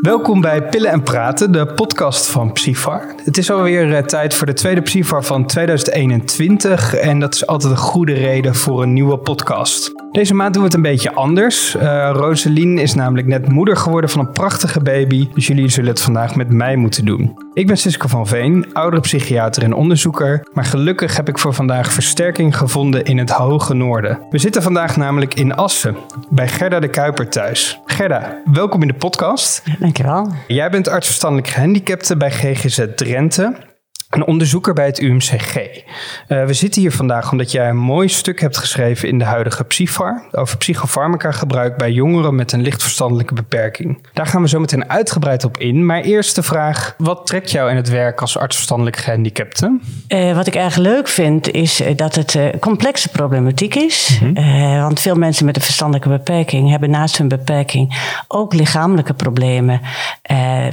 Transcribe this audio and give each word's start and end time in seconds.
Welkom 0.00 0.40
bij 0.40 0.62
Pillen 0.62 0.90
en 0.90 1.02
Praten, 1.02 1.52
de 1.52 1.66
podcast 1.66 2.26
van 2.26 2.52
Psyfar. 2.52 3.14
Het 3.24 3.38
is 3.38 3.50
alweer 3.50 3.88
uh, 3.88 3.98
tijd 3.98 4.34
voor 4.34 4.46
de 4.46 4.52
tweede 4.52 4.80
Psyfar 4.80 5.24
van 5.24 5.46
2021 5.46 6.94
en 6.94 7.18
dat 7.18 7.34
is 7.34 7.46
altijd 7.46 7.72
een 7.72 7.78
goede 7.78 8.12
reden 8.12 8.54
voor 8.54 8.82
een 8.82 8.92
nieuwe 8.92 9.18
podcast. 9.18 9.99
Deze 10.10 10.34
maand 10.34 10.52
doen 10.52 10.62
we 10.62 10.68
het 10.68 10.76
een 10.76 10.82
beetje 10.82 11.12
anders. 11.12 11.74
Uh, 11.74 12.10
Roselien 12.12 12.78
is 12.78 12.94
namelijk 12.94 13.26
net 13.26 13.48
moeder 13.48 13.76
geworden 13.76 14.10
van 14.10 14.20
een 14.20 14.32
prachtige 14.32 14.80
baby, 14.80 15.28
dus 15.34 15.46
jullie 15.46 15.68
zullen 15.68 15.90
het 15.90 16.00
vandaag 16.00 16.34
met 16.34 16.52
mij 16.52 16.76
moeten 16.76 17.04
doen. 17.04 17.38
Ik 17.54 17.66
ben 17.66 17.76
Siske 17.76 18.08
van 18.08 18.26
Veen, 18.26 18.66
oudere 18.72 19.02
psychiater 19.02 19.62
en 19.62 19.72
onderzoeker, 19.72 20.48
maar 20.52 20.64
gelukkig 20.64 21.16
heb 21.16 21.28
ik 21.28 21.38
voor 21.38 21.54
vandaag 21.54 21.92
versterking 21.92 22.56
gevonden 22.56 23.04
in 23.04 23.18
het 23.18 23.30
hoge 23.30 23.74
noorden. 23.74 24.18
We 24.30 24.38
zitten 24.38 24.62
vandaag 24.62 24.96
namelijk 24.96 25.34
in 25.34 25.54
Assen, 25.54 25.96
bij 26.30 26.48
Gerda 26.48 26.80
de 26.80 26.88
Kuiper 26.88 27.28
thuis. 27.28 27.80
Gerda, 27.84 28.42
welkom 28.52 28.82
in 28.82 28.88
de 28.88 28.94
podcast. 28.94 29.62
Dankjewel. 29.78 30.32
Jij 30.46 30.70
bent 30.70 30.88
arts 30.88 31.06
verstandelijk 31.06 31.48
gehandicapte 31.48 32.16
bij 32.16 32.30
GGZ 32.30 32.86
Drenthe 32.94 33.68
een 34.10 34.26
onderzoeker 34.26 34.74
bij 34.74 34.86
het 34.86 35.00
UMCG. 35.00 35.56
Uh, 35.56 36.44
we 36.44 36.52
zitten 36.52 36.80
hier 36.80 36.92
vandaag 36.92 37.30
omdat 37.32 37.52
jij 37.52 37.68
een 37.68 37.76
mooi 37.76 38.08
stuk 38.08 38.40
hebt 38.40 38.56
geschreven 38.56 39.08
in 39.08 39.18
de 39.18 39.24
huidige 39.24 39.64
Psyfar 39.64 40.22
over 40.32 40.56
psychofarmaca 40.56 41.30
gebruik 41.30 41.76
bij 41.76 41.90
jongeren 41.90 42.34
met 42.34 42.52
een 42.52 42.60
licht 42.60 42.82
verstandelijke 42.82 43.34
beperking. 43.34 43.98
Daar 44.12 44.26
gaan 44.26 44.42
we 44.42 44.48
zo 44.48 44.60
meteen 44.60 44.90
uitgebreid 44.90 45.44
op 45.44 45.58
in. 45.58 45.86
Maar 45.86 46.00
eerst 46.00 46.34
de 46.34 46.42
vraag: 46.42 46.94
wat 46.98 47.26
trekt 47.26 47.50
jou 47.50 47.70
in 47.70 47.76
het 47.76 47.88
werk 47.88 48.20
als 48.20 48.38
arts 48.38 48.56
verstandelijk 48.56 48.96
gehandicapte? 48.96 49.78
Uh, 50.08 50.34
wat 50.34 50.46
ik 50.46 50.54
erg 50.54 50.76
leuk 50.76 51.08
vind 51.08 51.50
is 51.50 51.80
eh, 51.80 51.96
dat 51.96 52.14
het 52.14 52.34
uh, 52.34 52.48
complexe 52.60 53.08
problematiek 53.08 53.74
is. 53.74 54.18
Mm 54.22 54.36
-hmm. 54.36 54.80
want 54.80 55.00
veel 55.00 55.14
mensen 55.14 55.46
met 55.46 55.56
een 55.56 55.62
verstandelijke 55.62 56.08
beperking 56.08 56.70
hebben 56.70 56.90
naast 56.90 57.18
hun 57.18 57.28
beperking 57.28 57.98
ook 58.28 58.54
lichamelijke 58.54 59.14
problemen, 59.14 59.80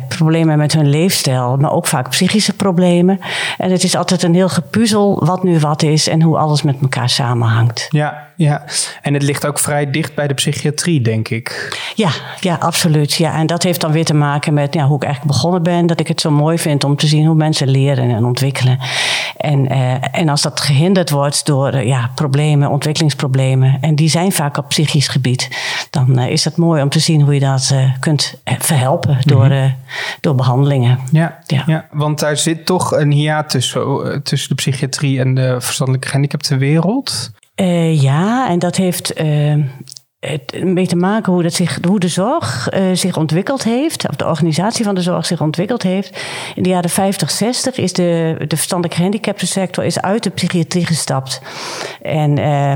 problemen 0.08 0.58
met 0.58 0.74
hun 0.74 0.90
leefstijl, 0.90 1.58
maar 1.58 1.72
ook 1.72 1.88
vaak 1.88 2.10
psychische 2.10 2.56
problemen. 2.56 3.20
En 3.58 3.72
het 3.72 3.84
is 3.84 3.96
altijd 3.96 4.24
een 4.24 4.34
heel 4.34 4.50
gepuzzel 4.50 5.26
wat 5.26 5.44
nu 5.44 5.60
wat 5.60 5.84
is 5.84 6.08
en 6.08 6.22
hoe 6.22 6.38
alles 6.38 6.62
met 6.62 6.76
elkaar 6.82 7.10
samenhangt. 7.10 7.86
Ja, 7.90 8.27
ja. 8.38 8.64
En 9.02 9.14
het 9.14 9.24
ligt 9.24 9.46
ook 9.46 9.60
vrij 9.60 9.92
dicht 9.92 10.16
bij 10.16 10.28
de 10.28 10.34
psychiatrie, 10.34 11.02
denk 11.02 11.30
ik. 11.30 11.78
Ja, 11.96 12.10
ja, 12.40 12.56
absoluut. 12.56 13.14
Ja, 13.14 13.38
en 13.38 13.48
dat 13.48 13.64
heeft 13.64 13.82
dan 13.82 13.92
weer 13.92 14.06
te 14.06 14.14
maken 14.14 14.54
met 14.54 14.74
ja, 14.74 14.86
hoe 14.86 14.96
ik 14.96 15.04
eigenlijk 15.04 15.34
begonnen 15.34 15.64
ben. 15.64 15.88
Dat 15.88 16.00
ik 16.00 16.08
het 16.08 16.22
zo 16.22 16.32
mooi 16.32 16.58
vind 16.58 16.84
om 16.84 16.96
te 16.96 17.08
zien 17.08 17.26
hoe 17.26 17.36
mensen 17.36 17.70
leren 17.70 18.10
en 18.10 18.26
ontwikkelen. 18.26 18.80
En, 19.38 19.72
uh, 19.72 20.16
en 20.16 20.30
als 20.30 20.42
dat 20.42 20.60
gehinderd 20.60 21.10
wordt 21.10 21.46
door 21.46 21.74
uh, 21.74 21.86
ja, 21.86 22.12
problemen, 22.16 22.70
ontwikkelingsproblemen, 22.70 23.78
en 23.82 23.96
die 23.96 24.10
zijn 24.10 24.32
vaak 24.32 24.58
op 24.58 24.68
psychisch 24.68 25.08
gebied, 25.08 25.50
dan 25.90 26.20
uh, 26.20 26.30
is 26.30 26.44
het 26.44 26.58
mooi 26.58 26.82
om 26.82 26.90
te 26.90 27.00
zien 27.00 27.22
hoe 27.22 27.34
je 27.34 27.40
dat 27.40 27.74
kunt 28.00 28.34
verhelpen 28.44 29.18
door, 29.26 29.46
mm 29.46 29.52
-hmm. 29.52 29.76
door 30.22 30.36
behandelingen. 30.36 31.00
Ja, 31.12 31.40
ja. 31.46 31.64
ja, 31.66 31.86
want 31.92 32.20
daar 32.20 32.38
zit 32.38 32.66
toch 32.66 32.92
een 32.92 33.12
hiatus 33.12 33.72
tussen, 33.72 34.24
tussen 34.24 34.50
de 34.50 34.56
psychiatrie 34.56 35.20
en 35.20 35.36
de 35.36 35.56
verstandelijke 35.60 36.08
gehandicapte 36.08 36.58
wereld. 36.58 37.32
Uh, 37.62 38.02
ja, 38.02 38.50
en 38.50 38.60
dat 38.60 38.76
heeft 38.76 39.22
uh, 39.22 39.56
mee 40.64 40.88
te 40.88 40.96
maken 40.96 41.34
hoe, 41.34 41.44
dat 41.44 41.54
zich, 41.54 41.80
hoe 41.88 42.00
de 42.00 42.08
zorg 42.08 42.70
uh, 42.74 42.82
zich 42.94 43.18
ontwikkeld 43.18 43.64
heeft, 43.64 44.10
of 44.10 44.16
de 44.16 44.26
organisatie 44.26 44.86
van 44.86 44.96
de 44.96 45.02
zorg 45.02 45.26
zich 45.26 45.42
ontwikkeld 45.42 45.84
heeft. 45.84 46.20
In 46.56 46.64
de 46.64 46.70
jaren 46.70 46.90
50, 46.90 47.32
60 47.32 47.78
is 47.78 47.94
de, 47.94 48.36
de 48.48 48.56
verstandelijk 48.56 48.96
gehandicaptensector 48.96 49.84
is 49.84 50.02
uit 50.02 50.24
de 50.24 50.30
psychiatrie 50.30 50.86
gestapt. 50.86 51.42
En 52.02 52.40
uh, 52.40 52.74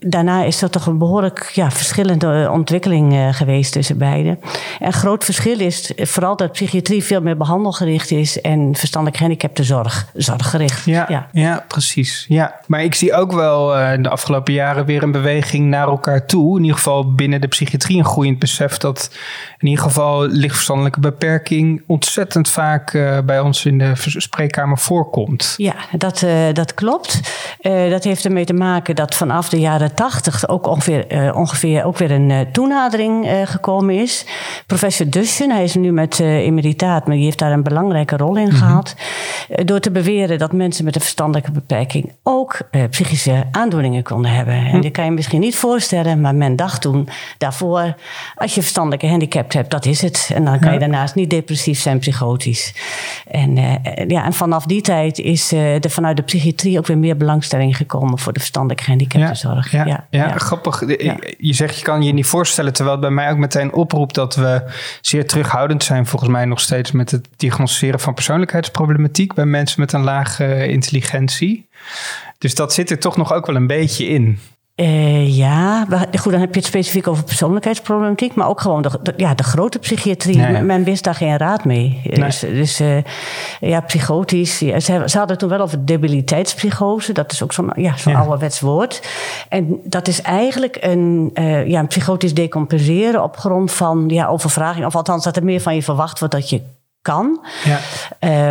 daarna 0.00 0.42
is 0.42 0.62
er 0.62 0.70
toch 0.70 0.86
een 0.86 0.98
behoorlijk 0.98 1.50
ja, 1.52 1.70
verschillende 1.70 2.48
ontwikkeling 2.52 3.12
uh, 3.12 3.28
geweest 3.32 3.72
tussen 3.72 3.98
beiden. 3.98 4.40
En 4.78 4.92
groot 4.92 5.24
verschil 5.24 5.60
is 5.60 5.92
vooral 5.96 6.36
dat 6.36 6.52
psychiatrie 6.52 7.04
veel 7.04 7.20
meer 7.20 7.36
behandelgericht 7.36 8.10
is 8.10 8.40
en 8.40 8.74
verstandelijk 8.74 9.16
gehandicapten 9.16 9.64
zorg, 9.64 10.08
zorggericht. 10.14 10.84
Ja, 10.84 11.06
ja. 11.08 11.28
ja, 11.32 11.64
precies. 11.68 12.24
Ja. 12.28 12.60
Maar 12.66 12.82
ik 12.82 12.94
zie 12.94 13.14
ook 13.14 13.32
wel 13.32 13.66
de 14.02 14.08
afgelopen 14.08 14.52
jaren 14.52 14.84
weer 14.84 15.02
een 15.02 15.12
beweging 15.12 15.66
naar 15.66 15.88
elkaar 15.88 16.26
toe. 16.26 16.56
In 16.56 16.62
ieder 16.62 16.76
geval 16.76 16.93
binnen 17.02 17.40
de 17.40 17.48
psychiatrie 17.48 17.98
een 17.98 18.04
groeiend 18.04 18.38
besef 18.38 18.76
dat 18.76 19.10
in 19.58 19.68
ieder 19.68 19.84
geval 19.84 20.26
lichtverstandelijke 20.26 21.00
beperking 21.00 21.82
ontzettend 21.86 22.48
vaak 22.48 22.92
uh, 22.92 23.18
bij 23.20 23.40
ons 23.40 23.64
in 23.64 23.78
de 23.78 23.92
spreekkamer 23.96 24.78
voorkomt. 24.78 25.54
Ja, 25.56 25.74
dat, 25.92 26.22
uh, 26.22 26.32
dat 26.52 26.74
klopt. 26.74 27.20
Uh, 27.60 27.90
dat 27.90 28.04
heeft 28.04 28.24
ermee 28.24 28.44
te 28.44 28.52
maken 28.52 28.94
dat 28.94 29.14
vanaf 29.14 29.48
de 29.48 29.60
jaren 29.60 29.94
tachtig 29.94 30.48
ook 30.48 30.66
ongeveer, 30.66 31.34
ongeveer 31.34 31.84
ook 31.84 31.98
weer 31.98 32.10
een 32.10 32.46
toenadering 32.52 33.42
gekomen 33.44 33.94
is. 33.94 34.26
Professor 34.66 35.10
Dussen, 35.10 35.50
hij 35.50 35.64
is 35.64 35.74
nu 35.74 35.92
met 35.92 36.20
emeritaat, 36.20 37.06
maar 37.06 37.16
die 37.16 37.24
heeft 37.24 37.38
daar 37.38 37.52
een 37.52 37.62
belangrijke 37.62 38.16
rol 38.16 38.36
in 38.36 38.42
mm 38.42 38.50
-hmm. 38.50 38.58
gehad. 38.58 38.94
door 39.64 39.80
te 39.80 39.90
beweren 39.90 40.38
dat 40.38 40.52
mensen 40.52 40.84
met 40.84 40.94
een 40.94 41.00
verstandelijke 41.00 41.52
beperking 41.52 42.12
ook 42.22 42.58
psychische 42.90 43.44
aandoeningen 43.50 44.02
konden 44.02 44.30
hebben. 44.30 44.54
En 44.54 44.80
dat 44.80 44.92
kan 44.92 45.04
je 45.04 45.10
misschien 45.10 45.40
niet 45.40 45.56
voorstellen, 45.56 46.20
maar 46.20 46.34
men 46.34 46.56
dacht 46.56 46.73
toen 46.78 47.08
daarvoor, 47.38 47.94
als 48.34 48.54
je 48.54 48.60
verstandelijke 48.60 49.06
handicap 49.06 49.52
hebt, 49.52 49.70
dat 49.70 49.86
is 49.86 50.00
het. 50.00 50.30
En 50.34 50.44
dan 50.44 50.58
kan 50.58 50.72
je 50.72 50.78
daarnaast 50.78 51.14
niet 51.14 51.30
depressief 51.30 51.80
zijn, 51.80 51.98
psychotisch. 51.98 52.74
En, 53.26 53.56
uh, 53.56 53.74
ja, 54.08 54.24
en 54.24 54.32
vanaf 54.32 54.64
die 54.64 54.80
tijd 54.80 55.18
is 55.18 55.52
uh, 55.52 55.84
er 55.84 55.90
vanuit 55.90 56.16
de 56.16 56.22
psychiatrie 56.22 56.78
ook 56.78 56.86
weer 56.86 56.98
meer 56.98 57.16
belangstelling 57.16 57.76
gekomen 57.76 58.18
voor 58.18 58.32
de 58.32 58.40
verstandelijke 58.40 58.84
gehandicaptenzorg. 58.84 59.70
Ja, 59.70 59.84
ja, 59.84 60.06
ja, 60.10 60.26
ja. 60.26 60.38
grappig. 60.38 60.80
Je 61.38 61.52
zegt, 61.52 61.78
je 61.78 61.84
kan 61.84 62.02
je 62.02 62.12
niet 62.12 62.26
voorstellen, 62.26 62.72
terwijl 62.72 62.96
het 62.96 63.06
bij 63.06 63.14
mij 63.14 63.30
ook 63.30 63.38
meteen 63.38 63.72
oproept 63.72 64.14
dat 64.14 64.34
we 64.34 64.62
zeer 65.00 65.26
terughoudend 65.26 65.84
zijn, 65.84 66.06
volgens 66.06 66.30
mij 66.30 66.44
nog 66.44 66.60
steeds 66.60 66.92
met 66.92 67.10
het 67.10 67.28
diagnosticeren 67.36 68.00
van 68.00 68.14
persoonlijkheidsproblematiek 68.14 69.34
bij 69.34 69.44
mensen 69.44 69.80
met 69.80 69.92
een 69.92 70.02
lage 70.02 70.68
intelligentie. 70.68 71.66
Dus 72.38 72.54
dat 72.54 72.72
zit 72.72 72.90
er 72.90 72.98
toch 72.98 73.16
nog 73.16 73.32
ook 73.32 73.46
wel 73.46 73.56
een 73.56 73.66
beetje 73.66 74.06
in. 74.06 74.40
Uh, 74.76 75.36
ja, 75.36 75.86
goed, 76.20 76.32
dan 76.32 76.40
heb 76.40 76.54
je 76.54 76.60
het 76.60 76.68
specifiek 76.68 77.06
over 77.06 77.24
persoonlijkheidsproblematiek, 77.24 78.34
maar 78.34 78.48
ook 78.48 78.60
gewoon 78.60 78.82
de, 78.82 78.98
de 79.02 79.14
ja, 79.16 79.34
de 79.34 79.42
grote 79.42 79.78
psychiatrie. 79.78 80.36
Nee. 80.36 80.62
Men 80.62 80.84
wist 80.84 81.04
daar 81.04 81.14
geen 81.14 81.36
raad 81.36 81.64
mee. 81.64 82.00
Nee. 82.04 82.24
Dus, 82.24 82.40
dus 82.40 82.80
uh, 82.80 82.96
ja, 83.60 83.80
psychotisch. 83.80 84.58
Ja, 84.58 84.80
ze, 84.80 85.02
ze, 85.06 85.18
hadden 85.18 85.38
toen 85.38 85.48
wel 85.48 85.60
over 85.60 85.86
debiliteitspsychose. 85.86 87.12
Dat 87.12 87.32
is 87.32 87.42
ook 87.42 87.52
zo'n 87.52 87.70
ja, 87.76 87.96
zo'n 87.96 88.12
ja. 88.12 88.18
ouderwets 88.18 88.60
woord. 88.60 89.08
En 89.48 89.80
dat 89.84 90.08
is 90.08 90.22
eigenlijk 90.22 90.76
een, 90.80 91.30
uh, 91.34 91.66
ja, 91.66 91.80
een 91.80 91.86
psychotisch 91.86 92.34
decompenseren 92.34 93.22
op 93.22 93.36
grond 93.36 93.72
van 93.72 94.04
ja, 94.08 94.26
overvraging. 94.26 94.86
Of 94.86 94.96
althans, 94.96 95.24
dat 95.24 95.36
er 95.36 95.44
meer 95.44 95.60
van 95.60 95.74
je 95.74 95.82
verwacht 95.82 96.18
wordt 96.18 96.34
dat 96.34 96.50
je 96.50 96.60
kan. 97.04 97.40
Ja. 97.64 97.78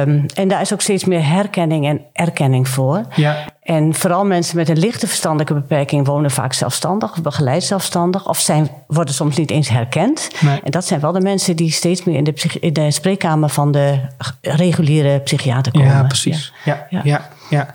Um, 0.02 0.26
en 0.34 0.48
daar 0.48 0.62
is 0.62 0.74
ook 0.74 0.82
steeds 0.82 1.06
meer 1.06 1.28
herkenning 1.28 1.88
en 1.88 2.02
erkenning 2.14 2.68
voor. 2.68 3.06
Ja. 3.16 3.46
En 3.64 3.94
vooral 3.94 4.26
mensen 4.26 4.58
met 4.58 4.70
een 4.70 4.80
lichte 4.80 5.08
verstandelijke 5.08 5.54
beperking 5.54 6.06
wonen 6.06 6.32
vaak 6.32 6.54
zelfstandig 6.54 7.12
of 7.12 7.22
begeleid 7.22 7.64
zelfstandig. 7.64 8.28
Of 8.28 8.40
zijn, 8.40 8.70
worden 8.88 9.14
soms 9.14 9.38
niet 9.38 9.52
eens 9.52 9.70
herkend. 9.70 10.30
Nee. 10.40 10.60
En 10.64 10.72
dat 10.72 10.86
zijn 10.86 11.00
wel 11.00 11.12
de 11.12 11.22
mensen 11.22 11.56
die 11.56 11.72
steeds 11.72 12.04
meer 12.04 12.16
in 12.16 12.24
de, 12.24 12.34
in 12.60 12.74
de 12.74 12.92
spreekkamer 12.92 13.50
van 13.50 13.72
de 13.72 14.00
reguliere 14.42 15.20
psychiater 15.20 15.72
komen. 15.72 15.90
Ja, 15.90 16.04
precies. 16.04 16.54
Ja, 16.64 16.88
ja. 16.90 17.02
ja. 17.04 17.30
ja. 17.50 17.68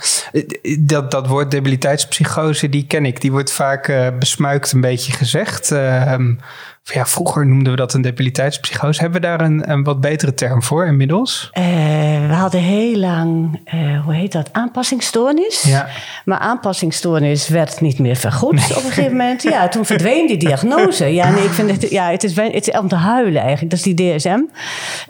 Dat, 0.79 1.11
dat 1.11 1.27
woord 1.27 1.51
debiliteitspsychose, 1.51 2.69
die 2.69 2.87
ken 2.87 3.05
ik. 3.05 3.21
Die 3.21 3.33
wordt 3.33 3.53
vaak 3.53 3.89
uh, 3.89 4.07
besmuikt 4.19 4.73
een 4.73 4.81
beetje 4.81 5.13
gezegd. 5.13 5.71
Uh, 5.71 6.15
ja, 6.95 7.07
vroeger 7.07 7.47
noemden 7.47 7.73
we 7.73 7.79
dat 7.79 7.95
een 7.95 8.03
debiliteitspsychose. 8.03 9.01
Hebben 9.01 9.21
we 9.21 9.27
daar 9.27 9.41
een, 9.41 9.71
een 9.71 9.85
wat 9.85 10.01
betere 10.01 10.35
term 10.35 10.63
voor 10.63 10.87
inmiddels? 10.87 11.51
Uh, 11.59 11.65
we 12.27 12.35
hadden 12.35 12.61
heel 12.61 12.97
lang, 12.97 13.61
uh, 13.75 14.05
hoe 14.05 14.15
heet 14.15 14.33
dat, 14.33 14.49
aanpassingsstoornis. 14.53 15.63
Ja. 15.63 15.89
Maar 16.25 16.39
aanpassingsstoornis 16.39 17.49
werd 17.49 17.81
niet 17.81 17.99
meer 17.99 18.17
vergoed 18.17 18.53
nee. 18.53 18.77
op 18.77 18.85
een 18.85 18.91
gegeven 18.91 19.17
moment. 19.17 19.43
Ja, 19.43 19.69
toen 19.69 19.85
verdween 19.85 20.27
die 20.27 20.37
diagnose. 20.37 21.07
Ja, 21.15 21.31
nee, 21.31 21.45
ik 21.45 21.51
vind 21.51 21.71
het, 21.71 21.91
ja, 21.91 22.11
het 22.11 22.25
is, 22.25 22.37
het 22.37 22.69
is 22.69 22.79
om 22.79 22.89
te 22.89 22.95
huilen 22.95 23.43
eigenlijk. 23.43 23.71
Dat 23.71 23.87
is 23.87 23.95
die 23.95 24.17
DSM. 24.17 24.41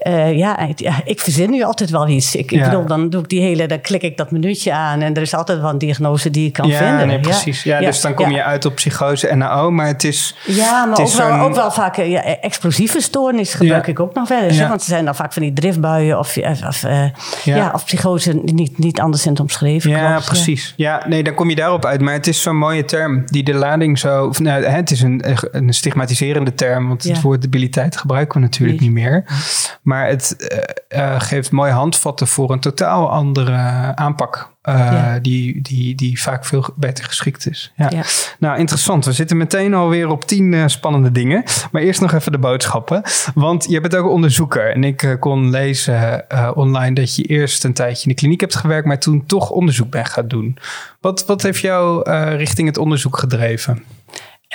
Uh, 0.03 0.37
ja, 0.37 0.69
ja, 0.75 1.01
ik 1.05 1.21
verzin 1.21 1.51
nu 1.51 1.63
altijd 1.63 1.91
wel 1.91 2.09
iets. 2.09 2.35
Ik, 2.35 2.51
ja. 2.51 2.59
ik 2.59 2.71
bedoel, 2.71 2.87
dan 2.87 3.11
doe 3.11 3.23
ik 3.23 3.29
die 3.29 3.41
hele, 3.41 3.67
dan 3.67 3.81
klik 3.81 4.03
ik 4.03 4.17
dat 4.17 4.31
minuutje 4.31 4.73
aan 4.73 5.01
en 5.01 5.15
er 5.15 5.23
is 5.23 5.35
altijd 5.35 5.61
wel 5.61 5.71
een 5.71 5.79
diagnose 5.79 6.31
die 6.31 6.47
ik 6.47 6.53
kan 6.53 6.69
ja, 6.69 6.79
vinden. 6.79 7.07
Nee, 7.07 7.21
precies. 7.21 7.63
Ja, 7.63 7.81
dus 7.81 8.01
dan 8.01 8.15
kom 8.15 8.31
je 8.31 8.43
uit 8.43 8.65
op 8.65 8.75
psychose 8.75 9.29
en 9.29 9.39
NAO, 9.39 9.71
maar 9.71 9.87
het 9.87 10.05
is. 10.05 10.35
Ja, 10.45 10.85
maar 10.85 10.99
ook 10.99 11.13
wel, 11.13 11.41
ook 11.41 11.55
wel 11.55 11.68
vaak 11.71 11.97
ja, 11.97 12.23
explosieve 12.23 13.01
stoornis 13.01 13.55
gebruik 13.55 13.87
ja. 13.87 13.93
ik 13.93 14.01
ook 14.01 14.15
nog 14.15 14.29
wel 14.29 14.43
eens. 14.43 14.57
Ja. 14.57 14.69
Want 14.69 14.83
ze 14.83 14.89
zijn 14.89 15.05
dan 15.05 15.15
vaak 15.15 15.33
van 15.33 15.43
die 15.43 15.53
driftbuien 15.53 16.19
of, 16.19 16.37
of, 16.67 16.83
uh, 16.85 17.05
ja. 17.45 17.71
of 17.75 17.85
psychose 17.85 18.33
niet, 18.33 18.79
niet 18.79 19.01
anders 19.01 19.23
zijn 19.23 19.39
omschreven. 19.39 19.91
Ja, 19.91 20.11
klopt. 20.11 20.27
precies. 20.27 20.75
Ja. 20.77 21.05
nee, 21.09 21.23
dan 21.23 21.35
kom 21.35 21.51
je 21.51 21.57
daarop 21.57 21.85
uit. 21.85 22.01
Maar 22.01 22.15
het 22.15 22.27
is 22.27 22.43
zo'n 22.43 22.57
mooie 22.57 22.85
term 22.85 23.23
die 23.27 23.43
de 23.43 23.55
lading 23.55 23.99
zo... 23.99 24.27
Of, 24.27 24.41
nou, 24.41 24.65
het 24.65 24.91
is 24.91 25.03
een, 25.03 25.25
een 25.51 25.75
stigmatiserende 25.75 26.55
term, 26.55 26.89
want 26.89 27.03
het 27.03 27.21
woord 27.21 27.43
debiliteit 27.43 27.97
gebruiken 27.97 28.41
we 28.41 28.47
natuurlijk 28.47 28.81
niet 28.81 28.93
meer. 28.93 29.25
Maar 29.83 30.09
het 30.09 30.37
uh, 30.93 31.01
uh, 31.01 31.21
geeft 31.21 31.51
mooie 31.51 31.73
handvatten 31.73 32.27
voor 32.27 32.51
een 32.51 32.61
totaal 32.61 33.11
andere 33.11 33.57
aanpak 33.95 34.57
uh, 34.69 35.13
die, 35.23 35.63
die, 35.63 35.95
die 35.95 36.21
vaak 36.21 36.45
veel 36.45 36.65
beter 36.77 37.05
geschikt 37.05 37.51
is. 37.51 37.73
Ja. 37.77 38.05
Nou, 38.39 38.59
interessant. 38.59 39.05
We 39.05 39.13
zitten 39.13 39.37
meteen 39.37 39.75
alweer 39.75 40.09
op 40.09 40.25
tien 40.25 40.53
uh, 40.53 40.67
spannende 40.67 41.13
dingen. 41.13 41.45
Maar 41.73 41.83
eerst 41.83 42.01
nog 42.01 42.13
even 42.13 42.33
de 42.33 42.39
boodschappen. 42.39 43.03
Want 43.35 43.67
je 43.69 43.81
bent 43.81 43.97
ook 43.97 44.11
onderzoeker. 44.11 44.75
En 44.75 44.85
ik 44.85 45.03
uh, 45.03 45.13
kon 45.21 45.51
lezen 45.51 46.27
online 46.55 46.95
dat 46.95 47.17
je 47.17 47.23
eerst 47.23 47.65
een 47.65 47.73
tijdje 47.73 48.03
in 48.03 48.09
de 48.09 48.21
kliniek 48.21 48.41
hebt 48.41 48.57
gewerkt, 48.57 48.87
maar 48.87 48.99
toen 48.99 49.27
toch 49.27 49.51
onderzoek 49.51 49.91
bent 49.91 50.09
gaan 50.09 50.29
doen. 50.29 50.59
Wat, 51.01 51.27
wat 51.27 51.43
heeft 51.43 51.61
jou 51.61 52.11
richting 52.37 52.69
het 52.69 52.79
onderzoek 52.79 53.19
gedreven? 53.19 53.85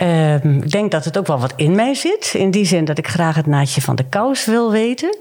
Um, 0.01 0.61
ik 0.63 0.71
denk 0.71 0.91
dat 0.91 1.05
het 1.05 1.17
ook 1.17 1.27
wel 1.27 1.39
wat 1.39 1.53
in 1.55 1.75
mij 1.75 1.93
zit. 1.93 2.33
In 2.37 2.51
die 2.51 2.65
zin 2.65 2.85
dat 2.85 2.97
ik 2.97 3.07
graag 3.07 3.35
het 3.35 3.45
naadje 3.45 3.81
van 3.81 3.95
de 3.95 4.05
kous 4.09 4.45
wil 4.45 4.71
weten. 4.71 5.17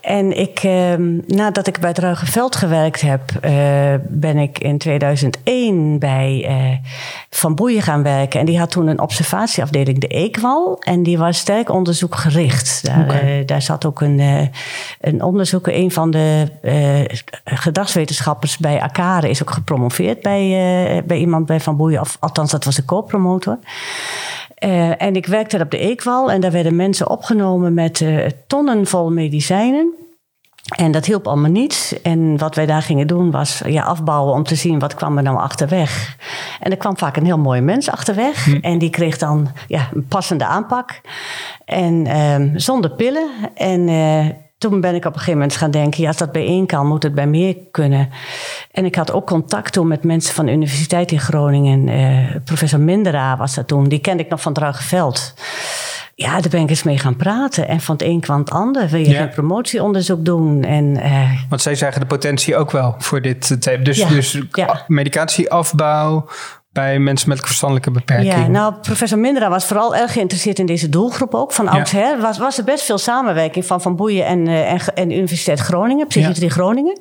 En 0.00 0.38
ik, 0.38 0.62
um, 0.62 1.22
nadat 1.26 1.66
ik 1.66 1.80
bij 1.80 1.88
het 1.88 1.98
Ruigenveld 1.98 2.56
gewerkt 2.56 3.00
heb, 3.00 3.20
uh, 3.44 3.50
ben 4.08 4.36
ik 4.36 4.58
in 4.58 4.78
2001 4.78 5.98
bij 5.98 6.46
uh, 6.48 6.88
Van 7.30 7.54
Boeien 7.54 7.82
gaan 7.82 8.02
werken. 8.02 8.40
En 8.40 8.46
die 8.46 8.58
had 8.58 8.70
toen 8.70 8.86
een 8.86 9.00
observatieafdeling, 9.00 10.00
de 10.00 10.06
Eekwal. 10.06 10.78
En 10.78 11.02
die 11.02 11.18
was 11.18 11.38
sterk 11.38 11.70
onderzoek 11.70 12.14
gericht. 12.14 12.84
Daar, 12.84 13.04
okay. 13.04 13.40
uh, 13.40 13.46
daar 13.46 13.62
zat 13.62 13.84
ook 13.84 14.00
een, 14.00 14.50
een 15.00 15.22
onderzoeker, 15.22 15.74
een 15.74 15.90
van 15.90 16.10
de 16.10 16.46
gedragswetenschappers 17.44 18.58
bij 18.58 18.80
Akare 18.80 19.28
is 19.28 19.42
ook 19.42 19.50
gepromoveerd 19.50 20.22
bij, 20.22 21.02
bij 21.06 21.18
iemand 21.18 21.46
bij 21.46 21.60
Van 21.60 21.76
Boeien. 21.76 22.00
Of 22.00 22.16
althans, 22.20 22.50
dat 22.50 22.64
was 22.64 22.78
een 22.78 22.84
co-promotor. 22.84 23.58
Uh, 24.64 25.02
en 25.02 25.16
ik 25.16 25.26
werkte 25.26 25.58
op 25.58 25.70
de 25.70 25.78
Eekwal 25.78 26.30
en 26.30 26.40
daar 26.40 26.50
werden 26.50 26.76
mensen 26.76 27.10
opgenomen 27.10 27.74
met 27.74 28.00
uh, 28.00 28.26
tonnen 28.46 28.86
vol 28.86 29.10
medicijnen. 29.10 29.94
En 30.76 30.92
dat 30.92 31.06
hielp 31.06 31.26
allemaal 31.26 31.50
niets. 31.50 32.02
En 32.02 32.38
wat 32.38 32.54
wij 32.54 32.66
daar 32.66 32.82
gingen 32.82 33.06
doen 33.06 33.30
was 33.30 33.62
ja, 33.66 33.82
afbouwen 33.82 34.34
om 34.34 34.42
te 34.42 34.54
zien 34.54 34.78
wat 34.78 34.94
kwam 34.94 35.16
er 35.16 35.22
nou 35.22 35.38
achterweg. 35.38 36.16
En 36.60 36.70
er 36.70 36.76
kwam 36.76 36.98
vaak 36.98 37.16
een 37.16 37.24
heel 37.24 37.38
mooi 37.38 37.60
mens 37.60 37.90
achterweg. 37.90 38.44
Hm. 38.44 38.58
En 38.60 38.78
die 38.78 38.90
kreeg 38.90 39.18
dan 39.18 39.48
ja, 39.68 39.88
een 39.94 40.06
passende 40.06 40.44
aanpak. 40.44 41.00
En 41.64 42.06
uh, 42.06 42.54
zonder 42.54 42.90
pillen. 42.90 43.30
En 43.54 43.88
uh, 43.88 44.26
toen 44.60 44.80
ben 44.80 44.94
ik 44.94 45.04
op 45.04 45.12
een 45.12 45.18
gegeven 45.18 45.40
moment 45.40 45.56
gaan 45.56 45.70
denken: 45.70 46.02
ja, 46.02 46.08
als 46.08 46.16
dat 46.16 46.32
bij 46.32 46.46
één 46.46 46.66
kan, 46.66 46.86
moet 46.86 47.02
het 47.02 47.14
bij 47.14 47.26
meer 47.26 47.56
kunnen. 47.70 48.08
En 48.70 48.84
ik 48.84 48.94
had 48.94 49.12
ook 49.12 49.26
contact 49.26 49.72
toen 49.72 49.88
met 49.88 50.04
mensen 50.04 50.34
van 50.34 50.46
de 50.46 50.52
Universiteit 50.52 51.12
in 51.12 51.20
Groningen. 51.20 51.88
Uh, 51.88 52.36
professor 52.44 52.80
Mindera 52.80 53.36
was 53.36 53.54
dat 53.54 53.68
toen. 53.68 53.88
Die 53.88 53.98
kende 53.98 54.22
ik 54.22 54.28
nog 54.28 54.40
van 54.40 54.52
Druigenveld. 54.52 55.34
Ja, 56.14 56.40
daar 56.40 56.50
ben 56.50 56.60
ik 56.60 56.70
eens 56.70 56.82
mee 56.82 56.98
gaan 56.98 57.16
praten. 57.16 57.68
En 57.68 57.80
van 57.80 57.94
het 57.96 58.04
een 58.04 58.20
kwam 58.20 58.38
het 58.38 58.50
ander. 58.50 58.88
Wil 58.88 59.00
je 59.00 59.08
ja. 59.08 59.18
geen 59.18 59.30
promotieonderzoek 59.30 60.24
doen? 60.24 60.64
En, 60.64 60.84
uh, 60.84 61.30
Want 61.48 61.62
zij 61.62 61.74
zagen 61.74 62.00
de 62.00 62.06
potentie 62.06 62.56
ook 62.56 62.70
wel 62.70 62.94
voor 62.98 63.22
dit 63.22 63.62
thema. 63.62 63.84
Dus, 63.84 63.96
ja. 63.96 64.08
dus 64.08 64.40
ja. 64.52 64.84
medicatieafbouw, 64.86 66.28
bij 66.72 66.98
mensen 66.98 67.28
met 67.28 67.40
verstandelijke 67.40 67.90
beperking. 67.90 68.32
Ja, 68.32 68.46
nou, 68.46 68.74
professor 68.74 69.18
Mindera 69.18 69.48
was 69.48 69.64
vooral 69.64 69.96
erg 69.96 70.12
geïnteresseerd 70.12 70.58
in 70.58 70.66
deze 70.66 70.88
doelgroep 70.88 71.34
ook. 71.34 71.52
Van 71.52 71.68
oudsher 71.68 72.00
ja. 72.00 72.20
was, 72.20 72.38
was 72.38 72.58
er 72.58 72.64
best 72.64 72.84
veel 72.84 72.98
samenwerking 72.98 73.64
van 73.66 73.80
Van 73.80 73.96
Boeien 73.96 74.26
en, 74.26 74.46
uh, 74.46 74.72
en, 74.72 74.80
en 74.94 75.10
Universiteit 75.10 75.60
Groningen, 75.60 76.06
Psychiatrie 76.06 76.48
ja. 76.48 76.52
Groningen. 76.52 76.98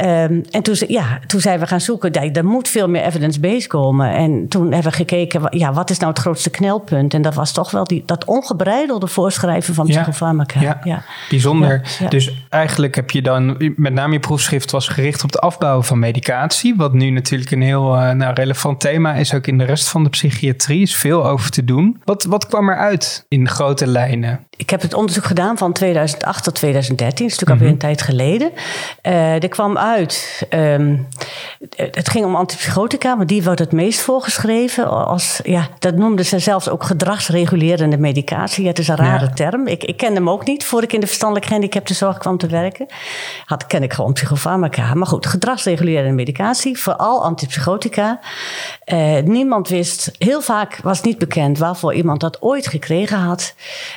Um, 0.00 0.44
en 0.50 0.62
toen, 0.62 0.74
ja, 0.86 1.18
toen 1.26 1.40
zijn 1.40 1.60
we 1.60 1.66
gaan 1.66 1.80
zoeken, 1.80 2.12
ja, 2.12 2.32
er 2.32 2.44
moet 2.44 2.68
veel 2.68 2.88
meer 2.88 3.02
evidence-based 3.02 3.66
komen. 3.66 4.12
En 4.12 4.48
toen 4.48 4.72
hebben 4.72 4.90
we 4.90 4.96
gekeken, 4.96 5.42
ja, 5.50 5.72
wat 5.72 5.90
is 5.90 5.98
nou 5.98 6.10
het 6.12 6.20
grootste 6.20 6.50
knelpunt? 6.50 7.14
En 7.14 7.22
dat 7.22 7.34
was 7.34 7.52
toch 7.52 7.70
wel 7.70 7.84
die, 7.84 8.02
dat 8.06 8.24
ongebreidelde 8.24 9.06
voorschrijven 9.06 9.74
van 9.74 9.86
psychofarmaca. 9.86 10.60
Ja, 10.60 10.80
ja. 10.84 11.02
bijzonder. 11.28 11.82
Dus 12.08 12.46
eigenlijk 12.48 12.94
heb 12.94 13.10
je 13.10 13.22
dan, 13.22 13.72
met 13.76 13.92
name 13.92 14.12
je 14.12 14.20
proefschrift 14.20 14.70
was 14.70 14.88
gericht 14.88 15.24
op 15.24 15.30
het 15.30 15.40
afbouwen 15.40 15.84
van 15.84 15.98
medicatie. 15.98 16.76
Wat 16.76 16.92
nu 16.92 17.10
natuurlijk 17.10 17.50
een 17.50 17.62
heel 17.62 17.96
uh, 17.96 18.10
nou, 18.10 18.34
relevant 18.34 18.80
thema 18.88 19.14
is 19.14 19.34
ook 19.34 19.46
in 19.46 19.58
de 19.58 19.64
rest 19.64 19.88
van 19.88 20.04
de 20.04 20.10
psychiatrie. 20.10 20.82
is 20.82 20.96
veel 20.96 21.26
over 21.26 21.50
te 21.50 21.64
doen. 21.64 22.00
Wat, 22.04 22.24
wat 22.24 22.46
kwam 22.46 22.68
er 22.68 22.76
uit 22.76 23.24
in 23.28 23.48
grote 23.48 23.86
lijnen? 23.86 24.46
Ik 24.56 24.70
heb 24.70 24.82
het 24.82 24.94
onderzoek 24.94 25.24
gedaan 25.24 25.58
van 25.58 25.72
2008 25.72 26.44
tot 26.44 26.54
2013. 26.54 27.26
Dat 27.26 27.34
is 27.34 27.38
natuurlijk 27.38 27.60
mm 27.60 27.68
-hmm. 27.68 27.78
alweer 27.78 27.90
een 27.90 27.96
tijd 27.96 28.16
geleden. 28.16 28.52
Uh, 29.02 29.42
er 29.42 29.48
kwam 29.48 29.78
uit... 29.78 30.46
Um, 30.50 31.06
het 31.76 32.08
ging 32.08 32.24
om 32.24 32.34
antipsychotica, 32.34 33.14
maar 33.14 33.26
die 33.26 33.42
wordt 33.42 33.58
het 33.58 33.72
meest 33.72 34.00
voorgeschreven. 34.00 35.06
Als, 35.06 35.40
ja, 35.44 35.68
dat 35.78 35.96
noemden 35.96 36.24
ze 36.24 36.38
zelfs 36.38 36.68
ook 36.68 36.84
gedragsregulerende 36.84 37.98
medicatie. 37.98 38.62
Ja, 38.62 38.68
het 38.68 38.78
is 38.78 38.88
een 38.88 38.96
rare 38.96 39.24
ja. 39.24 39.32
term. 39.32 39.66
Ik, 39.66 39.84
ik 39.84 39.96
kende 39.96 40.14
hem 40.14 40.30
ook 40.30 40.46
niet 40.46 40.64
voor 40.64 40.82
ik 40.82 40.92
in 40.92 41.00
de 41.00 41.06
verstandelijke 41.06 41.48
gehandicaptenzorg 41.48 42.18
kwam 42.18 42.38
te 42.38 42.46
werken. 42.46 42.86
Had, 43.44 43.66
ken 43.66 43.82
ik 43.82 43.92
gewoon 43.92 44.12
psychofarmaca. 44.12 44.94
Maar 44.94 45.06
goed, 45.06 45.26
gedragsregulerende 45.26 46.14
medicatie, 46.14 46.78
vooral 46.78 47.24
antipsychotica. 47.24 48.20
Uh, 48.92 49.18
niemand 49.24 49.68
wist, 49.68 50.10
heel 50.18 50.40
vaak 50.40 50.80
was 50.82 51.00
niet 51.00 51.18
bekend 51.18 51.58
waarvoor 51.58 51.94
iemand 51.94 52.20
dat 52.20 52.42
ooit 52.42 52.66
gekregen 52.66 53.18
had. 53.18 53.54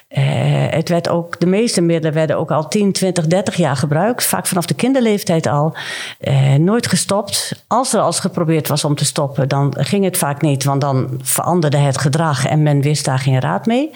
Uh, 0.10 0.24
het 0.70 0.90
werd 0.90 1.10
ook, 1.10 1.40
de 1.40 1.46
meeste 1.46 1.82
middelen 1.82 2.14
werden 2.14 2.38
ook 2.38 2.52
al 2.52 2.68
10, 2.68 2.92
20, 2.92 3.28
30 3.28 3.56
jaar 3.56 3.76
gebruikt. 3.76 4.26
Vaak 4.26 4.48
vanaf 4.48 4.66
de 4.66 4.74
kinderleeftijd 4.74 5.48
al. 5.48 5.76
Uh, 6.20 6.54
nooit 6.54 6.88
gestopt. 6.88 7.64
Als 7.68 7.94
er 7.94 8.00
als 8.00 8.20
geprobeerd 8.20 8.68
was 8.68 8.84
om 8.84 8.96
te 8.96 9.06
stoppen, 9.06 9.48
dan 9.48 9.76
ging 9.78 10.04
het 10.04 10.18
vaak 10.18 10.42
niet. 10.42 10.64
Want 10.64 10.82
dan 10.82 11.20
veranderde 11.22 11.78
het 11.78 11.98
gedrag 11.98 12.46
en 12.46 12.64
men 12.64 12.82
wist 12.82 13.06
daar 13.06 13.20
geen 13.20 13.40
raad 13.40 13.66
mee. 13.66 13.92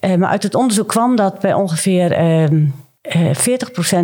maar 0.00 0.28
uit 0.28 0.42
het 0.42 0.54
onderzoek 0.54 0.88
kwam 0.88 1.16
dat 1.16 1.40
bij 1.40 1.54
ongeveer 1.54 2.12
ehm, 2.12 2.64
40% 3.08 3.10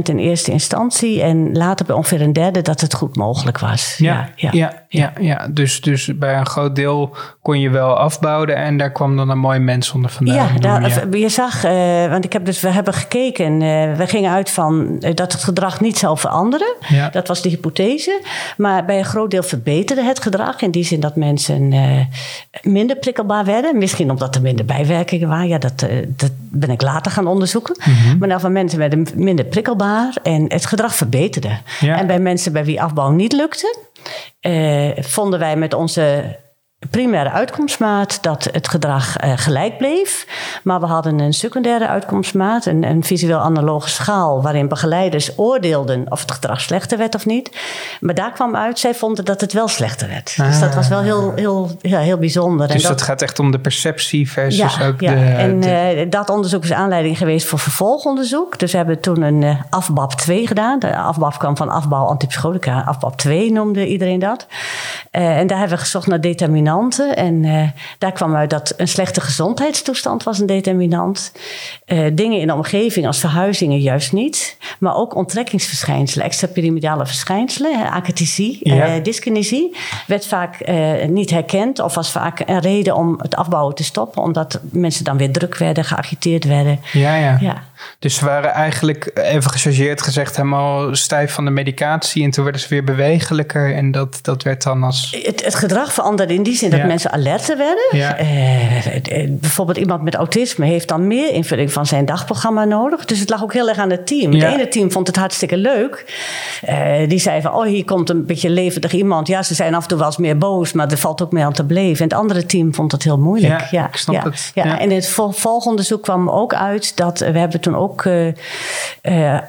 in 0.03 0.19
eerste 0.19 0.51
instantie 0.51 1.23
en 1.23 1.57
later 1.57 1.87
bij 1.87 1.95
ongeveer 1.95 2.21
een 2.21 2.33
derde 2.33 2.63
dat 2.63 2.81
het 2.81 2.95
goed 2.95 3.17
mogelijk 3.17 3.59
was. 3.59 3.95
Ja, 3.99 4.31
ja, 4.37 4.51
ja. 4.53 4.85
Ja, 4.89 5.13
ja. 5.21 5.47
Dus, 5.51 5.81
dus 5.81 6.19
bij 6.19 6.39
een 6.39 6.47
groot 6.47 6.77
deel 6.77 7.17
kon 7.43 7.61
je 7.61 7.71
wel 7.71 7.97
afbouwen 7.99 8.57
en 8.57 8.77
daar 8.77 8.93
kwam 8.93 9.17
dan 9.17 9.29
een 9.29 9.39
mooi 9.39 9.59
mens 9.59 9.93
onder 9.93 10.11
vandaan. 10.11 10.37
Ja, 10.37 10.59
daar, 10.59 11.17
je 11.17 11.29
zag, 11.29 11.65
uh, 11.65 12.11
want 12.11 12.25
ik 12.25 12.33
heb 12.33 12.45
dus, 12.45 12.61
we 12.61 12.69
hebben 12.69 12.95
gekeken, 12.95 13.53
uh, 13.53 13.97
we 13.97 14.07
gingen 14.07 14.31
uit 14.31 14.51
van 14.51 14.97
uh, 15.01 15.15
dat 15.15 15.33
het 15.33 15.45
gedrag 15.45 15.81
niet 15.81 15.99
zou 15.99 16.19
veranderen. 16.19 16.75
Ja. 16.89 17.09
Dat 17.09 17.29
was 17.29 17.43
de 17.43 17.49
hypothese. 17.49 18.23
Maar 18.57 18.85
bij 18.85 18.99
een 18.99 19.05
groot 19.05 19.31
deel 19.31 19.43
verbeterde 19.43 20.03
het 20.03 20.21
gedrag 20.21 20.61
in 20.61 20.71
die 20.71 20.85
zin 20.85 21.01
dat 21.01 21.17
mensen 21.17 21.75
minder 22.63 22.97
prikkelbaar 22.97 23.45
werden. 23.45 23.79
Misschien 23.79 24.11
omdat 24.11 24.35
er 24.35 24.43
minder 24.43 24.65
bijwerkingen 24.65 25.29
waren. 25.29 25.49
Ja, 25.49 25.59
dat, 25.59 25.87
dat 26.07 26.31
ben 26.51 26.71
ik 26.71 26.83
later 26.83 27.13
gaan 27.13 27.27
onderzoeken. 27.27 27.77
Mm 27.85 27.95
-hmm. 27.95 28.19
Maar 28.19 28.29
nou 28.29 28.41
van 28.41 28.53
mensen 28.53 28.79
werden 28.79 29.07
minder 29.15 29.45
prikkelbaar 29.45 30.17
en 30.23 30.45
het 30.49 30.67
gedrag 30.67 30.95
verbeterde. 30.95 31.59
Ja. 31.81 31.99
En 31.99 32.07
bij 32.07 32.19
mensen 32.19 32.53
bij 32.53 32.65
wie 32.65 32.83
afbouw 32.83 33.11
niet 33.11 33.33
lukte, 33.33 33.77
eh, 33.79 33.88
vonden 34.97 35.39
wij 35.39 35.57
met 35.57 35.75
onze 35.75 36.37
primaire 36.91 37.31
uitkomstmaat 37.31 38.23
dat 38.23 38.49
het 38.53 38.69
gedrag 38.69 39.25
uh, 39.25 39.33
gelijk 39.37 39.79
bleef. 39.79 40.27
Maar 40.63 40.81
we 40.81 40.87
hadden 40.87 41.19
een 41.19 41.33
secundaire 41.33 41.89
uitkomstmaat, 41.89 42.67
een, 42.67 42.85
een 42.85 43.05
visueel 43.05 43.39
analoge 43.39 43.89
schaal, 43.89 44.43
waarin 44.43 44.69
begeleiders 44.69 45.39
oordeelden 45.39 46.05
of 46.09 46.21
het 46.21 46.31
gedrag 46.31 46.61
slechter 46.61 46.99
werd 46.99 47.15
of 47.15 47.27
niet. 47.27 47.57
Maar 48.01 48.15
daar 48.15 48.33
kwam 48.33 48.57
uit, 48.57 48.79
zij 48.79 48.95
vonden 48.95 49.25
dat 49.25 49.41
het 49.41 49.53
wel 49.53 49.69
slechter 49.69 50.09
werd. 50.09 50.35
Ah. 50.39 50.47
Dus 50.47 50.61
dat 50.61 50.75
was 50.75 50.89
wel 50.89 51.01
heel, 51.01 51.33
heel, 51.35 51.71
ja, 51.81 51.99
heel 51.99 52.19
bijzonder. 52.19 52.67
Dus 52.67 52.77
en 52.77 52.83
dat, 52.83 52.91
dat, 52.91 53.03
gaat 53.03 53.23
echt 53.23 53.39
om 53.39 53.51
de 53.51 53.59
perceptie 53.59 54.31
versus 54.31 54.77
ja, 54.77 54.87
ook 54.87 55.01
ja. 55.01 55.15
de... 55.15 55.21
En 55.21 55.61
de... 55.61 56.05
Uh, 56.05 56.11
dat 56.11 56.31
onderzoek 56.31 56.65
is 56.65 56.73
aanleiding 56.73 57.19
geweest 57.19 57.47
voor 57.47 57.59
vervolgonderzoek. 57.59 58.59
Dus 58.59 58.71
we 58.71 58.77
hebben 58.77 59.01
toen 59.01 59.23
een 59.23 59.43
uh, 59.43 59.61
afbab 59.71 60.13
2 60.13 60.47
gedaan. 60.47 60.79
De 60.79 60.97
afbab 60.97 61.39
kwam 61.39 61.57
van 61.57 61.69
afbouw 61.69 62.05
antipsychotica. 62.05 62.83
Afbab 62.87 63.17
2 63.17 63.53
noemde 63.53 63.87
iedereen 63.87 64.19
dat. 64.19 64.47
en 65.11 65.47
daar 65.47 65.59
hebben 65.59 65.77
we 65.77 65.83
gezocht 65.83 66.07
naar 66.07 66.21
determinanten 66.21 66.78
en 67.15 67.45
uh, 67.45 67.69
daar 67.99 68.13
kwam 68.13 68.37
uit 68.37 68.51
dat 68.51 68.75
een 68.77 68.89
slechte 68.89 69.21
gezondheidstoestand 69.21 70.23
was 70.23 70.39
een 70.39 70.47
determinant. 70.47 71.33
Uh, 71.87 72.07
dingen 72.13 72.41
in 72.41 72.47
de 72.47 72.55
omgeving 72.55 73.07
als 73.07 73.21
verhuizingen 73.21 73.79
juist 73.79 74.13
niet. 74.13 74.57
Maar 74.79 74.97
ook 74.97 75.15
onttrekkingsverschijnselen, 75.15 76.27
extrapyramidale 76.27 77.07
verschijnselen, 77.07 77.91
akathesie, 77.91 78.59
ja. 78.63 78.97
uh, 78.97 79.05
dyskinesie, 79.05 79.77
werd 80.07 80.27
vaak 80.27 80.67
niet 81.09 81.31
herkend 81.31 81.79
of 81.81 81.95
was 81.95 82.11
vaak 82.11 82.43
een 82.47 82.61
reden 82.61 82.97
om 82.97 83.19
het 83.23 83.37
afbouwen 83.37 83.75
te 83.75 83.85
stoppen, 83.85 84.23
omdat 84.23 84.61
mensen 84.71 85.05
dan 85.05 85.17
weer 85.17 85.33
druk 85.33 85.57
werden, 85.57 85.85
geagiteerd 85.85 86.45
werden. 86.45 86.81
Ja, 86.93 87.17
ja. 87.17 87.37
ja. 87.41 87.63
Dus 87.99 88.15
ze 88.15 88.25
waren 88.25 88.53
eigenlijk, 88.53 89.11
even 89.15 89.51
gechargeerd 89.51 90.03
gezegd, 90.03 90.37
helemaal 90.37 90.95
stijf 90.95 91.33
van 91.33 91.45
de 91.45 91.51
medicatie. 91.51 92.25
En 92.25 92.31
toen 92.31 92.45
werden 92.45 92.63
ze 92.63 92.69
weer 92.69 92.85
bewegelijker. 92.85 93.75
En 93.75 93.91
dat, 93.91 94.19
dat 94.23 94.43
werd 94.43 94.63
dan 94.63 94.83
als. 94.83 95.17
Het, 95.23 95.45
het 95.45 95.55
gedrag 95.55 95.93
veranderde 95.93 96.35
in 96.35 96.43
die 96.43 96.57
zin 96.57 96.71
dat 96.71 96.79
ja. 96.79 96.87
mensen 96.87 97.13
alerter 97.13 97.57
werden. 97.57 97.87
Ja. 97.91 98.21
Uh, 98.21 99.29
bijvoorbeeld 99.29 99.79
iemand 99.79 100.03
met 100.03 100.15
autisme 100.15 100.67
heeft 100.67 100.89
dan 100.89 101.07
meer 101.07 101.33
invulling 101.33 101.73
van 101.73 101.87
zijn 101.87 102.05
dagprogramma 102.05 102.65
nodig. 102.65 103.05
Dus 103.05 103.19
het 103.19 103.31
lag 103.31 103.43
ook 103.43 103.53
heel 103.53 103.69
erg 103.69 103.79
aan 103.79 103.91
het 103.91 104.07
team. 104.07 104.33
Het 104.33 104.43
ene 104.43 104.69
team 104.69 104.93
vond 104.93 105.07
het 105.07 105.17
hartstikke 105.17 105.57
leuk. 105.57 106.05
Uh, 106.69 107.09
die 107.09 107.19
zei 107.19 107.41
van, 107.41 107.55
oh, 107.55 107.65
hier 107.65 107.85
komt 107.85 108.11
een 108.11 108.27
beetje 108.27 108.51
levendig 108.51 108.93
iemand. 108.93 109.29
Ja, 109.29 109.43
ze 109.43 109.55
zijn 109.55 109.75
af 109.75 109.83
en 109.83 109.89
toe 109.89 109.99
wel 109.99 110.07
eens 110.07 110.17
meer 110.17 110.39
boos, 110.39 110.73
maar 110.73 110.91
er 110.91 110.99
valt 110.99 111.23
ook 111.23 111.33
meer 111.33 111.45
aan 111.45 111.53
te 111.53 111.65
beleven. 111.65 111.99
En 111.99 112.09
het 112.09 112.19
andere 112.19 112.47
team 112.47 112.75
vond 112.75 112.93
het 112.93 113.03
heel 113.03 113.19
moeilijk. 113.19 113.71
Ja, 113.71 113.87
ik 113.89 113.97
snap 113.97 114.25
het. 114.25 114.51
Ja. 114.55 114.79
En 114.79 114.91
in 114.91 114.97
het 114.97 115.09
volgonderzoek 115.31 116.03
kwam 116.03 116.31
ook 116.31 116.55
uit 116.55 116.97
dat 116.97 117.19
we 117.19 117.39
hebben 117.39 117.61
ook 117.75 118.05
uh, 118.05 118.33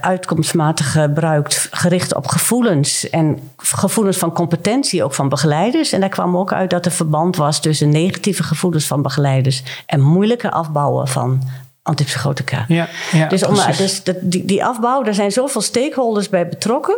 uitkomstmatig 0.01 0.91
gebruikt, 0.91 1.67
gericht 1.71 2.15
op 2.15 2.27
gevoelens 2.27 3.09
en 3.09 3.39
gevoelens 3.57 4.17
van 4.17 4.33
competentie, 4.33 5.03
ook 5.03 5.13
van 5.13 5.29
begeleiders. 5.29 5.91
En 5.91 5.99
daar 5.99 6.09
kwam 6.09 6.37
ook 6.37 6.53
uit 6.53 6.69
dat 6.69 6.85
er 6.85 6.91
verband 6.91 7.35
was 7.35 7.61
tussen 7.61 7.89
negatieve 7.89 8.43
gevoelens 8.43 8.87
van 8.87 9.01
begeleiders 9.01 9.63
en 9.85 10.01
moeilijke 10.01 10.51
afbouwen 10.51 11.07
van 11.07 11.41
antipsychotica. 11.89 12.65
Ja, 12.67 12.87
ja, 13.11 13.27
dus 13.27 13.45
om, 13.45 13.55
dus 13.77 14.01
die, 14.21 14.45
die 14.45 14.65
afbouw, 14.65 15.03
daar 15.03 15.13
zijn 15.13 15.31
zoveel 15.31 15.61
stakeholders 15.61 16.29
bij 16.29 16.47
betrokken. 16.47 16.97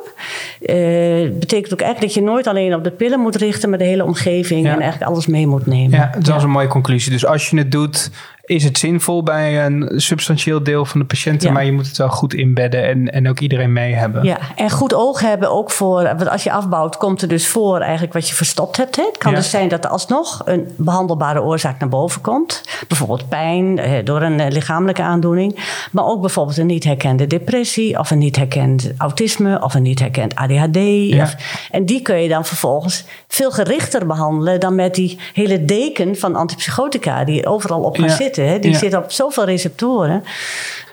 Uh, 0.60 1.30
betekent 1.40 1.74
ook 1.74 1.82
echt 1.82 2.02
dat 2.02 2.14
je 2.14 2.22
nooit 2.22 2.48
alleen 2.48 2.76
op 2.76 2.84
de 2.84 2.92
pillen 2.92 3.20
moet 3.20 3.36
richten, 3.36 3.70
maar 3.70 3.78
de 3.78 3.84
hele 3.84 4.04
omgeving 4.04 4.66
en 4.66 4.80
eigenlijk 4.80 5.12
alles 5.12 5.28
mee 5.28 5.48
moet 5.48 5.66
nemen. 5.66 6.00
Ja, 6.00 6.12
dat 6.20 6.38
is 6.38 6.44
een 6.44 6.50
mooie 6.50 6.68
conclusie. 6.68 7.12
Dus 7.12 7.26
als 7.26 7.50
je 7.50 7.58
het 7.58 7.72
doet, 7.72 8.12
is 8.52 8.64
het 8.64 8.78
zinvol 8.78 9.24
bij 9.24 9.66
een 9.66 9.92
substantieel 9.96 10.64
deel 10.64 10.86
van 10.86 11.00
de 11.00 11.06
patiënten, 11.06 11.54
maar 11.54 11.66
je 11.66 11.72
moet 11.72 11.88
het 11.88 11.98
wel 11.98 12.10
goed 12.10 12.34
inbedden 12.34 12.84
en, 12.84 13.12
en 13.12 13.30
ook 13.30 13.40
iedereen 13.40 13.74
mee 13.74 13.94
hebben. 13.94 14.24
Ja, 14.24 14.38
en 14.56 14.70
goed 14.70 14.94
oog 14.94 15.22
hebben 15.22 15.52
ook 15.52 15.72
voor, 15.72 16.04
want 16.04 16.30
als 16.30 16.44
je 16.44 16.52
afbouwt, 16.52 16.98
komt 16.98 17.22
er 17.22 17.28
dus 17.28 17.48
voor 17.48 17.80
eigenlijk 17.80 18.14
wat 18.14 18.30
je 18.30 18.36
verstopt 18.36 18.78
hebt. 18.78 18.96
Hè. 18.96 19.04
Het 19.04 19.18
kan 19.18 19.34
dus 19.34 19.50
zijn 19.50 19.68
dat 19.68 19.84
er 19.84 19.90
alsnog 19.90 20.42
een 20.46 20.68
behandelbare 20.78 21.42
oorzaak 21.42 21.80
naar 21.80 21.90
boven 21.90 22.22
komt. 22.22 22.64
Bijvoorbeeld 22.88 23.30
pijn 23.30 23.80
eh, 23.80 24.06
door 24.06 24.22
een 24.22 24.40
eh, 24.40 24.52
lichamelijke 24.52 25.02
aandoening, 25.02 25.60
maar 25.92 26.06
ook 26.06 26.22
bijvoorbeeld 26.22 26.58
een 26.58 26.66
niet 26.66 26.84
herkende 26.84 27.28
depressie 27.28 28.00
of 28.00 28.12
een 28.12 28.18
niet 28.18 28.36
herkend 28.36 28.92
autisme 28.98 29.62
of 29.62 29.74
een 29.74 29.82
niet 29.82 30.00
herkend 30.00 30.36
ADHD. 30.36 30.78
Of, 31.22 31.36
en 31.72 31.86
die 31.86 32.02
kun 32.02 32.22
je 32.22 32.30
dan 32.30 32.46
vervolgens 32.46 33.04
veel 33.28 33.52
gerichter 33.52 34.08
behandelen 34.08 34.60
dan 34.60 34.76
met 34.76 34.96
die 34.96 35.20
hele 35.34 35.66
deken 35.66 36.16
van 36.16 36.36
antipsychotica 36.36 37.24
die 37.24 37.48
overal 37.48 37.82
op 37.82 37.98
gaan 37.98 38.10
zitten. 38.10 38.41
Die 38.62 38.76
zit 38.76 38.96
op 38.96 39.12
zoveel 39.12 39.44
receptoren. 39.44 40.24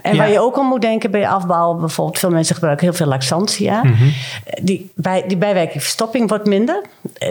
En 0.02 0.17
waar 0.17 0.31
je 0.31 0.40
ook 0.40 0.59
om 0.59 0.67
moet 0.67 0.81
denken 0.81 1.11
bij 1.11 1.28
afbouwen, 1.28 1.81
bijvoorbeeld, 1.81 2.19
veel 2.19 2.31
mensen 2.31 2.55
gebruiken 2.55 2.87
heel 2.87 2.97
veel 2.97 3.07
laxantia. 3.07 3.85
Mhm. 3.85 4.09
die, 4.62 4.90
bij, 4.95 5.25
die 5.26 5.37
bijwerking 5.37 5.83
verstopping 5.83 6.28
wordt 6.28 6.47
minder. 6.47 6.83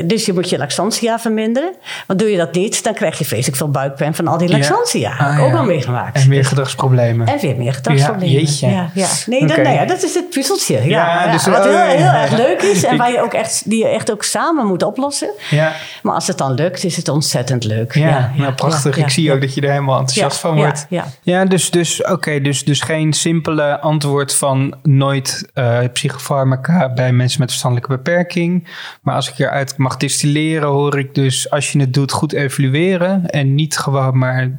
Dus 0.05 0.25
je 0.25 0.33
moet 0.33 0.49
je 0.49 0.57
laxantia 0.57 1.19
verminderen. 1.19 1.75
Want 2.07 2.19
doe 2.19 2.31
je 2.31 2.37
dat 2.37 2.53
niet, 2.53 2.83
dan 2.83 2.93
krijg 2.93 3.17
je 3.17 3.25
vreselijk 3.25 3.57
veel 3.57 3.69
buikpijn 3.69 4.15
van 4.15 4.27
al 4.27 4.37
die 4.37 4.49
laxantia. 4.49 5.15
Ja. 5.19 5.27
Ah, 5.27 5.43
ook 5.43 5.53
al 5.53 5.63
meegemaakt. 5.63 6.21
En 6.21 6.29
meer 6.29 6.45
gedragsproblemen. 6.45 7.27
En 7.27 7.39
weer 7.39 7.55
meer 7.55 7.73
gedragsproblemen. 7.73 8.33
Ja, 8.33 8.39
jeetje. 8.39 8.67
Ja. 8.93 9.07
Nee, 9.25 9.47
dat, 9.47 9.57
nou 9.57 9.69
ja, 9.69 9.85
dat 9.85 10.03
is 10.03 10.13
het 10.13 10.29
puzzeltje. 10.29 10.87
Ja, 10.87 11.31
Dus, 11.31 11.45
wat 11.45 11.63
heel, 11.63 11.73
oh, 11.73 11.87
heel 11.87 12.11
erg 12.11 12.31
leuk 12.31 12.61
is 12.61 12.83
en 12.83 12.97
waar 13.01 13.11
je 13.11 13.21
ook 13.21 13.33
echt, 13.33 13.69
die 13.69 13.79
je 13.79 13.87
echt 13.87 14.11
ook 14.11 14.23
samen 14.23 14.65
moet 14.65 14.83
oplossen. 14.83 15.29
Ja. 15.49 15.73
Maar 16.01 16.13
als 16.13 16.27
het 16.27 16.37
dan 16.37 16.53
lukt, 16.53 16.83
is 16.83 16.95
het 16.95 17.09
ontzettend 17.09 17.63
leuk. 17.63 17.93
Ja, 17.93 18.31
nou, 18.35 18.53
prachtig. 18.53 18.97
Ik 18.97 19.09
zie 19.09 19.33
ook 19.33 19.41
dat 19.41 19.53
je 19.53 19.61
er 19.61 19.69
helemaal 19.69 19.99
enthousiast 19.99 20.37
van 20.37 20.55
wordt. 20.55 20.85
Ja, 20.89 21.05
ja. 21.21 21.45
dus, 21.45 21.71
dus 21.71 22.03
oké, 22.03 22.41
dus, 22.41 22.56
dus 22.63 22.81
geen 22.81 23.13
simpele 23.13 23.79
antwoord 23.79 24.35
van 24.35 24.75
nooit 24.83 25.49
uh, 25.53 25.79
psychofarmaca 25.93 26.93
bij 26.93 27.11
mensen 27.11 27.39
met 27.39 27.49
verstandelijke 27.49 27.95
beperking. 27.95 28.67
Maar 29.01 29.15
als 29.15 29.29
ik 29.29 29.39
eruit 29.39 29.77
mag 29.77 29.97
distilleren, 29.97 30.67
hoor 30.67 30.99
ik 30.99 31.15
dus 31.15 31.49
als 31.49 31.71
je 31.71 31.79
het 31.79 31.93
doet, 31.93 32.11
goed 32.11 32.33
evalueren. 32.33 33.29
En 33.29 33.55
niet 33.55 33.77
gewoon 33.77 34.17
maar 34.17 34.49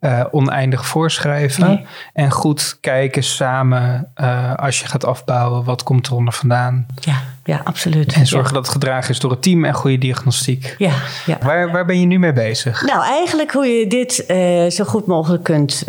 uh, 0.00 0.24
oneindig 0.30 0.86
voorschrijven. 0.86 1.86
En 2.12 2.30
goed 2.30 2.78
kijken 2.80 3.22
samen 3.22 4.10
uh, 4.20 4.54
als 4.54 4.80
je 4.80 4.86
gaat 4.86 5.04
afbouwen, 5.04 5.64
wat 5.64 5.82
komt 5.82 6.06
er 6.06 6.14
onder 6.14 6.34
vandaan. 6.34 6.86
Ja, 7.00 7.22
ja 7.44 7.60
absoluut. 7.64 8.12
En 8.12 8.26
zorgen 8.26 8.54
dat 8.54 8.62
het 8.62 8.72
gedragen 8.72 9.10
is 9.10 9.18
door 9.18 9.30
het 9.30 9.42
team 9.42 9.64
en 9.64 9.74
goede 9.74 9.98
diagnostiek. 9.98 10.74
Ja, 10.78 10.92
ja. 11.26 11.38
Waar, 11.42 11.70
waar 11.70 11.84
ben 11.84 12.00
je 12.00 12.06
nu 12.06 12.18
mee 12.18 12.32
bezig? 12.32 12.82
Nou, 12.82 13.02
eigenlijk 13.02 13.52
hoe 13.52 13.66
je 13.66 13.86
dit 13.86 14.24
zo 14.74 14.84
goed 14.84 15.06
mogelijk 15.06 15.42
kunt 15.42 15.84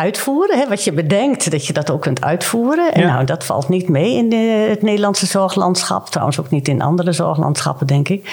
uitvoeren. 0.00 0.58
Hè, 0.58 0.68
wat 0.68 0.84
je 0.84 0.92
bedenkt, 0.92 1.50
dat 1.50 1.66
je 1.66 1.72
dat 1.72 1.90
ook 1.90 2.00
kunt 2.00 2.22
uitvoeren. 2.22 2.92
En 2.92 3.06
nou, 3.06 3.24
dat 3.24 3.44
valt 3.44 3.68
niet 3.68 3.88
mee 3.88 4.14
in 4.14 4.28
de, 4.28 4.66
het 4.68 4.82
Nederlandse 4.82 5.26
zorglandschap. 5.26 6.08
Trouwens 6.08 6.40
ook 6.40 6.50
niet 6.50 6.68
in 6.68 6.82
andere 6.82 7.12
zorglandschappen, 7.12 7.86
denk 7.86 8.08
ik. 8.08 8.30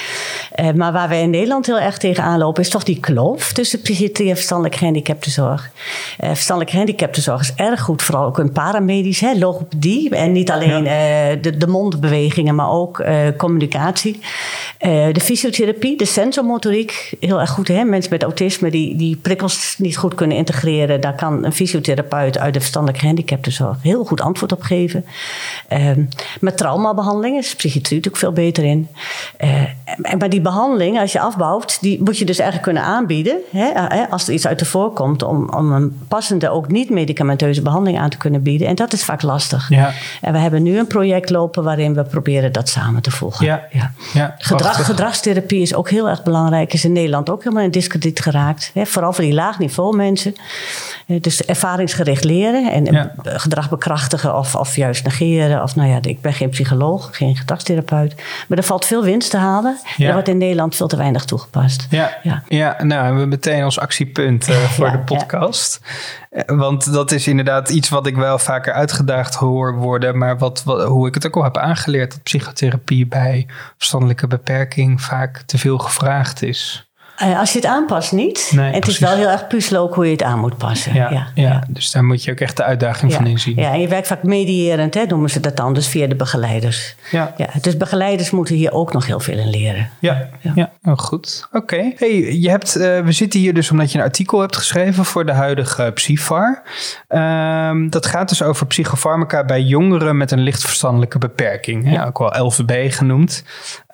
Uh, 0.56 0.72
maar 0.72 0.92
waar 0.92 1.10
wij 1.10 1.22
in 1.22 1.30
Nederland 1.30 1.66
heel 1.66 1.80
erg 1.80 1.98
tegenaan 1.98 2.38
lopen... 2.38 2.64
is 2.64 2.70
toch 2.70 2.84
die 2.84 3.00
kloof 3.00 3.54
tussen 3.54 3.82
psychiatrie 3.82 4.30
en 4.30 4.36
verstandelijk 4.36 4.76
gehandicaptenzorg. 4.76 5.72
Uh, 6.20 6.28
verstandelijk 6.30 6.72
gehandicaptenzorg 6.72 7.42
is 7.42 7.54
erg 7.56 7.82
goed. 7.82 8.02
Vooral 8.02 8.26
ook 8.26 8.38
een 8.38 8.52
paramedisch, 8.52 9.20
hè, 9.20 9.38
logopedie. 9.38 10.10
En 10.10 10.32
niet 10.32 10.52
alleen 10.52 10.84
uh, 10.84 10.92
de, 11.42 11.58
de 11.58 11.68
mondbewegingen, 11.68 12.56
maar 12.56 12.72
ook 12.72 13.06
communicatie. 13.38 14.20
de 15.12 15.22
fysiotherapie, 15.22 15.98
de 15.98 16.06
sensormotoriek, 16.06 17.14
heel 17.20 17.40
erg 17.40 17.50
goed. 17.50 17.68
Hè? 17.68 17.84
Mensen 17.84 18.12
met 18.12 18.24
autisme 18.24 18.72
die, 18.72 18.96
die 18.96 19.16
prikkels 19.16 19.76
niet 19.78 19.98
goed 19.98 20.16
kunnen 20.16 20.38
integreren... 20.38 21.02
daar 21.02 21.16
kan 21.16 21.46
een 21.46 21.54
fysiotherapeut 21.58 22.38
uit 22.38 22.54
de 22.54 22.60
verstandelijke 22.60 23.02
gehandicaptenzorg 23.02 23.78
heel 23.82 24.06
goed 24.06 24.22
antwoord 24.22 24.52
op 24.52 24.62
geven. 24.62 25.06
Uh, 25.74 25.92
met 26.40 26.58
traumabehandeling 26.58 27.38
is 27.38 27.56
psychiatrie 27.56 27.98
natuurlijk 27.98 28.24
veel 28.24 28.32
beter 28.32 28.64
in. 28.64 28.88
Uh, 29.44 29.62
maar 30.18 30.30
die 30.30 30.42
behandeling, 30.42 31.00
als 31.00 31.12
je 31.12 31.20
afbouwt, 31.20 31.78
die 31.82 32.04
moet 32.04 32.18
je 32.18 32.26
dus 32.26 32.40
eigenlijk 32.40 32.72
kunnen 32.72 32.94
aanbieden. 32.94 33.38
Hè, 33.52 33.68
eh, 33.68 34.12
als 34.12 34.28
er 34.28 34.34
iets 34.34 34.48
uit 34.48 34.60
de 34.60 34.66
voorkomt, 34.66 35.24
om, 35.24 35.50
om 35.50 35.72
een 35.72 36.00
passende, 36.08 36.50
ook 36.50 36.68
niet-medicamenteuze 36.68 37.62
behandeling 37.62 38.00
aan 38.00 38.10
te 38.10 38.18
kunnen 38.18 38.42
bieden. 38.42 38.68
En 38.68 38.76
dat 38.76 38.94
is 38.94 39.04
vaak 39.04 39.22
lastig. 39.22 39.70
Ja. 39.70 39.92
En 40.22 40.34
we 40.34 40.40
hebben 40.40 40.64
nu 40.64 40.78
een 40.80 40.88
project 40.88 41.30
lopen 41.30 41.64
waarin 41.64 41.94
we 41.94 42.04
proberen 42.04 42.52
dat 42.52 42.70
samen 42.70 43.02
te 43.02 43.12
volgen. 43.12 43.46
Ja. 43.46 43.68
Ja. 43.72 43.92
ja 44.14 44.36
Gedrag, 44.38 44.86
gedragstherapie 44.86 45.62
is 45.62 45.74
ook 45.74 45.90
heel 45.90 46.10
erg 46.10 46.24
belangrijk. 46.24 46.74
Is 46.74 46.86
in 46.86 46.92
Nederland 46.92 47.30
ook 47.30 47.44
helemaal 47.44 47.64
in 47.64 47.72
discrediet 47.72 48.20
geraakt. 48.20 48.72
Hè, 48.74 48.86
vooral 48.86 49.14
voor 49.14 49.24
die 49.24 49.34
laag 49.34 49.60
niveau 49.60 49.96
mensen. 49.96 50.36
Eh, 51.08 51.22
dus 51.22 51.46
ervaringsgericht 51.48 52.24
leren 52.24 52.72
en 52.72 53.12
gedrag 53.24 53.70
bekrachtigen 53.70 54.36
of, 54.38 54.56
of 54.56 54.76
juist 54.76 55.04
negeren. 55.04 55.64
Of 55.64 55.76
nou 55.76 55.90
ja, 55.90 56.00
ik 56.02 56.22
ben 56.22 56.34
geen 56.34 56.50
psycholoog, 56.50 57.10
geen 57.12 57.36
gedragstherapeut. 57.36 58.16
Maar 58.48 58.58
er 58.58 58.64
valt 58.64 58.86
veel 58.86 59.04
winst 59.04 59.30
te 59.30 59.38
halen. 59.38 59.78
Ja. 59.98 60.08
Er 60.08 60.14
wordt 60.14 60.28
in 60.28 60.38
Nederland 60.38 60.76
veel 60.76 60.88
te 60.88 60.98
weinig 60.98 61.26
toegepast. 61.26 61.88
Ja, 61.90 62.18
ja. 62.24 62.44
ja 62.48 62.84
nou 62.84 63.04
hebben 63.04 63.22
we 63.22 63.28
meteen 63.28 63.64
ons 63.64 63.80
actiepunt 63.80 64.50
uh, 64.50 64.56
voor 64.76 64.92
de 64.92 65.00
podcast. 65.00 65.82
Eh, 66.30 66.44
want 66.46 66.94
dat 66.94 67.12
is 67.12 67.28
inderdaad 67.28 67.70
iets 67.70 67.90
wat 67.90 68.08
ik 68.08 68.16
wel 68.16 68.40
vaker 68.40 68.74
uitgedaagd 68.74 69.36
hoor 69.36 69.76
worden. 69.76 70.18
Maar 70.18 70.38
wat, 70.38 70.64
wat, 70.64 70.88
hoe 70.88 71.08
ik 71.08 71.14
het 71.14 71.26
ook 71.26 71.36
al 71.36 71.44
heb 71.44 71.58
aangeleerd. 71.58 72.12
Dat 72.12 72.24
psychotherapie 72.24 73.08
bij 73.08 73.48
verstandelijke 73.78 74.28
beperking 74.28 75.02
vaak 75.02 75.42
te 75.46 75.58
veel 75.58 75.78
gevraagd 75.78 76.42
is. 76.42 76.87
Eh, 77.18 77.40
als 77.40 77.54
je 77.54 77.60
het 77.60 77.68
aanpast 77.68 78.12
niet. 78.12 78.52
Nee, 78.56 78.74
het 78.74 78.88
is 78.88 79.00
wel 79.00 79.16
heel 79.16 79.30
erg 79.30 79.48
puzzelen 79.48 79.82
ook 79.82 79.96
hoe 79.96 80.06
je 80.06 80.12
het 80.12 80.24
aan 80.24 80.40
moet 80.40 80.58
passen. 80.58 80.94
Ja, 80.94 81.10
ja, 81.10 81.28
ja. 81.34 81.64
dus 81.70 81.92
daar 81.92 82.04
moet 82.04 82.24
je 82.24 82.32
ook 82.32 82.40
echt 82.40 82.58
de 82.58 82.64
uitdaging 82.64 83.14
van 83.14 83.28
inzien. 83.28 83.56
Ja, 83.56 83.72
en 83.72 83.80
je 83.80 83.88
werkt 83.88 84.08
vaak 84.08 84.24
medierend, 84.24 84.94
hè, 84.94 85.06
noemen 85.06 85.30
ze 85.30 85.40
dat 85.40 85.58
dan, 85.58 85.74
dus 85.74 85.88
via 85.88 86.08
de 86.08 86.16
begeleiders. 86.16 86.96
Ja. 87.12 87.34
Ja, 87.38 87.48
dus 87.62 87.78
begeleiders 87.78 88.32
moeten 88.32 88.56
hier 88.56 88.72
ook 88.72 88.94
nog 88.94 89.06
heel 89.06 89.20
veel 89.20 89.38
in 89.38 89.50
leren. 89.50 89.90
Ja, 90.00 90.30
ja. 90.56 90.72
Oh, 90.84 90.98
goed. 90.98 91.48
Oké. 91.52 91.92
Hey, 91.96 92.34
je 92.34 92.50
hebt, 92.50 92.78
uh, 92.78 93.00
we 93.00 93.12
zitten 93.12 93.40
hier 93.40 93.54
dus 93.54 93.72
omdat 93.72 93.92
je 93.92 93.98
een 93.98 94.04
artikel 94.04 94.40
hebt 94.40 94.56
geschreven 94.56 95.06
voor 95.06 95.26
de 95.26 95.32
huidige 95.32 95.92
Psyfar. 95.94 96.62
Um, 97.10 97.90
dat 97.90 98.06
gaat 98.06 98.30
dus 98.30 98.44
over 98.44 98.68
psychofarmaca 98.68 99.46
bij 99.46 99.62
jongeren 99.62 100.18
met 100.18 100.32
een 100.32 100.42
licht 100.42 100.62
verstandelijke 100.66 101.18
beperking. 101.18 101.92
Ja. 101.92 102.06
Ook 102.06 102.20
wel 102.20 102.46
LVB 102.46 102.94
genoemd. 102.94 103.44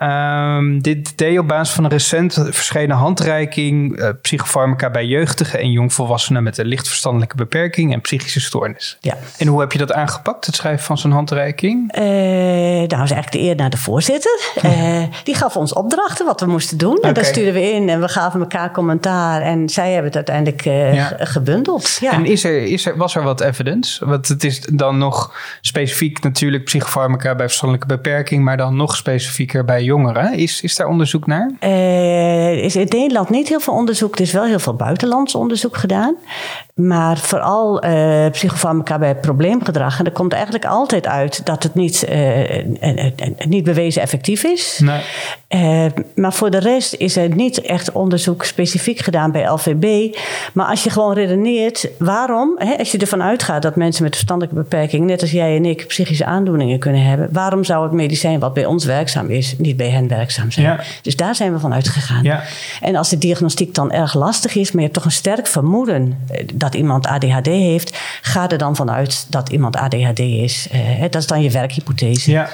Um, 0.03 0.81
dit 0.81 1.17
deed 1.17 1.39
op 1.39 1.47
basis 1.47 1.75
van 1.75 1.83
een 1.83 1.89
recent 1.89 2.33
verschenen 2.49 2.97
handreiking 2.97 3.99
uh, 3.99 4.09
psychofarmaca 4.21 4.89
bij 4.89 5.05
jeugdigen 5.05 5.59
en 5.59 5.71
jongvolwassenen 5.71 6.43
met 6.43 6.57
een 6.57 6.65
licht 6.65 6.87
verstandelijke 6.87 7.35
beperking 7.35 7.93
en 7.93 8.01
psychische 8.01 8.41
stoornis. 8.41 8.97
Ja. 8.99 9.17
En 9.37 9.47
hoe 9.47 9.59
heb 9.59 9.71
je 9.71 9.77
dat 9.77 9.93
aangepakt, 9.93 10.45
het 10.45 10.55
schrijven 10.55 10.85
van 10.85 10.97
zo'n 10.97 11.11
handreiking? 11.11 11.97
Uh, 11.97 12.03
nou, 12.03 12.87
was 12.87 13.11
eigenlijk 13.11 13.31
de 13.31 13.39
eer 13.39 13.55
naar 13.55 13.69
de 13.69 13.77
voorzitter. 13.77 14.41
Uh, 14.65 15.03
die 15.23 15.35
gaf 15.35 15.55
ons 15.55 15.73
opdrachten 15.73 16.25
wat 16.25 16.39
we 16.39 16.45
moesten 16.45 16.77
doen. 16.77 16.97
En 17.01 17.13
dat 17.13 17.25
stuurden 17.25 17.53
we 17.53 17.71
in 17.71 17.89
en 17.89 18.01
we 18.01 18.07
gaven 18.07 18.39
elkaar 18.39 18.71
commentaar. 18.71 19.41
En 19.41 19.69
zij 19.69 19.91
hebben 19.91 20.11
het 20.11 20.29
uiteindelijk 20.29 20.63
ja. 20.95 21.15
gebundeld. 21.19 21.97
Ja. 22.01 22.11
En 22.11 22.25
is 22.25 22.43
er, 22.43 22.63
is 22.63 22.85
er, 22.85 22.97
was 22.97 23.15
er 23.15 23.23
wat 23.23 23.41
evidence? 23.41 24.05
Want 24.05 24.27
het 24.27 24.43
is 24.43 24.59
dan 24.59 24.97
nog 24.97 25.35
specifiek 25.61 26.23
natuurlijk 26.23 26.63
psychofarmaca 26.63 27.35
bij 27.35 27.45
verstandelijke 27.45 27.95
beperking, 27.95 28.43
maar 28.43 28.57
dan 28.57 28.75
nog 28.75 28.95
specifieker 28.95 29.65
bij 29.65 29.83
Is, 30.33 30.61
is 30.61 30.75
daar 30.75 30.87
onderzoek 30.87 31.27
naar? 31.27 31.51
Uh, 31.59 32.63
is 32.63 32.75
in 32.75 32.87
Nederland 32.89 33.29
niet 33.29 33.49
heel 33.49 33.59
veel 33.59 33.73
onderzoek. 33.73 34.15
Er 34.15 34.21
is 34.21 34.31
wel 34.31 34.45
heel 34.45 34.59
veel 34.59 34.73
buitenlands 34.75 35.35
onderzoek 35.35 35.77
gedaan. 35.77 36.15
Maar 36.73 37.17
vooral 37.17 37.85
uh, 37.85 38.29
psychofarmaca 38.29 38.97
bij 38.97 39.15
probleemgedrag. 39.15 39.99
En 39.99 40.05
er 40.05 40.11
komt 40.11 40.33
eigenlijk 40.33 40.65
altijd 40.65 41.07
uit 41.07 41.45
dat 41.45 41.63
het 41.63 41.75
niet, 41.75 42.05
uh, 42.09 43.45
niet 43.45 43.63
bewezen 43.63 44.01
effectief 44.01 44.43
is. 44.43 44.79
Nee. 44.83 45.01
Uh, 45.49 45.85
maar 46.15 46.33
voor 46.33 46.49
de 46.49 46.59
rest 46.59 46.93
is 46.93 47.15
er 47.15 47.35
niet 47.35 47.61
echt 47.61 47.91
onderzoek 47.91 48.43
specifiek 48.43 48.99
gedaan 48.99 49.31
bij 49.31 49.45
LVB. 49.45 50.15
Maar 50.53 50.65
als 50.65 50.83
je 50.83 50.89
gewoon 50.89 51.13
redeneert, 51.13 51.89
waarom, 51.97 52.55
hè, 52.57 52.77
als 52.77 52.91
je 52.91 52.97
ervan 52.97 53.23
uitgaat 53.23 53.61
dat 53.61 53.75
mensen 53.75 54.03
met 54.03 54.15
verstandelijke 54.15 54.61
beperking, 54.61 55.05
net 55.05 55.21
als 55.21 55.31
jij 55.31 55.55
en 55.55 55.65
ik, 55.65 55.87
psychische 55.87 56.25
aandoeningen 56.25 56.79
kunnen 56.79 57.03
hebben, 57.03 57.29
waarom 57.31 57.63
zou 57.63 57.83
het 57.83 57.91
medicijn 57.91 58.39
wat 58.39 58.53
bij 58.53 58.65
ons 58.65 58.85
werkzaam 58.85 59.29
is, 59.29 59.55
niet 59.57 59.77
bij 59.77 59.89
hen 59.89 60.07
werkzaam 60.07 60.51
zijn? 60.51 60.65
Ja. 60.65 60.79
Dus 61.01 61.15
daar 61.15 61.35
zijn 61.35 61.53
we 61.53 61.59
van 61.59 61.73
uitgegaan. 61.73 62.23
Ja. 62.23 62.43
En 62.81 62.95
als 62.95 63.09
de 63.09 63.17
diagnostiek 63.17 63.75
dan 63.75 63.91
erg 63.91 64.13
lastig 64.13 64.55
is, 64.55 64.71
maar 64.71 64.81
je 64.81 64.87
hebt 64.87 64.93
toch 64.93 65.05
een 65.05 65.11
sterk 65.11 65.47
vermoeden 65.47 66.17
dat 66.63 66.75
iemand 66.75 67.07
ADHD 67.07 67.45
heeft, 67.45 67.97
ga 68.21 68.49
er 68.49 68.57
dan 68.57 68.75
vanuit 68.75 69.25
dat 69.29 69.49
iemand 69.49 69.75
ADHD 69.75 70.19
is. 70.19 70.67
Uh, 70.73 71.01
dat 71.01 71.15
is 71.15 71.27
dan 71.27 71.41
je 71.41 71.49
werkhypothese. 71.49 72.31
Ja. 72.31 72.49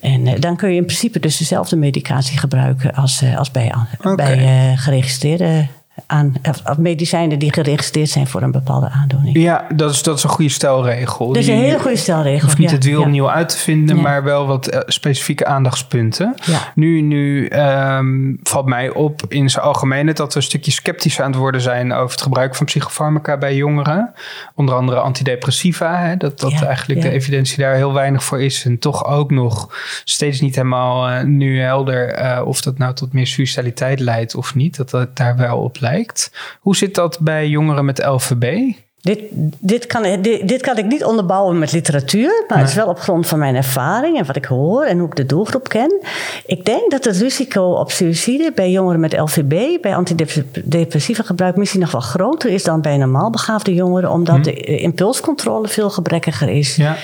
En 0.00 0.26
uh, 0.26 0.32
dan 0.38 0.56
kun 0.56 0.70
je 0.70 0.76
in 0.76 0.84
principe 0.84 1.20
dus 1.20 1.36
dezelfde 1.36 1.76
medicatie 1.76 2.38
gebruiken 2.38 2.94
als, 2.94 3.22
uh, 3.22 3.38
als 3.38 3.50
bij, 3.50 3.74
okay. 3.98 4.14
bij 4.14 4.72
geregistreerde 4.76 5.66
aan 6.06 6.32
of 6.64 6.78
medicijnen 6.78 7.38
die 7.38 7.52
geregistreerd 7.52 8.08
zijn 8.08 8.26
voor 8.26 8.42
een 8.42 8.50
bepaalde 8.50 8.88
aandoening. 8.88 9.36
Ja, 9.36 9.66
dat 9.74 9.90
is, 9.90 10.02
dat 10.02 10.16
is 10.16 10.22
een 10.22 10.30
goede 10.30 10.50
stelregel. 10.50 11.26
Dat 11.26 11.36
is 11.36 11.48
een 11.48 11.54
hele 11.54 11.78
goede 11.78 11.96
stelregel. 11.96 12.34
Je 12.34 12.40
hoeft 12.40 12.58
niet 12.58 12.70
het 12.70 12.84
wiel 12.84 13.00
opnieuw 13.00 13.30
uit 13.30 13.48
te 13.48 13.56
vinden, 13.56 14.00
maar 14.00 14.24
wel 14.24 14.46
wat 14.46 14.66
eh, 14.66 14.80
specifieke 14.86 15.46
aandachtspunten. 15.46 16.34
Nu, 16.74 17.00
nu 17.00 17.50
um, 17.52 18.38
valt 18.42 18.66
mij 18.66 18.90
op 18.90 19.22
in 19.28 19.50
zijn 19.50 19.64
algemeenheid 19.64 20.16
dat 20.16 20.32
we 20.32 20.38
een 20.38 20.44
stukje 20.46 20.70
sceptisch 20.70 21.20
aan 21.20 21.30
het 21.30 21.40
worden 21.40 21.60
zijn 21.60 21.92
over 21.92 22.10
het 22.10 22.22
gebruik 22.22 22.54
van 22.54 22.66
psychofarmaca 22.66 23.36
bij 23.36 23.54
jongeren. 23.54 24.12
Onder 24.54 24.74
andere 24.74 25.00
antidepressiva, 25.00 25.96
hè, 25.96 26.16
dat, 26.16 26.40
dat 26.40 26.62
eigenlijk 26.62 27.00
de 27.00 27.10
evidentie 27.10 27.58
daar 27.58 27.74
heel 27.74 27.92
weinig 27.92 28.24
voor 28.24 28.42
is. 28.42 28.64
En 28.64 28.78
toch 28.78 29.04
ook 29.04 29.30
nog 29.30 29.68
steeds 30.04 30.40
niet 30.40 30.54
helemaal 30.54 31.10
uh, 31.10 31.22
nu 31.22 31.60
helder 31.60 32.22
uh, 32.22 32.46
of 32.46 32.60
dat 32.60 32.78
nou 32.78 32.94
tot 32.94 33.12
meer 33.12 33.26
suicidaliteit 33.26 34.00
leidt 34.00 34.34
of 34.34 34.54
niet. 34.54 34.76
Dat 34.76 34.90
dat 34.90 35.16
daar 35.16 35.36
wel 35.36 35.58
op 35.58 35.80
leidt. 35.80 35.89
Hoe 36.60 36.76
zit 36.76 36.94
dat 36.94 37.18
bij 37.20 37.48
jongeren 37.48 37.84
met 37.84 38.04
LVB? 38.04 38.72
Dit, 39.02 39.20
dit, 39.58 39.86
kan, 39.86 40.02
dit, 40.02 40.48
dit, 40.48 40.60
kan 40.62 40.78
ik 40.78 40.84
niet 40.84 41.04
onderbouwen 41.04 41.58
met 41.58 41.72
literatuur, 41.72 42.44
maar 42.48 42.58
het 42.58 42.68
is 42.68 42.74
wel 42.74 42.88
op 42.88 42.98
grond 42.98 43.26
van 43.26 43.38
mijn 43.38 43.54
ervaring 43.54 44.18
en 44.18 44.26
wat 44.26 44.36
ik 44.36 44.44
hoor 44.44 44.82
en 44.84 44.98
hoe 44.98 45.08
ik 45.08 45.16
de 45.16 45.26
doelgroep 45.26 45.68
ken. 45.68 46.00
Ik 46.46 46.64
denk 46.64 46.90
dat 46.90 47.04
het 47.04 47.16
risico 47.16 47.62
op 47.62 47.90
suïcide 47.90 48.52
bij 48.54 48.70
jongeren 48.70 49.00
met 49.00 49.18
LVB, 49.18 49.80
bij 49.80 49.96
antidepressieve 49.96 51.24
gebruik, 51.24 51.56
misschien 51.56 51.80
nog 51.80 51.90
wel 51.90 52.00
groter 52.00 52.50
is 52.50 52.64
dan 52.64 52.80
bij 52.80 52.96
normaal 52.96 53.30
begaafde 53.30 53.74
jongeren, 53.74 54.10
omdat 54.10 54.36
hm. 54.36 54.42
de 54.42 54.54
impulscontrole 54.76 55.68
veel 55.68 55.90
gebrekkiger 55.90 56.48
is. 56.48 56.76
Ja. 56.76 56.96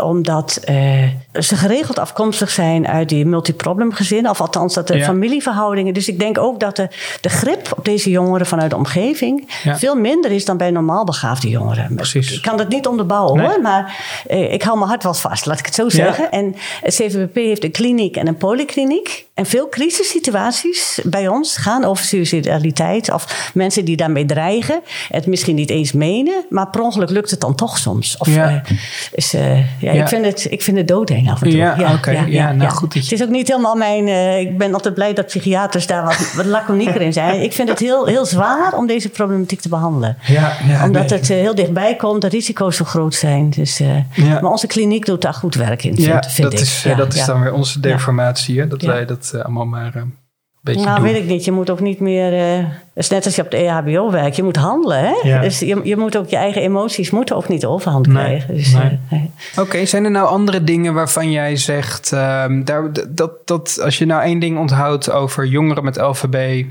Omdat 0.00 0.60
eh, 0.64 1.08
ze 1.40 1.56
geregeld 1.56 1.98
afkomstig 1.98 2.50
zijn 2.50 2.86
uit 2.86 3.08
die 3.08 3.26
multiproblem 3.26 3.92
gezinnen, 3.92 4.30
of 4.30 4.40
althans 4.40 4.74
dat 4.74 4.86
de 4.86 5.04
familieverhoudingen. 5.04 5.94
Dus 5.94 6.08
ik 6.08 6.18
denk 6.18 6.38
ook 6.38 6.60
dat 6.60 6.76
de, 6.76 6.88
de 7.20 7.28
grip 7.28 7.72
op 7.76 7.84
deze 7.84 8.10
jongeren 8.10 8.46
vanuit 8.46 8.70
de 8.70 8.76
omgeving 8.76 9.44
veel 9.64 9.94
minder 9.94 10.30
is 10.30 10.44
dan 10.44 10.56
bij 10.56 10.70
normaal 10.70 11.04
begaafde 11.04 11.40
jongeren. 11.50 11.94
Precies. 11.94 12.32
Ik 12.32 12.42
kan 12.42 12.56
dat 12.56 12.68
niet 12.68 12.86
onderbouwen 12.86 13.40
hoor, 13.40 13.60
maar 13.60 13.96
eh, 14.26 14.52
ik 14.52 14.62
hou 14.62 14.76
mijn 14.76 14.88
hart 14.88 15.02
wel 15.02 15.14
vast, 15.14 15.46
laat 15.46 15.58
ik 15.58 15.66
het 15.66 15.74
zo 15.74 15.88
zeggen. 15.88 16.30
En 16.30 16.54
het 16.80 16.94
CVBP 16.94 17.34
heeft 17.34 17.64
een 17.64 17.70
kliniek 17.70 18.16
en 18.16 18.26
een 18.26 18.36
polykliniek. 18.36 19.26
En 19.42 19.48
veel 19.48 19.68
crisissituaties 19.68 21.00
bij 21.04 21.28
ons 21.28 21.56
gaan 21.56 21.84
over 21.84 22.04
suicidaliteit 22.04 23.12
of 23.12 23.50
mensen 23.54 23.84
die 23.84 23.96
daarmee 23.96 24.24
dreigen, 24.24 24.80
het 25.08 25.26
misschien 25.26 25.54
niet 25.54 25.70
eens 25.70 25.92
menen, 25.92 26.44
maar 26.48 26.68
per 26.70 26.80
ongeluk 26.80 27.10
lukt 27.10 27.30
het 27.30 27.40
dan 27.40 27.54
toch 27.54 27.78
soms. 27.78 28.16
Of, 28.16 28.28
ja. 28.28 28.50
Uh, 28.50 28.78
is, 29.12 29.34
uh, 29.34 29.80
ja, 29.80 29.92
Ik, 29.92 30.08
vind 30.08 30.24
het, 30.24 30.46
ik 30.50 30.62
vind 30.62 30.76
het 30.76 30.88
doodeng 30.88 31.30
af 31.30 31.42
en 31.42 31.48
toe. 31.50 31.58
Ja, 31.58 31.72
oké. 31.72 31.92
Okay. 31.92 32.30
Ja, 32.30 32.52
nou 32.52 32.70
goed. 32.70 32.94
Het 32.94 33.12
is 33.12 33.22
ook 33.22 33.28
niet 33.28 33.48
helemaal 33.48 33.76
mijn. 33.76 34.06
Uh, 34.06 34.40
ik 34.40 34.58
ben 34.58 34.74
altijd 34.74 34.94
blij 34.94 35.12
dat 35.12 35.26
psychiaters 35.26 35.86
daar 35.86 36.04
wat, 36.04 36.32
wat 36.34 36.46
laconieker 36.46 37.00
in 37.00 37.12
zijn. 37.12 37.42
Ik 37.42 37.52
vind 37.52 37.68
het 37.68 37.78
heel, 37.78 38.06
heel 38.06 38.26
zwaar 38.26 38.76
om 38.76 38.86
deze 38.86 39.08
problematiek 39.08 39.60
te 39.60 39.68
behandelen. 39.68 40.16
Ja, 40.22 40.56
Omdat 40.84 41.10
het 41.10 41.28
heel 41.28 41.54
dichtbij 41.54 41.96
komt, 41.96 42.20
de 42.20 42.28
risico's 42.28 42.76
zo 42.76 42.84
groot 42.84 43.14
zijn. 43.14 43.50
Dus, 43.50 43.80
Maar 44.16 44.44
onze 44.44 44.66
kliniek 44.66 45.06
doet 45.06 45.22
daar 45.22 45.34
goed 45.34 45.54
werk 45.54 45.84
in, 45.84 45.94
ja, 45.96 46.22
vind, 46.28 46.50
dat 46.50 46.60
Is, 46.60 46.86
dat 46.96 47.14
is 47.14 47.24
dan 47.24 47.40
weer 47.40 47.52
onze 47.52 47.80
deformatie, 47.80 48.66
dat 48.66 48.82
wij 48.82 49.04
dat 49.06 49.31
uh, 49.34 49.40
allemaal 49.40 49.66
maar 49.66 49.96
uh, 49.96 50.02
een 50.02 50.14
beetje 50.60 50.84
Nou, 50.84 51.02
weet 51.02 51.16
ik 51.16 51.28
niet. 51.28 51.44
Je 51.44 51.52
moet 51.52 51.70
ook 51.70 51.80
niet 51.80 52.00
meer... 52.00 52.32
Uh, 52.32 52.68
het 52.94 53.04
is 53.04 53.08
net 53.08 53.24
als 53.24 53.36
je 53.36 53.42
op 53.42 53.50
de 53.50 53.56
EHBO 53.56 54.10
werkt. 54.10 54.36
Je 54.36 54.42
moet 54.42 54.56
handelen, 54.56 54.98
hè? 54.98 55.14
Ja. 55.22 55.40
Dus 55.40 55.58
je, 55.58 55.80
je 55.84 55.96
moet 55.96 56.16
ook 56.16 56.28
je 56.28 56.36
eigen 56.36 56.62
emoties 56.62 57.10
moeten 57.10 57.36
ook 57.36 57.48
niet 57.48 57.66
overhand 57.66 58.08
krijgen. 58.08 58.54
Dus, 58.54 58.72
nee. 58.72 58.98
nee. 59.10 59.30
Oké, 59.56 59.86
zijn 59.86 60.04
er 60.04 60.10
nou 60.10 60.28
andere 60.28 60.64
dingen 60.64 60.94
waarvan 60.94 61.30
jij 61.30 61.56
zegt... 61.56 62.12
Um, 62.12 62.64
daar, 62.64 62.90
dat, 63.10 63.46
dat 63.46 63.78
als 63.82 63.98
je 63.98 64.06
nou 64.06 64.22
één 64.22 64.38
ding 64.38 64.58
onthoudt 64.58 65.10
over 65.10 65.46
jongeren 65.46 65.84
met 65.84 65.96
LVB... 65.96 66.64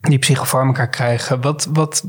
die 0.00 0.18
psychofarmaca 0.18 0.86
krijgen, 0.86 1.40
wat, 1.40 1.68
wat, 1.72 2.04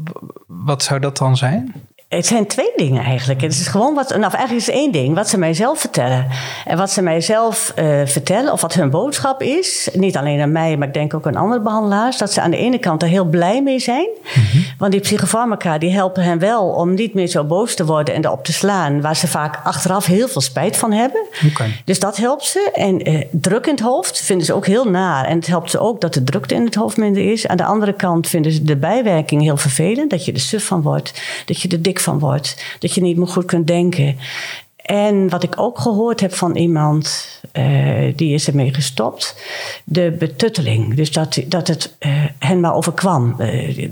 wat 0.47 0.83
zou 0.83 0.99
dat 0.99 1.17
dan 1.17 1.37
zijn? 1.37 1.73
Het 2.15 2.25
zijn 2.25 2.47
twee 2.47 2.71
dingen 2.75 3.03
eigenlijk. 3.03 3.41
Het 3.41 3.51
is 3.51 3.67
gewoon 3.67 3.93
wat, 3.93 4.09
nou 4.09 4.21
eigenlijk 4.21 4.51
is 4.51 4.65
het 4.65 4.75
één 4.75 4.91
ding, 4.91 5.15
wat 5.15 5.29
ze 5.29 5.37
mij 5.37 5.53
zelf 5.53 5.79
vertellen. 5.79 6.27
En 6.65 6.77
wat 6.77 6.91
ze 6.91 7.01
mij 7.01 7.21
zelf 7.21 7.73
uh, 7.75 8.01
vertellen, 8.05 8.51
of 8.51 8.61
wat 8.61 8.73
hun 8.73 8.89
boodschap 8.89 9.41
is, 9.41 9.89
niet 9.93 10.17
alleen 10.17 10.41
aan 10.41 10.51
mij, 10.51 10.77
maar 10.77 10.87
ik 10.87 10.93
denk 10.93 11.13
ook 11.13 11.27
aan 11.27 11.35
andere 11.35 11.61
behandelaars, 11.61 12.17
dat 12.17 12.33
ze 12.33 12.41
aan 12.41 12.51
de 12.51 12.57
ene 12.57 12.77
kant 12.77 13.01
er 13.01 13.07
heel 13.07 13.25
blij 13.25 13.61
mee 13.61 13.79
zijn. 13.79 14.07
Mm 14.23 14.43
-hmm. 14.51 14.65
Want 14.77 14.91
die 14.91 15.01
psychofarmaca 15.01 15.77
die 15.77 15.91
helpen 15.91 16.23
hen 16.23 16.39
wel 16.39 16.67
om 16.67 16.93
niet 16.93 17.13
meer 17.13 17.27
zo 17.27 17.43
boos 17.43 17.75
te 17.75 17.85
worden 17.85 18.13
en 18.13 18.25
erop 18.25 18.43
te 18.43 18.53
slaan, 18.53 19.01
waar 19.01 19.15
ze 19.15 19.27
vaak 19.27 19.59
achteraf 19.63 20.05
heel 20.05 20.27
veel 20.27 20.41
spijt 20.41 20.77
van 20.77 20.91
hebben. 20.91 21.21
Okay. 21.49 21.81
Dus 21.85 21.99
dat 21.99 22.17
helpt 22.17 22.43
ze. 22.43 22.69
En 22.73 23.09
uh, 23.09 23.21
druk 23.31 23.65
in 23.65 23.73
het 23.73 23.83
hoofd 23.83 24.21
vinden 24.21 24.45
ze 24.45 24.53
ook 24.53 24.65
heel 24.65 24.85
naar. 24.85 25.25
En 25.25 25.35
het 25.35 25.47
helpt 25.47 25.69
ze 25.69 25.79
ook 25.79 26.01
dat 26.01 26.13
de 26.13 26.23
drukte 26.23 26.55
in 26.55 26.65
het 26.65 26.75
hoofd 26.75 26.97
minder 26.97 27.31
is. 27.31 27.47
Aan 27.47 27.57
de 27.57 27.65
andere 27.65 27.93
kant 27.93 28.27
vinden 28.27 28.51
ze 28.51 28.63
de 28.63 28.77
bijwerking 28.77 29.41
heel 29.41 29.57
vervelend, 29.57 30.09
dat 30.09 30.25
je 30.25 30.31
er 30.31 30.39
suf 30.39 30.65
van 30.65 30.81
wordt, 30.81 31.21
dat 31.45 31.61
je 31.61 31.67
er 31.67 31.81
dik 31.81 31.99
van 32.03 32.19
wordt. 32.19 32.77
Dat 32.79 32.93
je 32.93 33.01
niet 33.01 33.17
meer 33.17 33.27
goed 33.27 33.45
kunt 33.45 33.67
denken. 33.67 34.17
En 34.83 35.29
wat 35.29 35.43
ik 35.43 35.59
ook 35.59 35.79
gehoord 35.79 36.19
heb 36.19 36.33
van 36.33 36.55
iemand, 36.55 37.27
uh, 37.53 38.13
die 38.15 38.33
is 38.33 38.47
ermee 38.47 38.73
gestopt, 38.73 39.35
de 39.83 40.15
betutteling. 40.19 40.95
Dus 40.95 41.11
dat, 41.11 41.39
dat 41.45 41.67
het 41.67 41.95
uh, 41.99 42.11
hen 42.39 42.59
maar 42.59 42.75
overkwam. 42.75 43.35
Uh, 43.39 43.89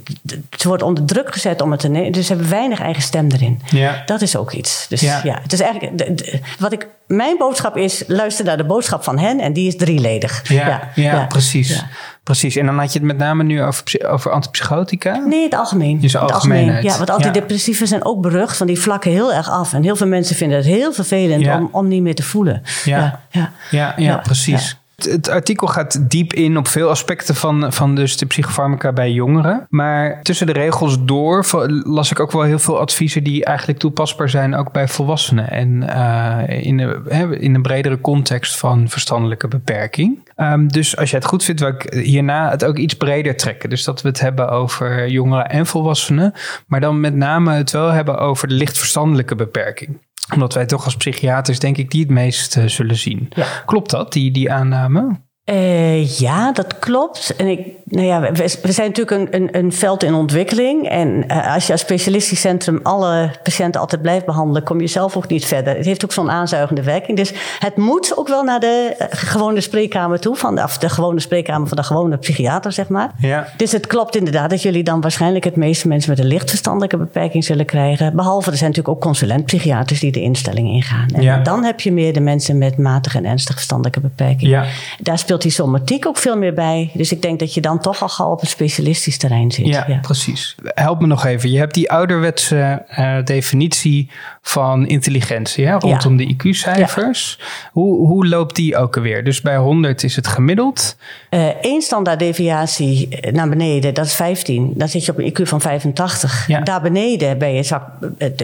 ze 0.57 0.67
wordt 0.67 0.83
onder 0.83 1.05
druk 1.05 1.33
gezet 1.33 1.61
om 1.61 1.71
het 1.71 1.79
te 1.79 1.87
nemen. 1.87 2.11
Dus 2.11 2.25
ze 2.25 2.33
hebben 2.33 2.51
weinig 2.51 2.79
eigen 2.81 3.01
stem 3.01 3.27
erin. 3.31 3.61
Ja. 3.69 4.03
Dat 4.05 4.21
is 4.21 4.35
ook 4.35 4.51
iets. 4.51 4.85
Dus 4.89 5.01
ja, 5.01 5.21
ja 5.23 5.39
het 5.41 5.53
is 5.53 5.59
eigenlijk. 5.59 6.39
Wat 6.59 6.73
ik, 6.73 6.87
mijn 7.15 7.37
boodschap 7.37 7.77
is: 7.77 8.03
luister 8.07 8.45
naar 8.45 8.57
de 8.57 8.65
boodschap 8.65 9.03
van 9.03 9.19
hen 9.19 9.39
en 9.39 9.53
die 9.53 9.67
is 9.67 9.75
drieledig. 9.75 10.49
Ja, 10.49 10.67
ja, 10.67 10.89
ja 10.95 11.25
precies. 11.25 11.83
Precies, 12.23 12.55
en 12.55 12.65
dan 12.65 12.79
had 12.79 12.93
je 12.93 12.99
het 12.99 13.07
met 13.07 13.17
name 13.17 13.43
nu 13.43 13.63
over, 13.63 13.83
over 14.07 14.31
antipsychotica? 14.31 15.15
Nee, 15.15 15.43
het 15.43 15.53
algemeen. 15.53 15.99
Dus 15.99 16.13
het 16.13 16.31
algemeen. 16.31 16.83
Ja, 16.83 16.97
want 16.97 17.09
antidepressiva 17.09 17.85
zijn 17.85 18.05
ook 18.05 18.21
berucht, 18.21 18.57
van 18.57 18.67
die 18.67 18.79
vlakken 18.79 19.11
heel 19.11 19.33
erg 19.33 19.49
af. 19.49 19.73
En 19.73 19.83
heel 19.83 19.95
veel 19.95 20.07
mensen 20.07 20.35
vinden 20.35 20.57
het 20.57 20.65
heel 20.65 20.93
vervelend 20.93 21.47
om, 21.47 21.69
om 21.71 21.87
niet 21.87 22.01
meer 22.01 22.15
te 22.15 22.23
voelen. 22.23 22.61
Ja, 22.83 23.19
ja, 23.29 23.51
ja. 23.69 23.93
ja, 23.97 24.17
precies 24.17 24.79
het 25.03 25.29
artikel 25.29 25.67
gaat 25.67 26.09
diep 26.09 26.33
in 26.33 26.57
op 26.57 26.67
veel 26.67 26.89
aspecten 26.89 27.35
van, 27.35 27.73
van 27.73 27.95
dus 27.95 28.17
de 28.17 28.25
psychofarmaca 28.25 28.93
bij 28.93 29.11
jongeren. 29.11 29.65
Maar 29.69 30.21
tussen 30.21 30.47
de 30.47 30.53
regels 30.53 31.05
door 31.05 31.45
las 31.83 32.11
ik 32.11 32.19
ook 32.19 32.31
wel 32.31 32.41
heel 32.41 32.59
veel 32.59 32.79
adviezen 32.79 33.23
die 33.23 33.45
eigenlijk 33.45 33.79
toepasbaar 33.79 34.29
zijn 34.29 34.55
ook 34.55 34.71
bij 34.71 34.87
volwassenen. 34.87 35.49
En 35.49 35.83
uh, 35.83 36.65
in, 36.65 36.77
de, 36.77 37.37
in 37.39 37.55
een 37.55 37.61
bredere 37.61 38.01
context 38.01 38.57
van 38.57 38.89
verstandelijke 38.89 39.47
beperking. 39.47 40.29
Um, 40.35 40.67
dus 40.67 40.97
als 40.97 41.09
jij 41.09 41.19
het 41.19 41.27
goed 41.27 41.43
vindt, 41.43 41.61
wil 41.61 41.69
ik 41.69 41.93
hierna 41.93 42.49
het 42.49 42.65
ook 42.65 42.77
iets 42.77 42.93
breder 42.93 43.37
trekken. 43.37 43.69
Dus 43.69 43.83
dat 43.83 44.01
we 44.01 44.07
het 44.07 44.19
hebben 44.19 44.49
over 44.49 45.07
jongeren 45.07 45.49
en 45.49 45.65
volwassenen. 45.65 46.33
Maar 46.67 46.79
dan 46.79 46.99
met 46.99 47.15
name 47.15 47.53
het 47.53 47.71
wel 47.71 47.89
hebben 47.89 48.17
over 48.17 48.47
de 48.47 48.53
lichtverstandelijke 48.53 49.35
beperking 49.35 49.99
omdat 50.33 50.53
wij 50.53 50.65
toch 50.65 50.85
als 50.85 50.95
psychiaters, 50.95 51.59
denk 51.59 51.77
ik, 51.77 51.91
die 51.91 52.01
het 52.01 52.09
meest 52.09 52.57
uh, 52.57 52.67
zullen 52.67 52.95
zien. 52.95 53.27
Ja. 53.29 53.45
Klopt 53.65 53.89
dat, 53.89 54.13
die, 54.13 54.31
die 54.31 54.51
aanname? 54.51 55.21
Uh, 55.51 56.19
ja, 56.19 56.51
dat 56.51 56.79
klopt. 56.79 57.35
En 57.37 57.47
ik, 57.47 57.67
nou 57.85 58.07
ja, 58.07 58.21
we, 58.21 58.57
we 58.61 58.71
zijn 58.71 58.87
natuurlijk 58.87 59.33
een, 59.33 59.41
een, 59.41 59.57
een, 59.57 59.71
veld 59.71 60.03
in 60.03 60.13
ontwikkeling. 60.13 60.89
En 60.89 61.23
uh, 61.27 61.53
als 61.53 61.65
je 61.65 61.71
als 61.71 61.81
specialistisch 61.81 62.39
centrum 62.39 62.79
alle 62.83 63.31
patiënten 63.43 63.81
altijd 63.81 64.01
blijft 64.01 64.25
behandelen, 64.25 64.63
kom 64.63 64.81
je 64.81 64.87
zelf 64.87 65.17
ook 65.17 65.27
niet 65.27 65.45
verder. 65.45 65.75
Het 65.75 65.85
heeft 65.85 66.03
ook 66.03 66.11
zo'n 66.11 66.31
aanzuigende 66.31 66.83
werking. 66.83 67.17
Dus 67.17 67.33
het 67.59 67.77
moet 67.77 68.17
ook 68.17 68.27
wel 68.27 68.43
naar 68.43 68.59
de 68.59 68.95
uh, 68.99 69.07
gewone 69.09 69.61
spreekkamer 69.61 70.19
toe, 70.19 70.35
van 70.35 70.55
de, 70.55 70.63
of 70.63 70.77
de 70.77 70.89
gewone 70.89 71.19
spreekkamer 71.19 71.67
van 71.67 71.77
de 71.77 71.83
gewone 71.83 72.17
psychiater, 72.17 72.71
zeg 72.71 72.87
maar. 72.87 73.11
Ja. 73.17 73.47
Dus 73.57 73.71
het 73.71 73.87
klopt 73.87 74.15
inderdaad 74.15 74.49
dat 74.49 74.61
jullie 74.61 74.83
dan 74.83 75.01
waarschijnlijk 75.01 75.43
het 75.43 75.55
meeste 75.55 75.87
mensen 75.87 76.09
met 76.09 76.19
een 76.19 76.27
lichtverstandelijke 76.27 76.97
beperking 76.97 77.43
zullen 77.43 77.65
krijgen. 77.65 78.15
Behalve 78.15 78.51
er 78.51 78.57
zijn 78.57 78.69
natuurlijk 78.69 78.95
ook 78.95 79.03
consulentpsychiaters 79.03 79.99
die 79.99 80.11
de 80.11 80.21
instelling 80.21 80.69
ingaan. 80.69 81.07
En 81.13 81.21
ja. 81.21 81.37
dan 81.37 81.63
heb 81.63 81.79
je 81.79 81.91
meer 81.91 82.13
de 82.13 82.19
mensen 82.19 82.57
met 82.57 82.77
matige 82.77 83.17
en 83.17 83.25
ernstige 83.25 83.57
verstandelijke 83.57 83.99
beperking. 83.99 84.51
Ja. 84.51 84.65
Daar 84.99 85.17
speelt 85.17 85.40
die 85.41 85.51
somatiek 85.51 86.07
ook 86.07 86.17
veel 86.17 86.37
meer 86.37 86.53
bij. 86.53 86.91
Dus 86.93 87.11
ik 87.11 87.21
denk 87.21 87.39
dat 87.39 87.53
je 87.53 87.61
dan 87.61 87.79
toch 87.79 88.01
al 88.01 88.09
gauw 88.09 88.31
op 88.31 88.41
een 88.41 88.47
specialistisch 88.47 89.17
terrein 89.17 89.51
zit. 89.51 89.67
Ja, 89.67 89.99
precies. 90.01 90.55
Help 90.63 91.01
me 91.01 91.07
nog 91.07 91.25
even. 91.25 91.51
Je 91.51 91.57
hebt 91.57 91.73
die 91.73 91.91
ouderwetse 91.91 92.85
uh, 92.99 93.23
definitie 93.23 94.09
van 94.41 94.87
intelligentie 94.87 95.67
hè, 95.67 95.77
rondom 95.77 96.17
de 96.17 96.35
IQ-cijfers. 96.35 97.39
Hoe, 97.71 98.07
hoe 98.07 98.27
loopt 98.27 98.55
die 98.55 98.77
ook 98.77 98.95
alweer? 98.95 99.23
Dus 99.23 99.41
bij 99.41 99.57
100 99.57 100.03
is 100.03 100.15
het 100.15 100.27
gemiddeld? 100.27 100.95
Eén 101.29 101.75
uh, 101.75 101.81
standaarddeviatie 101.81 103.19
naar 103.31 103.49
beneden, 103.49 103.93
dat 103.93 104.05
is 104.05 104.13
15. 104.13 104.73
Dan 104.75 104.89
zit 104.89 105.05
je 105.05 105.11
op 105.11 105.17
een 105.17 105.29
IQ 105.31 105.47
van 105.47 105.61
85. 105.61 106.47
Daar 106.63 106.81
beneden 106.81 107.37
ben 107.37 107.53
je 107.53 107.63
zwak, 107.63 107.83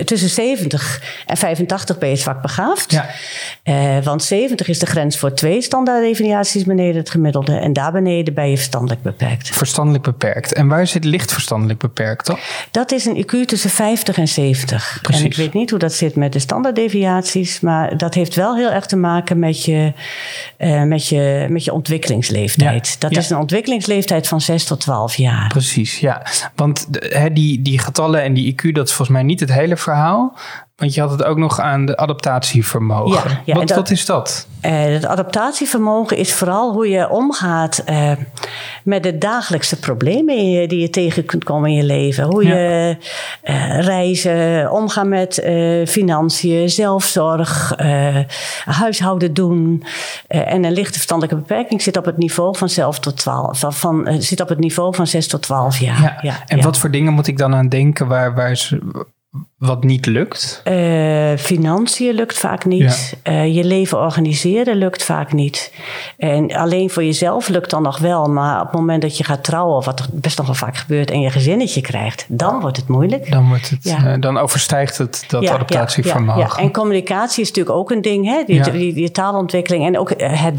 tussen 0.05 0.29
70 0.29 1.01
en 1.25 1.37
85 1.37 1.97
ben 1.97 2.09
je 2.09 2.15
zwak 2.15 2.41
begaafd. 2.41 2.91
Ja. 2.91 3.09
Uh, 3.63 4.03
want 4.03 4.23
70 4.23 4.67
is 4.67 4.79
de 4.79 4.85
grens 4.85 5.17
voor 5.17 5.33
twee 5.33 5.61
standaarddeviaties 5.61 6.63
beneden 6.63 6.95
het 6.95 7.09
gemiddelde. 7.09 7.55
En 7.55 7.73
daar 7.73 7.91
beneden 7.91 8.33
ben 8.33 8.49
je 8.49 8.55
verstandelijk 8.55 9.01
beperkt. 9.01 9.49
Verstandelijk 9.49 10.03
beperkt. 10.03 10.53
En 10.53 10.67
waar 10.67 10.87
zit 10.87 11.03
licht 11.03 11.33
verstandelijk 11.33 11.79
beperkt 11.79 12.25
dan? 12.25 12.37
Dat 12.71 12.91
is 12.91 13.05
een 13.05 13.25
IQ 13.25 13.45
tussen 13.45 13.69
50 13.69 14.17
en 14.17 14.27
70. 14.27 14.99
Precies. 15.01 15.23
En 15.23 15.29
ik 15.29 15.35
weet 15.35 15.53
niet 15.53 15.69
hoe 15.69 15.79
dat 15.79 15.86
zit 15.93 16.15
met 16.15 16.33
de 16.33 16.39
standaarddeviaties. 16.39 17.59
Maar 17.59 17.97
dat 17.97 18.13
heeft 18.13 18.35
wel 18.35 18.55
heel 18.55 18.71
erg 18.71 18.85
te 18.85 18.95
maken 18.95 19.39
met 19.39 19.63
je, 19.63 19.93
uh, 20.59 20.83
met 20.83 21.07
je, 21.07 21.47
met 21.49 21.63
je 21.63 21.73
ontwikkelingsleeftijd. 21.73 23.01
dat 23.01 23.17
is 23.17 23.29
een 23.29 23.37
ontwikkelingsleeftijd 23.37 24.27
van 24.27 24.41
6 24.41 24.63
tot 24.63 24.79
12 24.79 25.15
jaar. 25.15 25.47
Precies, 25.47 25.99
ja. 25.99 26.25
Want 26.55 26.87
he, 26.91 27.33
die, 27.33 27.61
die 27.61 27.79
getallen 27.79 28.23
en 28.23 28.33
die 28.33 28.53
IQ, 28.53 28.71
dat 28.71 28.87
is 28.87 28.93
volgens 28.93 29.17
mij 29.17 29.23
niet 29.23 29.39
het 29.39 29.53
hele 29.53 29.77
verhaal. 29.77 30.37
Want 30.77 30.93
je 30.93 31.01
had 31.01 31.11
het 31.11 31.23
ook 31.23 31.37
nog 31.37 31.59
aan 31.59 31.85
de 31.85 31.97
adaptatievermogen. 31.97 33.29
Ja, 33.29 33.41
ja, 33.45 33.53
wat, 33.53 33.67
dat, 33.67 33.77
wat, 33.77 33.89
is 33.89 34.05
dat? 34.05 34.47
Uh, 34.65 34.71
het 34.83 35.05
adaptatievermogen 35.05 36.17
is 36.17 36.33
vooral 36.33 36.73
hoe 36.73 36.89
je 36.89 37.09
omgaat 37.09 37.83
uh, 37.89 38.11
met 38.83 39.03
de 39.03 39.17
dagelijkse 39.17 39.79
problemen 39.79 40.67
die 40.67 40.79
je 40.79 40.89
tegen 40.89 41.25
kunt 41.25 41.43
komen 41.43 41.69
in 41.69 41.75
je 41.75 41.83
leven. 41.83 42.23
Hoe 42.23 42.43
ja. 42.43 42.55
je 42.55 42.97
uh, 43.43 43.79
reizen, 43.79 44.71
omgaan 44.71 45.09
met 45.09 45.41
financiën, 45.87 46.69
zelfzorg, 46.69 47.73
huishouden 48.65 49.33
doen. 49.33 49.83
en 50.27 50.63
een 50.63 50.73
lichte 50.73 50.93
verstandelijke 50.93 51.41
beperking 51.41 51.81
zit 51.81 51.97
op 51.97 52.05
het 52.05 52.17
niveau 52.17 52.57
van 52.57 52.69
zelf 52.69 52.99
tot 52.99 53.17
12. 53.17 53.59
Van, 53.59 53.73
van 53.73 54.21
zit 54.21 54.41
op 54.41 54.49
het 54.49 54.59
niveau 54.59 54.95
van 54.95 55.07
6 55.07 55.27
tot 55.27 55.41
12 55.41 55.77
jaar. 55.77 56.19
Ja. 56.21 56.43
en 56.45 56.61
wat 56.61 56.77
voor 56.77 56.91
dingen 56.91 57.13
moet 57.13 57.27
ik 57.27 57.37
dan 57.37 57.55
aan 57.55 57.69
denken 57.69 58.07
waar, 58.07 58.35
waar 58.35 58.57
ze 58.57 59.05
wat 59.57 59.83
niet 59.83 60.05
lukt? 60.05 60.61
Uh, 60.65 61.37
financiën 61.37 62.13
lukt 62.13 62.37
vaak 62.37 62.65
niet. 62.65 63.15
Ja. 63.23 63.31
Uh, 63.31 63.55
je 63.55 63.63
leven 63.63 63.97
organiseren 63.97 64.75
lukt 64.75 65.03
vaak 65.03 65.33
niet. 65.33 65.73
En 66.17 66.55
alleen 66.55 66.89
voor 66.89 67.03
jezelf 67.03 67.47
lukt 67.47 67.69
dan 67.69 67.83
nog 67.83 67.97
wel. 67.97 68.25
Maar 68.25 68.59
op 68.59 68.67
het 68.67 68.75
moment 68.75 69.01
dat 69.01 69.17
je 69.17 69.23
gaat 69.23 69.43
trouwen, 69.43 69.83
wat 69.83 70.09
best 70.13 70.37
nog 70.37 70.45
wel 70.45 70.55
vaak 70.55 70.77
gebeurt, 70.77 71.11
en 71.11 71.21
je 71.21 71.29
gezinnetje 71.29 71.81
krijgt, 71.81 72.25
dan 72.29 72.59
wordt 72.59 72.77
het 72.77 72.87
moeilijk. 72.87 73.31
Dan, 73.31 73.47
wordt 73.47 73.69
het, 73.69 73.83
ja. 73.83 74.13
uh, 74.13 74.21
dan 74.21 74.37
overstijgt 74.37 74.97
het 74.97 75.23
dat 75.27 75.43
ja, 75.43 75.53
adaptatievermogen. 75.53 76.41
Ja, 76.41 76.63
En 76.63 76.71
communicatie 76.71 77.41
is 77.41 77.47
natuurlijk 77.47 77.75
ook 77.75 77.91
een 77.91 78.01
ding. 78.01 78.25
Hè? 78.25 78.43
Die, 78.45 78.71
die, 78.71 78.93
die 78.93 79.11
taalontwikkeling 79.11 79.85
en 79.85 79.99
ook 79.99 80.13
het 80.17 80.55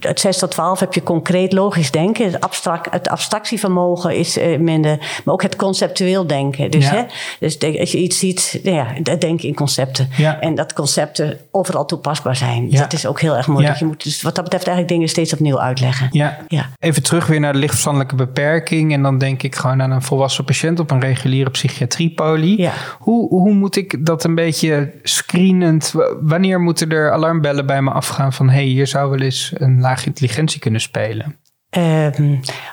het 0.00 0.20
6 0.20 0.38
tot 0.38 0.50
12 0.50 0.80
heb 0.80 0.94
je 0.94 1.02
concreet 1.02 1.52
logisch 1.52 1.90
denken. 1.90 2.24
Het, 2.24 2.40
abstract, 2.40 2.92
het 2.92 3.08
abstractievermogen 3.08 4.16
is 4.16 4.38
uh, 4.38 4.58
minder. 4.58 4.98
Maar 5.24 5.34
ook 5.34 5.42
het 5.42 5.56
conceptueel 5.56 6.26
denken. 6.26 6.70
Dus, 6.70 6.84
ja. 6.84 6.94
hè, 6.94 7.02
dus 7.40 7.78
als 7.78 7.92
je 7.92 7.98
iets 7.98 8.18
ziet, 8.18 8.60
nou 8.62 8.76
ja, 8.76 9.16
denken 9.16 9.48
in 9.48 9.54
concepten. 9.54 10.08
Ja. 10.16 10.40
En 10.40 10.54
dat 10.54 10.72
concepten 10.72 11.38
overal 11.50 11.84
toepasbaar 11.84 12.36
zijn. 12.36 12.70
Ja. 12.70 12.80
Dat 12.80 12.92
is 12.92 13.06
ook 13.06 13.20
heel 13.20 13.36
erg 13.36 13.46
moeilijk. 13.46 13.76
Je 13.76 13.84
moet 13.84 14.04
dus 14.04 14.22
wat 14.22 14.34
dat 14.34 14.44
betreft 14.44 14.66
eigenlijk 14.66 14.94
dingen 14.94 15.08
steeds 15.08 15.32
opnieuw 15.32 15.60
uitleggen. 15.60 16.08
Ja. 16.10 16.38
Ja. 16.48 16.70
Even 16.78 17.02
terug 17.02 17.26
weer 17.26 17.40
naar 17.40 17.52
de 17.52 17.58
lichtverstandelijke 17.58 18.14
beperking. 18.14 18.92
En 18.92 19.02
dan 19.02 19.18
denk 19.18 19.42
ik 19.42 19.54
gewoon 19.54 19.82
aan 19.82 19.90
een 19.90 20.02
volwassen 20.02 20.44
patiënt 20.44 20.80
op 20.80 20.90
een 20.90 21.00
reguliere 21.00 21.50
psychiatriepolie. 21.50 22.60
Ja. 22.60 22.72
Hoe, 22.98 23.28
hoe 23.28 23.52
moet 23.52 23.76
ik 23.76 24.06
dat 24.06 24.24
een 24.24 24.34
beetje 24.34 24.92
screenend... 25.02 25.94
Wanneer 26.20 26.60
moeten 26.60 26.90
er 26.90 27.12
alarmbellen 27.12 27.66
bij 27.66 27.82
me 27.82 27.90
afgaan 27.90 28.32
van... 28.32 28.48
hé, 28.48 28.54
hey, 28.54 28.64
hier 28.64 28.86
zou 28.86 29.10
wel 29.10 29.20
eens 29.20 29.52
een 29.54 29.71
lage 29.80 30.06
intelligentie 30.06 30.60
kunnen 30.60 30.80
spelen? 30.80 31.36
Uh, 31.78 32.06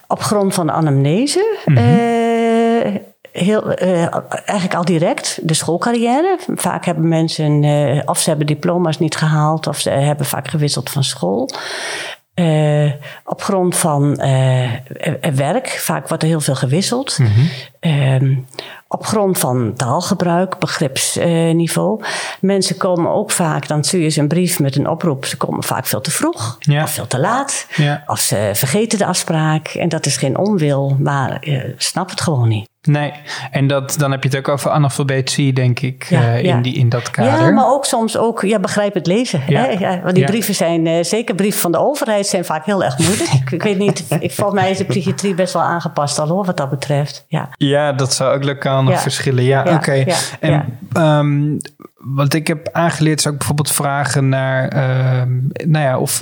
op 0.08 0.22
grond 0.22 0.54
van 0.54 0.66
de 0.68 0.72
anamnese. 0.72 1.60
Mm 1.66 1.78
-hmm. 1.78 1.86
uh, 1.88 2.96
heel, 3.32 3.82
uh, 3.82 4.16
eigenlijk 4.32 4.74
al 4.74 4.86
direct 4.86 5.40
de 5.44 5.54
schoolcarrière. 5.54 6.38
Vaak 6.56 6.86
hebben 6.86 7.08
mensen, 7.08 7.64
uh, 7.64 8.02
of 8.06 8.20
ze 8.20 8.30
hebben 8.30 8.48
diploma's 8.48 9.00
niet 9.00 9.16
gehaald, 9.16 9.68
of 9.68 9.80
ze 9.80 9.90
hebben 9.90 10.26
vaak 10.26 10.48
gewisseld 10.48 10.90
van 10.90 11.04
school. 11.04 11.50
Uh, 12.36 12.92
op 13.24 13.42
grond 13.42 13.78
van 13.78 14.16
werk, 15.36 15.68
vaak 15.68 16.08
wordt 16.08 16.24
er 16.24 16.30
heel 16.30 16.42
veel 16.42 16.56
gewisseld. 16.56 17.20
Mm 17.20 17.28
-hmm. 17.80 18.46
Op 18.92 19.06
grond 19.06 19.38
van 19.38 19.74
taalgebruik, 19.76 20.58
begripsniveau. 20.60 22.04
Mensen 22.42 22.78
komen 22.78 23.12
ook 23.12 23.32
vaak, 23.32 23.68
dan 23.68 23.84
stuur 23.84 24.02
je 24.02 24.10
ze 24.10 24.20
een 24.20 24.28
brief 24.28 24.60
met 24.60 24.76
een 24.76 24.90
oproep. 24.90 25.26
Ze 25.26 25.38
komen 25.38 25.64
vaak 25.64 25.86
veel 25.86 26.02
te 26.02 26.12
vroeg 26.12 26.58
ja. 26.60 26.84
of 26.84 26.92
veel 26.92 27.08
te 27.08 27.20
laat. 27.20 27.68
Ja. 27.76 28.04
Of 28.06 28.20
ze 28.20 28.52
vergeten 28.54 28.98
de 28.98 29.06
afspraak. 29.06 29.68
En 29.68 29.90
dat 29.90 30.06
is 30.06 30.18
geen 30.18 30.38
onwil, 30.38 30.96
maar 31.00 31.44
snap 31.78 32.10
het 32.10 32.22
gewoon 32.22 32.48
niet. 32.48 32.68
Nee, 32.82 33.14
en 33.52 33.68
dat, 33.68 33.96
dan 33.98 34.12
heb 34.12 34.24
je 34.24 34.30
het 34.30 34.38
ook 34.38 34.48
over 34.48 34.72
analfabetie, 34.72 35.54
denk 35.54 35.80
ik, 35.80 36.04
ja, 36.04 36.22
uh, 36.22 36.44
ja. 36.44 36.56
In, 36.56 36.62
die, 36.62 36.74
in 36.74 36.90
dat 36.90 37.12
kader. 37.12 37.46
Ja, 37.46 37.52
maar 37.52 37.72
ook 37.72 37.86
soms 37.86 38.18
ook, 38.18 38.42
ja, 38.42 38.60
begrijp 38.60 38.94
het 38.94 39.08
lezen. 39.08 39.42
Ja. 39.48 39.66
Hè? 39.66 40.02
Want 40.02 40.16
die 40.16 40.26
brieven 40.26 40.56
zijn, 40.56 40.86
uh, 40.86 41.04
zeker 41.04 41.36
brieven 41.36 41.62
van 41.62 41.72
de 41.72 41.78
overheid, 41.78 42.28
zijn 42.28 42.46
vaak 42.46 42.66
heel 42.66 42.84
erg 42.84 42.98
moeilijk. 42.98 43.30
ik, 43.42 43.52
ik, 43.52 43.64
weet 43.64 43.78
niet, 43.78 44.06
ik, 44.20 44.32
volgens 44.32 44.62
mij 44.62 44.72
is 44.72 44.78
de 44.78 44.86
psychiatrie 44.86 45.34
best 45.34 45.54
wel 45.54 45.62
aangepast 45.62 46.20
al 46.20 46.28
hoor, 46.28 46.46
wat 46.46 46.58
dat 46.58 46.70
betreft. 46.70 47.26
Ja, 47.28 47.50
ja 47.58 47.94
dat 47.94 48.14
zou 48.14 48.36
ook 48.36 48.44
lokaal 48.44 48.84
nog 48.84 49.02
verschillen. 49.02 49.44
Ja, 49.44 49.62
oké. 49.62 49.74
Okay. 49.74 50.14
En 50.40 50.80
um, 50.98 51.58
wat 52.00 52.34
ik 52.34 52.48
heb 52.48 52.70
aangeleerd 52.72 53.20
is 53.20 53.28
ook 53.28 53.38
bijvoorbeeld 53.38 53.72
vragen 53.72 54.30
naar, 54.30 54.74
uh, 54.76 55.24
nou 55.66 55.86
ja, 55.86 55.98
of 55.98 56.22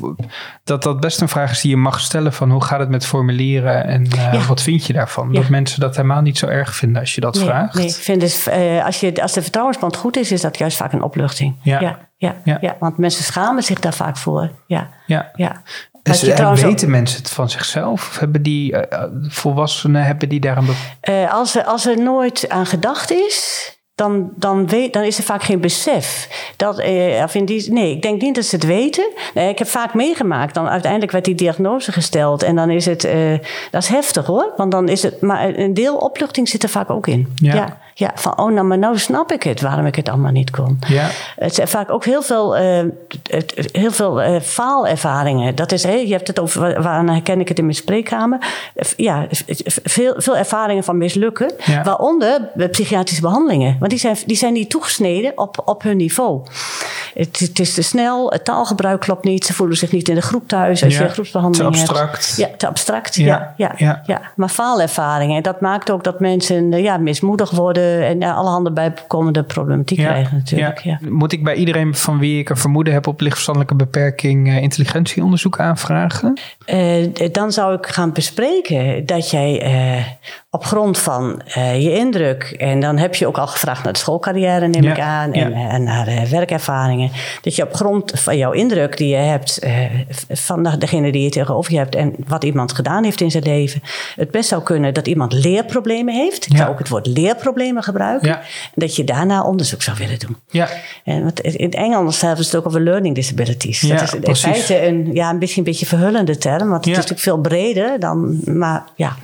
dat 0.63 0.83
dat 0.83 0.99
best 0.99 1.21
een 1.21 1.29
vraag 1.29 1.51
is 1.51 1.61
die 1.61 1.71
je 1.71 1.77
mag 1.77 1.99
stellen 1.99 2.33
van 2.33 2.51
hoe 2.51 2.63
gaat 2.63 2.79
het 2.79 2.89
met 2.89 3.05
formulieren 3.05 3.85
en 3.85 4.05
uh, 4.05 4.33
ja. 4.33 4.45
wat 4.47 4.61
vind 4.61 4.85
je 4.85 4.93
daarvan? 4.93 5.31
Ja. 5.31 5.39
Dat 5.39 5.49
mensen 5.49 5.79
dat 5.79 5.95
helemaal 5.95 6.21
niet 6.21 6.37
zo 6.37 6.47
erg 6.47 6.75
vinden 6.75 7.01
als 7.01 7.15
je 7.15 7.21
dat 7.21 7.35
nee, 7.35 7.45
vraagt. 7.45 7.73
Nee, 7.73 7.87
ik 7.87 7.95
vind 7.95 8.21
dus, 8.21 8.47
uh, 8.47 8.85
als, 8.85 8.99
je, 8.99 9.21
als 9.21 9.33
de 9.33 9.41
vertrouwensband 9.41 9.95
goed 9.95 10.17
is, 10.17 10.31
is 10.31 10.41
dat 10.41 10.57
juist 10.57 10.77
vaak 10.77 10.93
een 10.93 11.03
opluchting. 11.03 11.55
Ja. 11.61 11.79
Ja, 12.17 12.35
ja, 12.43 12.57
ja. 12.61 12.75
want 12.79 12.97
mensen 12.97 13.23
schamen 13.23 13.63
zich 13.63 13.79
daar 13.79 13.93
vaak 13.93 14.17
voor. 14.17 14.51
Ja, 14.67 14.89
ja. 15.05 15.31
ja. 15.35 15.61
Dus, 16.03 16.21
weten 16.21 16.67
ook... 16.67 16.85
mensen 16.87 17.17
het 17.17 17.29
van 17.29 17.49
zichzelf? 17.49 18.07
Of 18.09 18.19
hebben 18.19 18.41
die 18.41 18.71
uh, 18.71 18.81
volwassenen 19.21 20.05
hebben 20.05 20.29
die 20.29 20.39
daar 20.39 20.57
een... 20.57 21.29
Als, 21.29 21.55
er, 21.55 21.63
als 21.63 21.85
er 21.85 22.01
nooit 22.01 22.49
aan 22.49 22.65
gedacht 22.65 23.11
is, 23.11 23.76
dan, 23.97 24.29
dan, 24.35 24.67
weet, 24.67 24.93
dan 24.93 25.03
is 25.03 25.17
er 25.17 25.23
vaak 25.23 25.43
geen 25.43 25.61
besef. 25.61 26.29
Dat, 26.55 26.79
eh, 26.79 27.23
of 27.23 27.35
in 27.35 27.45
die, 27.45 27.71
nee, 27.71 27.91
ik 27.91 28.01
denk 28.01 28.21
niet 28.21 28.35
dat 28.35 28.45
ze 28.45 28.55
het 28.55 28.65
weten. 28.65 29.11
Nee, 29.33 29.49
ik 29.49 29.57
heb 29.57 29.67
vaak 29.67 29.93
meegemaakt. 29.93 30.53
Dan 30.53 30.69
uiteindelijk 30.69 31.11
werd 31.11 31.25
die 31.25 31.35
diagnose 31.35 31.91
gesteld. 31.91 32.43
En 32.43 32.55
dan 32.55 32.69
is 32.69 32.85
het, 32.85 33.03
eh, 33.03 33.39
dat 33.71 33.81
is 33.81 33.87
heftig 33.87 34.25
hoor. 34.25 34.53
Want 34.57 34.71
dan 34.71 34.89
is 34.89 35.03
het, 35.03 35.21
maar 35.21 35.57
een 35.57 35.73
deel 35.73 35.97
opluchting 35.97 36.49
zit 36.49 36.63
er 36.63 36.69
vaak 36.69 36.89
ook 36.89 37.07
in. 37.07 37.33
Ja. 37.35 37.55
ja, 37.55 37.77
ja 37.93 38.11
van, 38.15 38.39
oh, 38.39 38.51
nou, 38.51 38.65
maar 38.67 38.77
nou 38.77 38.97
snap 38.97 39.31
ik 39.31 39.43
het, 39.43 39.61
waarom 39.61 39.85
ik 39.85 39.95
het 39.95 40.09
allemaal 40.09 40.31
niet 40.31 40.51
kon. 40.51 40.79
Ja. 40.87 41.07
Het 41.35 41.55
zijn 41.55 41.67
vaak 41.67 41.91
ook 41.91 42.05
heel 42.05 42.21
veel, 42.21 42.57
uh, 42.57 42.79
heel 43.71 43.91
veel 43.91 44.23
uh, 44.23 44.39
faalervaringen. 44.41 45.55
Dat 45.55 45.71
is, 45.71 45.83
hey, 45.83 46.07
je 46.07 46.13
hebt 46.13 46.27
het 46.27 46.39
over, 46.39 46.61
waaraan 46.81 47.09
herken 47.09 47.39
ik 47.39 47.47
het 47.47 47.57
in 47.57 47.63
mijn 47.63 47.77
spreekkamer. 47.77 48.39
Ja, 48.97 49.27
veel, 49.83 50.13
veel 50.17 50.37
ervaringen 50.37 50.83
van 50.83 50.97
mislukken. 50.97 51.51
Ja. 51.65 51.83
Waaronder 51.83 52.49
psychiatrische 52.71 53.21
behandelingen. 53.21 53.77
Want 53.87 54.01
die 54.01 54.11
zijn, 54.11 54.27
die 54.27 54.37
zijn 54.37 54.53
niet 54.53 54.69
toegesneden 54.69 55.31
op, 55.35 55.61
op 55.65 55.83
hun 55.83 55.97
niveau. 55.97 56.41
Het, 57.13 57.39
het, 57.39 57.59
is 57.59 57.73
te 57.73 57.81
snel, 57.81 58.31
het 58.31 58.45
taalgebruik 58.45 58.99
klopt 58.99 59.23
niet. 59.23 59.45
Ze 59.45 59.53
voelen 59.53 59.77
zich 59.77 59.91
niet 59.91 60.09
in 60.09 60.15
de 60.15 60.21
groep 60.21 60.47
thuis 60.47 60.83
als 60.83 60.97
ja, 60.97 61.03
je 61.03 61.09
groepsbehandeling 61.09 61.75
te 61.75 61.81
abstract. 61.81 62.25
hebt. 62.25 62.37
Ja, 62.37 62.57
te 62.57 62.67
abstract. 62.67 63.15
Ja, 63.15 63.53
ja, 63.57 63.73
ja, 63.77 64.03
ja. 64.05 64.21
Maar 64.35 64.49
faalervaringen. 64.49 65.35
En 65.35 65.43
dat 65.43 65.61
maakt 65.61 65.91
ook 65.91 66.03
dat 66.03 66.19
mensen 66.19 66.71
ja, 66.71 66.97
mismoedig 66.97 67.51
worden 67.51 68.05
en 68.05 68.19
ja, 68.19 68.33
allerhande 68.33 68.71
bijkomende 68.71 69.43
problematiek 69.43 69.97
krijgen 69.97 70.37
natuurlijk. 70.37 70.79
Ja. 70.79 70.99
Moet 71.09 71.31
ik 71.31 71.43
bij 71.43 71.55
iedereen 71.55 71.95
van 71.95 72.19
wie 72.19 72.39
ik 72.39 72.49
een 72.49 72.57
vermoeden 72.57 72.93
heb 72.93 73.07
op 73.07 73.21
lichtverstandelijke 73.21 73.75
beperking 73.75 74.47
uh, 74.47 74.61
intelligentieonderzoek 74.61 75.59
aanvragen? 75.59 76.39
Dan 77.31 77.51
zou 77.51 77.73
ik 77.73 77.85
gaan 77.85 78.11
bespreken 78.13 79.05
dat 79.05 79.29
jij 79.29 79.61
op 80.49 80.65
grond 80.65 80.97
van 80.97 81.41
uh, 81.57 81.83
je 81.83 81.97
indruk, 81.97 82.43
en 82.43 82.79
dan 82.79 82.97
heb 82.97 83.15
je 83.15 83.27
ook 83.27 83.37
al 83.37 83.47
gevraagd 83.47 83.83
naar 83.83 83.93
de 83.93 83.99
schoolcarrière, 83.99 84.67
neem 84.67 84.83
ik 84.83 84.99
aan, 84.99 85.33
en, 85.33 85.49
ja. 85.51 85.69
en 85.69 85.83
naar 85.83 86.27
werkervaringen, 86.29 87.11
dat 87.41 87.55
je 87.55 87.63
op 87.63 87.73
grond 87.73 88.11
van 88.15 88.37
jouw 88.37 88.51
indruk 88.51 88.97
die 88.97 89.07
je 89.07 89.15
hebt 89.15 89.59
van 90.29 90.75
degene 90.79 91.11
die 91.11 91.23
je 91.23 91.29
tegenover 91.29 91.71
je 91.71 91.77
hebt 91.77 91.95
en 91.95 92.15
wat 92.27 92.43
iemand 92.43 92.73
gedaan 92.73 93.03
heeft 93.03 93.21
in 93.21 93.31
zijn 93.31 93.43
leven, 93.43 93.81
het 94.15 94.31
best 94.31 94.49
zou 94.49 94.63
kunnen 94.63 94.93
dat 94.93 95.07
iemand 95.07 95.33
leerproblemen 95.33 96.13
heeft. 96.13 96.45
Ik 96.45 96.57
zou 96.57 96.69
ook 96.69 96.79
het 96.79 96.89
woord 96.89 97.07
leerproblemen 97.07 97.83
gebruiken. 97.83 98.29
En 98.29 98.39
dat 98.73 98.95
je 98.95 99.03
daarna 99.03 99.43
onderzoek 99.43 99.81
zou 99.81 99.97
willen 99.97 100.19
doen. 100.19 100.37
Ja. 100.49 100.69
En 101.03 101.23
want 101.23 101.39
in 101.39 101.65
het 101.65 101.75
Engels 101.75 102.21
hebben 102.21 102.43
ze 102.45 102.49
het 102.49 102.59
ook 102.59 102.65
over 102.65 102.81
learning 102.81 103.15
disabilities. 103.15 103.79
dat 103.79 104.01
is 104.01 104.13
in 104.13 104.35
feite 104.35 104.87
een, 104.87 105.09
ja, 105.13 105.29
een 105.29 105.39
beetje 105.39 105.57
een 105.57 105.63
beetje 105.63 105.85
verhullende 105.85 106.37
term, 106.37 106.56
want 106.57 106.71
het 106.73 106.87
is 106.87 106.93
natuurlijk 106.93 107.21
veel 107.21 107.37
breder 107.37 107.99
dan, 107.99 108.39
maar 108.45 108.83
ja. 108.95 109.15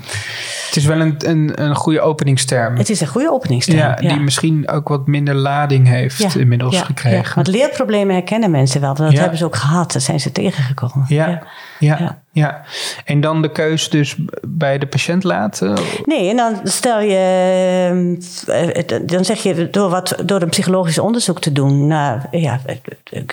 Het 0.65 0.81
is 0.81 0.85
wel 0.87 0.99
een, 0.99 1.15
een, 1.17 1.61
een 1.61 1.75
goede 1.75 2.01
openingsterm. 2.01 2.77
Het 2.77 2.89
is 2.89 3.01
een 3.01 3.07
goede 3.07 3.31
openingsterm. 3.31 3.77
Ja, 3.77 3.95
die 3.95 4.19
misschien 4.19 4.69
ook 4.69 4.87
wat 4.87 5.07
minder 5.07 5.35
lading 5.35 5.87
heeft 5.87 6.35
inmiddels 6.35 6.81
gekregen. 6.81 7.35
Want 7.35 7.47
leerproblemen 7.47 8.15
herkennen 8.15 8.51
mensen 8.51 8.81
wel. 8.81 8.93
Dat 8.93 9.13
hebben 9.13 9.37
ze 9.37 9.45
ook 9.45 9.55
gehad. 9.55 9.91
Daar 9.91 10.01
zijn 10.01 10.19
ze 10.19 10.31
tegengekomen. 10.31 11.05
ja. 11.07 11.43
Ja. 11.79 12.21
Ja, 12.31 12.61
en 13.05 13.21
dan 13.21 13.41
de 13.41 13.51
keus 13.51 13.89
dus 13.89 14.15
bij 14.47 14.77
de 14.77 14.85
patiënt 14.85 15.23
laten? 15.23 15.77
Nee, 16.05 16.29
en 16.29 16.35
dan 16.35 16.59
stel 16.63 16.99
je, 16.99 18.15
eh, 18.47 18.99
dan 19.05 19.25
zeg 19.25 19.43
je 19.43 19.69
door, 19.69 19.89
wat, 19.89 20.15
door 20.25 20.41
een 20.41 20.49
psychologisch 20.49 20.99
onderzoek 20.99 21.39
te 21.39 21.51
doen, 21.51 21.87
nou, 21.87 22.19
ja, 22.31 22.59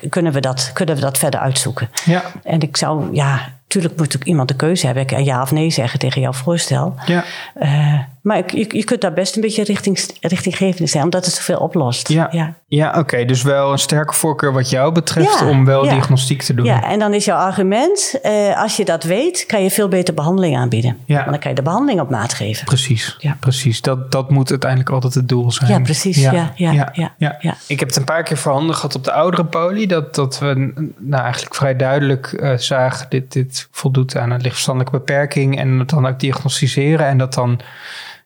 kunnen, 0.09 0.33
we 0.33 0.41
dat, 0.41 0.71
kunnen 0.73 0.95
we 0.95 1.01
dat 1.01 1.19
verder 1.19 1.41
uitzoeken. 1.41 1.91
Ja. 2.05 2.23
En 2.43 2.61
ik 2.61 2.77
zou, 2.77 3.15
ja, 3.15 3.59
Tuurlijk 3.71 3.97
moet 3.97 4.17
ook 4.17 4.25
iemand 4.25 4.49
de 4.49 4.57
keuze 4.57 4.87
hebben. 4.87 5.25
Ja 5.25 5.43
of 5.43 5.51
nee 5.51 5.71
zeggen 5.71 5.99
tegen 5.99 6.21
jouw 6.21 6.33
voorstel. 6.33 6.95
Ja. 7.07 7.25
Uh, 7.63 7.99
maar 8.23 8.57
je, 8.57 8.67
je 8.69 8.85
kunt 8.85 9.01
daar 9.01 9.13
best 9.13 9.35
een 9.35 9.43
beetje 9.43 9.65
richting, 9.65 9.99
richtinggevend 10.21 10.91
zijn, 10.91 11.05
omdat 11.05 11.25
het 11.25 11.35
zoveel 11.35 11.59
oplost. 11.59 12.09
Ja, 12.09 12.29
ja. 12.31 12.55
ja 12.67 12.99
oké. 12.99 13.25
Dus 13.25 13.43
wel 13.43 13.73
een 13.73 13.79
sterke 13.79 14.15
voorkeur 14.15 14.53
wat 14.53 14.71
jou 14.71 14.93
betreft 14.93 15.43
om 15.43 15.65
wel 15.65 15.83
diagnostiek 15.83 16.43
te 16.43 16.55
doen. 16.55 16.65
Ja, 16.65 16.83
en 16.83 16.99
dan 16.99 17.15
is 17.15 17.25
jouw 17.25 17.39
argument, 17.39 18.19
uh, 18.23 18.63
als 18.63 18.77
je 18.77 18.85
dat 18.85 19.03
weet, 19.05 19.47
kan 19.47 19.63
je 19.63 19.71
veel 19.71 19.89
beter 19.89 20.15
behandeling 20.15 20.57
aanbieden. 20.57 20.99
Ja. 21.05 21.17
Want 21.17 21.31
dan 21.31 21.39
kan 21.39 21.51
je 21.51 21.57
de 21.57 21.63
behandeling 21.63 22.01
op 22.01 22.11
maat 22.11 22.35
geven. 22.35 22.65
Precies, 22.65 23.17
ja. 23.19 23.37
precies. 23.41 23.81
Dat, 23.81 24.13
dat 24.13 24.31
moet 24.31 24.51
uiteindelijk 24.51 24.91
altijd 24.91 25.15
het 25.15 25.29
doel 25.29 25.53
zijn. 25.53 25.71
Ja, 25.71 25.81
precies. 25.81 26.17
Ja, 26.17 26.33
ja, 26.33 26.73
ja, 26.73 26.93
ja, 26.93 27.37
ja. 27.41 27.57
Ik 27.67 27.79
heb 27.79 27.89
het 27.89 27.97
een 27.97 28.05
paar 28.05 28.23
keer 28.23 28.37
voorhanden 28.37 28.75
gehad 28.75 28.95
op 28.95 29.05
de 29.05 29.13
oudere 29.13 29.45
poli, 29.45 29.87
dat, 29.87 30.15
dat 30.15 30.39
we 30.39 30.73
nou, 30.99 31.23
eigenlijk 31.23 31.55
vrij 31.55 31.77
duidelijk 31.77 32.33
uh, 32.33 32.57
zagen, 32.57 33.07
dit, 33.09 33.33
dit 33.33 33.69
voldoet 33.71 34.17
aan 34.17 34.31
een 34.31 34.41
lichtverstandelijke 34.41 34.99
beperking 34.99 35.59
en 35.59 35.79
het 35.79 35.89
dan 35.89 36.07
ook 36.07 36.21
diagnosticeren 36.21 37.07
en 37.07 37.19
dat 37.19 37.35
dan 37.35 37.61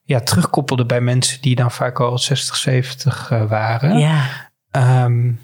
ja, 0.04 0.20
terugkoppelde 0.20 0.86
bij 0.86 1.00
mensen 1.00 1.40
die 1.40 1.54
dan 1.54 1.70
vaak 1.70 2.00
al 2.00 2.18
60, 2.18 2.56
70 2.56 3.30
uh, 3.32 3.48
waren. 3.48 3.98
Ja. 3.98 4.50
Um, 5.04 5.40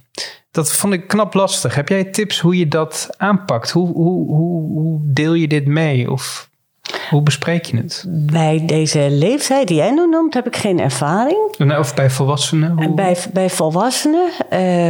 dat 0.51 0.73
vond 0.73 0.93
ik 0.93 1.09
knap 1.09 1.35
lastig. 1.35 1.75
Heb 1.75 1.89
jij 1.89 2.05
tips 2.05 2.41
hoe 2.41 2.59
je 2.59 2.69
dat 2.69 3.09
aanpakt? 3.17 3.71
Hoe, 3.71 3.93
hoe, 3.93 4.27
hoe, 4.27 4.81
hoe 4.81 5.01
deel 5.05 5.35
je 5.35 5.49
dit 5.49 5.67
mee? 5.67 6.11
Of 6.11 6.51
hoe 7.11 7.23
bespreek 7.23 7.65
je 7.65 7.77
het? 7.77 8.05
Bij 8.09 8.63
deze 8.67 9.11
leeftijd 9.11 9.69
die 9.69 9.77
jij 9.77 9.91
nu 9.91 10.09
noemt, 10.09 10.35
heb 10.35 10.47
ik 10.47 10.57
geen 10.57 10.81
ervaring. 10.81 11.39
Of 11.79 11.95
bij 11.95 12.11
volwassenen? 12.11 12.85
Hoe... 12.85 12.95
Bij, 12.95 13.17
bij 13.33 13.51
volwassenen. 13.51 14.31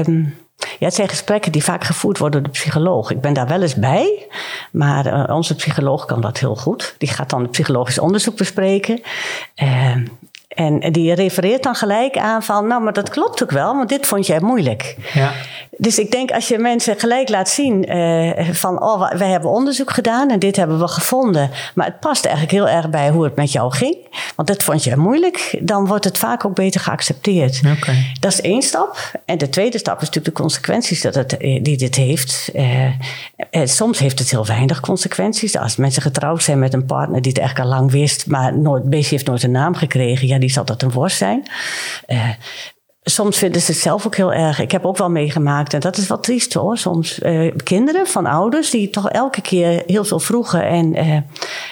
Um, 0.06 0.34
ja, 0.78 0.86
het 0.86 0.94
zijn 0.94 1.08
gesprekken 1.08 1.52
die 1.52 1.64
vaak 1.64 1.84
gevoerd 1.84 2.18
worden 2.18 2.42
door 2.42 2.52
de 2.52 2.58
psycholoog. 2.58 3.10
Ik 3.10 3.20
ben 3.20 3.32
daar 3.32 3.48
wel 3.48 3.62
eens 3.62 3.74
bij, 3.74 4.26
maar 4.70 5.06
uh, 5.06 5.36
onze 5.36 5.54
psycholoog 5.54 6.04
kan 6.04 6.20
dat 6.20 6.38
heel 6.38 6.56
goed. 6.56 6.94
Die 6.98 7.08
gaat 7.08 7.30
dan 7.30 7.50
psychologisch 7.50 7.98
onderzoek 7.98 8.36
bespreken. 8.36 9.00
Uh, 9.62 9.96
en 10.54 10.92
die 10.92 11.14
refereert 11.14 11.62
dan 11.62 11.74
gelijk 11.74 12.18
aan 12.18 12.42
van, 12.42 12.66
nou, 12.66 12.82
maar 12.82 12.92
dat 12.92 13.10
klopt 13.10 13.42
ook 13.42 13.50
wel, 13.50 13.76
want 13.76 13.88
dit 13.88 14.06
vond 14.06 14.26
jij 14.26 14.40
moeilijk. 14.40 14.96
Ja. 15.12 15.32
Dus 15.76 15.98
ik 15.98 16.10
denk 16.10 16.30
als 16.30 16.48
je 16.48 16.58
mensen 16.58 16.98
gelijk 16.98 17.28
laat 17.28 17.48
zien 17.48 17.96
uh, 17.96 18.48
van, 18.52 18.82
oh, 18.82 19.12
wij 19.12 19.28
hebben 19.28 19.50
onderzoek 19.50 19.90
gedaan 19.90 20.30
en 20.30 20.38
dit 20.38 20.56
hebben 20.56 20.78
we 20.78 20.88
gevonden, 20.88 21.50
maar 21.74 21.86
het 21.86 22.00
past 22.00 22.24
eigenlijk 22.24 22.54
heel 22.54 22.68
erg 22.68 22.90
bij 22.90 23.10
hoe 23.10 23.24
het 23.24 23.36
met 23.36 23.52
jou 23.52 23.72
ging, 23.72 23.96
want 24.36 24.48
dat 24.48 24.62
vond 24.62 24.84
je 24.84 24.96
moeilijk, 24.96 25.58
dan 25.60 25.86
wordt 25.86 26.04
het 26.04 26.18
vaak 26.18 26.44
ook 26.44 26.54
beter 26.54 26.80
geaccepteerd. 26.80 27.60
Okay. 27.76 28.12
Dat 28.20 28.32
is 28.32 28.40
één 28.40 28.62
stap. 28.62 29.12
En 29.24 29.38
de 29.38 29.48
tweede 29.48 29.78
stap 29.78 30.00
is 30.00 30.06
natuurlijk 30.06 30.36
de 30.36 30.42
consequenties 30.42 31.00
dat 31.00 31.14
het, 31.14 31.36
eh, 31.36 31.62
die 31.62 31.76
dit 31.76 31.94
heeft. 31.94 32.50
Uh, 32.54 33.64
soms 33.64 33.98
heeft 33.98 34.18
het 34.18 34.30
heel 34.30 34.46
weinig 34.46 34.80
consequenties. 34.80 35.56
Als 35.56 35.76
mensen 35.76 36.02
getrouwd 36.02 36.42
zijn 36.42 36.58
met 36.58 36.74
een 36.74 36.86
partner 36.86 37.22
die 37.22 37.32
het 37.32 37.40
eigenlijk 37.40 37.70
al 37.70 37.76
lang 37.78 37.90
wist, 37.90 38.26
maar 38.26 38.58
nooit, 38.58 38.84
beestje 38.84 39.14
heeft 39.14 39.26
nooit 39.26 39.42
een 39.42 39.50
naam 39.50 39.74
gekregen, 39.74 40.26
ja, 40.26 40.38
die 40.40 40.50
zal 40.50 40.64
dat 40.64 40.82
een 40.82 40.90
worst 40.90 41.16
zijn. 41.16 41.42
Uh, 42.08 42.28
soms 43.02 43.38
vinden 43.38 43.60
ze 43.60 43.70
het 43.70 43.80
zelf 43.80 44.06
ook 44.06 44.16
heel 44.16 44.32
erg. 44.32 44.60
Ik 44.60 44.70
heb 44.70 44.84
ook 44.84 44.96
wel 44.96 45.10
meegemaakt, 45.10 45.74
en 45.74 45.80
dat 45.80 45.96
is 45.96 46.06
wat 46.06 46.22
triest 46.22 46.54
hoor. 46.54 46.78
Soms 46.78 47.18
uh, 47.18 47.52
kinderen 47.64 48.06
van 48.06 48.26
ouders 48.26 48.70
die 48.70 48.90
toch 48.90 49.10
elke 49.10 49.40
keer 49.40 49.82
heel 49.86 50.04
veel 50.04 50.18
vroegen 50.18 50.64
en 50.64 50.96
uh, 50.96 51.16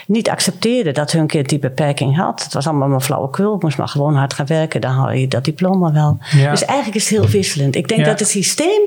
niet 0.07 0.31
accepteerden 0.31 0.95
dat 0.95 1.13
hun 1.13 1.27
kind 1.27 1.49
die 1.49 1.59
beperking 1.59 2.17
had. 2.17 2.43
Het 2.43 2.53
was 2.53 2.67
allemaal 2.67 2.89
maar 2.89 3.01
flauwekul, 3.01 3.57
moest 3.61 3.79
maar 3.79 3.89
gewoon 3.89 4.15
hard 4.15 4.35
gaan 4.35 4.47
werken, 4.47 4.81
dan 4.81 4.93
haal 4.93 5.13
je 5.13 5.29
dat 5.29 5.45
diploma 5.45 5.93
wel. 5.93 6.19
Ja. 6.31 6.51
Dus 6.51 6.65
eigenlijk 6.65 6.97
is 6.97 7.11
het 7.11 7.21
heel 7.21 7.31
wisselend. 7.31 7.75
Ik 7.75 7.89
denk 7.89 8.01
ja. 8.01 8.07
dat 8.07 8.19
het 8.19 8.29
systeem, 8.29 8.81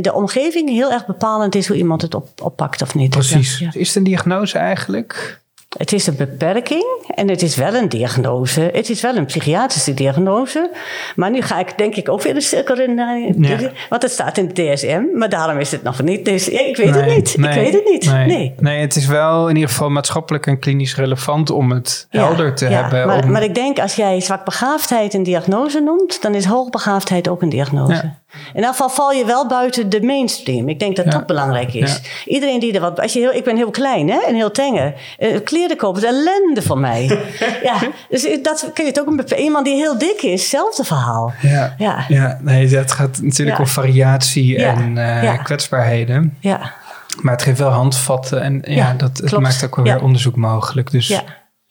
de 0.00 0.12
omgeving 0.14 0.68
heel 0.68 0.92
erg 0.92 1.06
bepalend 1.06 1.54
is 1.54 1.66
hoe 1.68 1.76
iemand 1.76 2.02
het 2.02 2.14
op, 2.14 2.28
oppakt 2.42 2.82
of 2.82 2.94
niet. 2.94 3.10
Precies. 3.10 3.58
Ja. 3.58 3.70
Is 3.72 3.86
het 3.86 3.96
een 3.96 4.04
diagnose 4.04 4.58
eigenlijk? 4.58 5.42
Het 5.76 5.92
is 5.92 6.06
een 6.06 6.16
beperking 6.16 6.84
en 7.14 7.28
het 7.28 7.42
is 7.42 7.56
wel 7.56 7.74
een 7.74 7.88
diagnose. 7.88 8.70
Het 8.72 8.90
is 8.90 9.00
wel 9.00 9.16
een 9.16 9.24
psychiatrische 9.24 9.94
diagnose. 9.94 10.70
Maar 11.16 11.30
nu 11.30 11.42
ga 11.42 11.58
ik 11.58 11.78
denk 11.78 11.94
ik 11.94 12.08
ook 12.08 12.22
weer 12.22 12.34
een 12.34 12.42
cirkel 12.42 12.80
in. 12.80 12.96
Ja. 13.38 13.58
Want 13.88 14.02
het 14.02 14.10
staat 14.10 14.38
in 14.38 14.48
de 14.52 14.72
DSM, 14.72 15.02
maar 15.14 15.28
daarom 15.28 15.58
is 15.58 15.70
het 15.70 15.82
nog 15.82 16.02
niet. 16.02 16.24
Dus 16.24 16.48
ik 16.48 16.76
weet 16.76 16.90
nee, 16.90 17.02
het 17.02 17.14
niet. 17.14 17.36
Nee, 17.36 17.50
ik 17.50 17.62
weet 17.62 17.72
het 17.72 17.84
niet. 17.84 18.12
Nee. 18.12 18.26
nee. 18.26 18.54
Nee. 18.58 18.80
het 18.80 18.96
is 18.96 19.06
wel 19.06 19.48
in 19.48 19.54
ieder 19.54 19.70
geval 19.70 19.90
maatschappelijk 19.90 20.46
en 20.46 20.58
klinisch 20.58 20.96
relevant 20.96 21.50
om 21.50 21.70
het 21.70 22.06
ja, 22.10 22.24
helder 22.24 22.54
te 22.54 22.64
hebben. 22.64 23.06
Maar, 23.06 23.24
om... 23.24 23.30
maar 23.30 23.42
ik 23.42 23.54
denk 23.54 23.78
als 23.78 23.94
jij 23.94 24.20
zwakbegaafdheid 24.20 25.14
een 25.14 25.22
diagnose 25.22 25.80
noemt, 25.80 26.22
dan 26.22 26.34
is 26.34 26.44
hoogbegaafdheid 26.44 27.28
ook 27.28 27.42
een 27.42 27.48
diagnose. 27.48 28.12
In 28.54 28.62
elk 28.62 28.72
geval 28.72 28.90
val 28.90 29.12
je 29.12 29.24
wel 29.24 29.46
buiten 29.46 29.88
de 29.88 30.02
mainstream. 30.02 30.68
Ik 30.68 30.78
denk 30.78 30.96
dat 30.96 31.10
dat 31.10 31.26
belangrijk 31.26 31.74
is. 31.74 32.00
Iedereen 32.24 32.60
die 32.60 32.72
er 32.72 32.80
wat. 32.80 33.00
Als 33.00 33.12
je 33.12 33.18
heel, 33.18 33.32
ik 33.32 33.44
ben 33.44 33.56
heel 33.56 33.70
klein 33.70 34.10
hè, 34.10 34.18
en 34.18 34.34
heel 34.34 34.50
tenger. 34.50 34.94
Uh, 35.18 35.38
kleren 35.44 35.76
kopen 35.76 36.02
is 36.02 36.08
ellende 36.08 36.62
van 36.62 36.80
mij. 36.80 37.18
ja, 37.62 37.76
dus 38.08 38.38
dat 38.42 38.70
kun 38.74 38.84
je 38.84 38.90
het 38.90 39.00
ook 39.00 39.06
een 39.06 39.22
Iemand 39.38 39.64
die 39.64 39.74
heel 39.74 39.98
dik 39.98 40.22
is, 40.22 40.40
hetzelfde 40.40 40.84
verhaal. 40.84 41.32
Ja, 41.40 41.74
ja. 41.78 42.04
ja 42.08 42.38
nee, 42.40 42.68
dat 42.68 42.92
gaat 42.92 43.20
natuurlijk 43.22 43.58
om 43.58 43.66
variatie 43.66 44.64
en 44.64 44.96
uh, 44.96 45.44
kwetsbaarheden. 45.44 46.36
Ja. 46.40 46.72
Maar 47.20 47.32
het 47.32 47.42
geeft 47.42 47.58
wel 47.58 47.70
handvatten 47.70 48.42
en 48.42 48.62
ja, 48.64 48.94
dat 48.96 49.18
het 49.18 49.38
maakt 49.38 49.64
ook 49.64 49.76
wel 49.76 49.84
weer 49.84 50.02
onderzoek 50.02 50.36
mogelijk. 50.36 50.90
Dus 50.90 51.08
ja. 51.08 51.22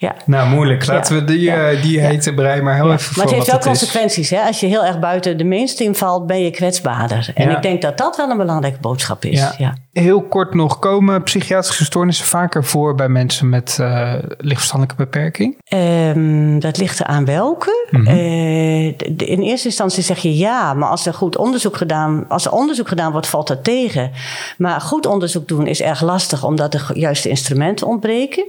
Ja. 0.04 0.16
Nou, 0.26 0.50
moeilijk. 0.50 0.86
Laten 0.86 1.16
we 1.16 1.24
die, 1.24 1.40
ja. 1.40 1.72
die 1.82 2.00
hete 2.00 2.34
brei 2.34 2.62
maar 2.62 2.76
heel 2.76 2.92
even 2.92 3.14
Maar 3.16 3.26
het 3.26 3.36
heeft 3.36 3.52
wel 3.52 3.60
consequenties. 3.60 4.30
Hè? 4.30 4.42
Als 4.42 4.60
je 4.60 4.68
heel 4.68 4.86
erg 4.86 5.00
buiten 5.00 5.38
de 5.38 5.44
mainstream 5.44 5.96
valt, 5.96 6.28
ben 6.28 6.44
je 6.44 6.52
kwetsbaarder. 6.52 7.32
En 7.34 7.50
ik 7.50 7.62
denk 7.62 7.82
dat 7.82 7.98
dat 7.98 8.18
wel 8.18 8.30
een 8.30 8.38
belangrijke 8.38 8.80
boodschap 8.80 9.26
is. 9.26 9.52
Ja. 9.58 9.76
Heel 9.92 10.22
kort 10.22 10.54
nog, 10.54 10.80
komen 10.80 11.24
psychiatrische 11.24 11.86
stoornissen 11.86 12.26
vaker 12.26 12.64
voor 12.64 12.96
bij 12.96 13.10
mensen 13.10 13.50
met 13.50 13.78
uh, 13.82 14.14
lichtverstandelijke 14.38 15.04
beperking? 15.04 15.58
Um, 15.74 16.60
dat 16.60 16.78
ligt 16.78 17.00
er 17.00 17.06
aan 17.06 17.26
welke. 17.26 17.88
Mm 17.90 18.06
-hmm. 18.06 18.18
uh, 18.18 18.86
in 19.18 19.42
eerste 19.42 19.68
instantie 19.68 20.04
zeg 20.04 20.20
je 20.20 20.38
ja, 20.38 20.74
maar 20.74 20.90
als 20.90 21.06
er 21.06 21.14
goed 21.14 21.38
onderzoek 21.38 21.78
gedaan, 21.78 22.26
als 22.28 22.46
er 22.46 22.52
onderzoek 22.52 22.88
gedaan 22.88 23.12
wordt, 23.12 23.28
valt 23.28 23.48
dat 23.48 23.64
tegen. 23.64 24.12
Maar 24.58 24.82
goed 24.82 25.06
onderzoek 25.06 25.48
doen 25.48 25.68
is 25.68 25.82
erg 25.82 26.02
lastig, 26.02 26.44
omdat 26.44 26.72
de 26.72 26.82
juiste 26.94 27.30
instrumenten 27.30 27.88
ontbreken. 27.88 28.46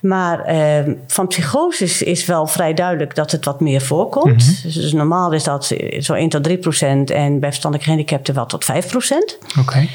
Maar 0.00 0.54
uh, 0.54 0.94
van 1.06 1.26
psychoses 1.26 2.02
is 2.02 2.26
wel 2.26 2.46
vrij 2.46 2.74
duidelijk 2.74 3.14
dat 3.14 3.30
het 3.30 3.44
wat 3.44 3.60
meer 3.60 3.80
voorkomt. 3.80 4.46
Mm 4.46 4.54
-hmm. 4.62 4.72
Dus 4.72 4.92
normaal 4.92 5.32
is 5.32 5.44
dat 5.44 5.74
zo 5.98 6.12
1 6.12 6.28
tot 6.28 6.44
3 6.44 6.58
procent 6.58 7.10
en 7.10 7.40
bij 7.40 7.48
verstandelijke 7.48 7.90
gehandicapten 7.90 8.34
wel 8.34 8.46
tot 8.46 8.64
5 8.64 8.88
procent. 8.88 9.38
Oké. 9.48 9.60
Okay. 9.60 9.88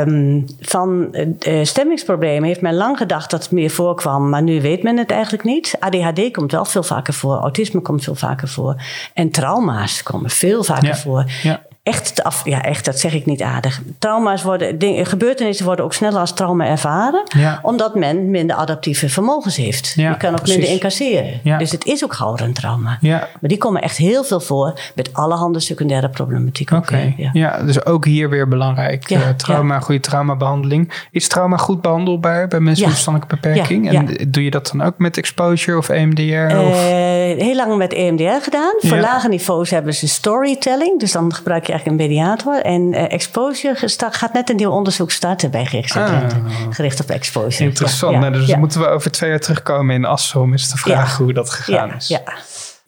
Um, 0.00 0.46
van 0.60 1.08
uh, 1.12 1.64
stemmingsproblemen 1.64 2.48
heeft 2.48 2.60
men 2.60 2.74
lang 2.74 2.96
gedacht 2.96 3.30
dat 3.30 3.42
het 3.42 3.50
meer 3.50 3.70
voorkwam, 3.70 4.28
maar 4.28 4.42
nu 4.42 4.60
weet 4.60 4.82
men 4.82 4.96
het 4.96 5.10
eigenlijk 5.10 5.44
niet. 5.44 5.76
ADHD 5.78 6.30
komt 6.30 6.52
wel 6.52 6.64
veel 6.64 6.82
vaker 6.82 7.14
voor, 7.14 7.36
autisme 7.36 7.80
komt 7.80 8.04
veel 8.04 8.14
vaker 8.14 8.48
voor 8.48 8.82
en 9.14 9.30
trauma's 9.30 10.02
komen 10.02 10.30
veel 10.30 10.64
vaker 10.64 10.88
ja. 10.88 10.96
voor. 10.96 11.24
Ja. 11.42 11.62
Echt, 11.88 12.22
af, 12.22 12.44
ja, 12.44 12.62
echt, 12.62 12.84
dat 12.84 12.98
zeg 12.98 13.14
ik 13.14 13.26
niet 13.26 13.42
aardig. 13.42 13.82
Trauma's 13.98 14.42
worden, 14.42 15.06
gebeurtenissen 15.06 15.64
worden 15.66 15.84
ook 15.84 15.94
sneller 15.94 16.20
als 16.20 16.34
trauma 16.34 16.66
ervaren, 16.66 17.22
omdat 17.62 17.94
men 17.94 18.30
minder 18.30 18.56
adaptieve 18.56 19.08
vermogens 19.08 19.56
heeft. 19.56 19.92
je 19.96 20.16
kan 20.16 20.32
ook 20.32 20.46
minder 20.46 20.68
incasseren. 20.68 21.40
Dus 21.58 21.70
het 21.70 21.84
is 21.84 22.04
ook 22.04 22.14
gauw 22.14 22.36
een 22.38 22.52
trauma. 22.52 22.98
Maar 23.00 23.28
die 23.40 23.58
komen 23.58 23.82
echt 23.82 23.96
heel 23.96 24.24
veel 24.24 24.40
voor 24.40 24.80
met 24.94 25.12
allerhande 25.12 25.60
secundaire 25.60 26.08
problematiek. 26.08 26.70
Oké, 26.70 27.14
ja. 27.32 27.62
dus 27.62 27.84
ook 27.84 28.04
hier 28.04 28.30
weer 28.30 28.48
belangrijk. 28.48 29.10
Uh, 29.10 29.28
trauma, 29.28 29.80
goede 29.80 30.00
traumabehandeling. 30.00 30.92
Is 31.10 31.28
trauma 31.28 31.56
goed 31.56 31.80
behandelbaar 31.80 32.48
bij 32.48 32.60
mensen 32.60 32.84
met 32.84 32.92
verstandelijke 32.92 33.34
beperking? 33.34 33.90
En 33.90 34.30
doe 34.30 34.44
je 34.44 34.50
dat 34.50 34.70
dan 34.72 34.86
ook 34.86 34.98
met 34.98 35.16
exposure 35.16 35.78
of 35.78 35.88
EMDR? 35.88 36.56
Of? 36.56 36.74
Eh, 36.74 37.44
heel 37.44 37.54
lang 37.54 37.76
met 37.76 37.92
EMDR 37.92 38.42
gedaan. 38.42 38.74
Voor 38.78 38.96
lage 38.96 39.28
niveaus 39.28 39.70
hebben 39.70 39.94
ze 39.94 40.08
storytelling. 40.08 41.00
Dus 41.00 41.12
dan 41.12 41.34
gebruik 41.34 41.66
je 41.66 41.72
eigenlijk 41.78 42.00
een 42.00 42.08
mediator. 42.08 42.62
En 42.62 42.92
uh, 42.92 43.12
exposure 43.12 43.88
gaat 44.10 44.32
net 44.32 44.50
een 44.50 44.56
nieuw 44.56 44.70
onderzoek 44.70 45.10
starten 45.10 45.50
bij 45.50 45.64
GGZ 45.64 45.96
ah. 45.96 46.26
Gericht 46.70 47.00
op 47.00 47.10
exposure. 47.10 47.64
Interessant. 47.64 48.18
Nou, 48.18 48.32
dus 48.32 48.56
moeten 48.56 48.80
we 48.80 48.86
over 48.86 49.10
twee 49.10 49.30
jaar 49.30 49.40
terugkomen 49.40 49.94
in 49.94 50.04
Assen 50.04 50.40
om 50.40 50.52
eens 50.52 50.68
te 50.68 50.76
vragen 50.76 51.24
hoe 51.24 51.32
dat 51.32 51.50
gegaan 51.50 51.94
is. 51.94 52.08
Ja. 52.08 52.22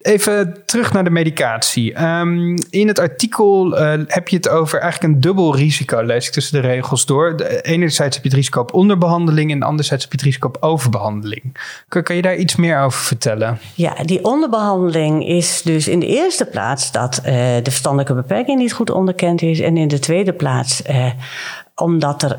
Even 0.01 0.63
terug 0.67 0.93
naar 0.93 1.05
de 1.05 1.11
medicatie. 1.11 1.95
Ehm, 1.95 2.57
in 2.71 2.89
het 2.89 2.99
artikel 2.99 3.81
uh, 3.81 3.93
heb 4.07 4.29
je 4.29 4.37
het 4.37 4.49
over 4.49 4.81
eigenlijk 4.81 5.15
een 5.15 5.21
dubbel 5.21 5.57
risico, 5.57 6.03
lees 6.03 6.27
ik 6.27 6.33
tussen 6.33 6.63
de 6.63 6.69
regels 6.69 7.07
door. 7.07 7.35
Enerzijds 7.63 8.15
heb 8.15 8.25
je 8.25 8.31
het 8.31 8.39
risico 8.39 8.61
op 8.61 8.75
onderbehandeling 8.75 9.51
en 9.51 9.63
anderzijds 9.63 10.03
heb 10.03 10.13
je 10.13 10.19
het 10.19 10.27
risico 10.27 10.49
op 10.49 10.57
overbehandeling. 10.61 11.57
Kan, 11.89 12.03
kan 12.03 12.17
je 12.17 12.23
daar 12.23 12.37
iets 12.37 12.57
meer 12.57 12.81
over 12.81 13.01
vertellen? 13.01 13.59
Ja, 13.75 13.95
die 14.05 14.25
onderbehandeling 14.25 15.27
is 15.27 15.63
dus 15.63 15.89
in 15.89 16.01
de 16.01 16.07
eerste 16.07 16.45
plaats 16.45 16.93
dat 16.93 17.19
uh, 17.19 17.33
de 17.33 17.61
verstandelijke 17.63 18.15
beperking 18.15 18.59
niet 18.59 18.73
goed 18.73 18.91
onderkend 18.91 19.43
is. 19.43 19.61
En 19.61 19.77
in 19.77 19.89
de 19.89 19.99
tweede 19.99 20.33
plaats 20.33 20.83
uh, 20.91 21.07
omdat 21.81 22.23
er 22.23 22.37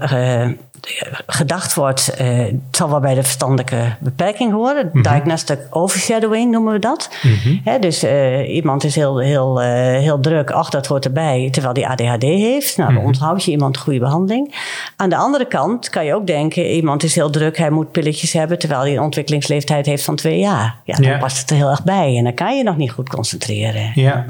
gedacht 1.27 1.73
wordt, 1.73 2.15
uh, 2.21 2.37
het 2.37 2.55
zal 2.71 2.89
wel 2.89 2.99
bij 2.99 3.13
de 3.13 3.23
verstandelijke 3.23 3.95
beperking 3.99 4.51
horen. 4.51 4.89
Mm 4.93 5.01
Diagnostic 5.01 5.59
overshadowing 5.69 6.51
noemen 6.51 6.73
we 6.73 6.79
dat. 6.79 7.09
Mhm. 7.21 7.79
dus 7.79 8.03
uh, 8.03 8.53
iemand 8.55 8.83
is 8.83 8.95
heel, 8.95 9.19
heel, 9.19 9.59
heel 9.59 10.19
druk, 10.19 10.51
ach 10.51 10.69
dat 10.69 10.87
hoort 10.87 11.05
erbij, 11.05 11.49
terwijl 11.51 11.73
die 11.73 11.87
ADHD 11.87 12.21
heeft. 12.21 12.77
Nou, 12.77 12.89
dan 12.89 12.97
mhm. 12.97 13.07
onthoud 13.07 13.43
je 13.43 13.51
iemand 13.51 13.77
goede 13.77 13.99
behandeling. 13.99 14.55
Aan 14.95 15.09
de 15.09 15.15
andere 15.15 15.45
kant 15.45 15.89
kan 15.89 16.05
je 16.05 16.15
ook 16.15 16.27
denken, 16.27 16.65
iemand 16.65 17.03
is 17.03 17.15
heel 17.15 17.29
druk, 17.29 17.57
hij 17.57 17.69
moet 17.69 17.91
pilletjes 17.91 18.33
hebben, 18.33 18.59
terwijl 18.59 18.81
hij 18.81 18.93
een 18.93 19.01
ontwikkelingsleeftijd 19.01 19.85
heeft 19.85 20.03
van 20.03 20.15
twee 20.15 20.39
jaar. 20.39 20.75
Ja, 20.85 20.95
dan 20.95 21.19
past 21.19 21.37
het 21.39 21.49
er 21.49 21.55
heel 21.55 21.69
erg 21.69 21.83
bij 21.83 22.17
en 22.17 22.23
dan 22.23 22.33
kan 22.33 22.57
je 22.57 22.63
nog 22.63 22.77
niet 22.77 22.91
goed 22.91 23.09
concentreren. 23.09 23.91
Ja. 23.95 24.25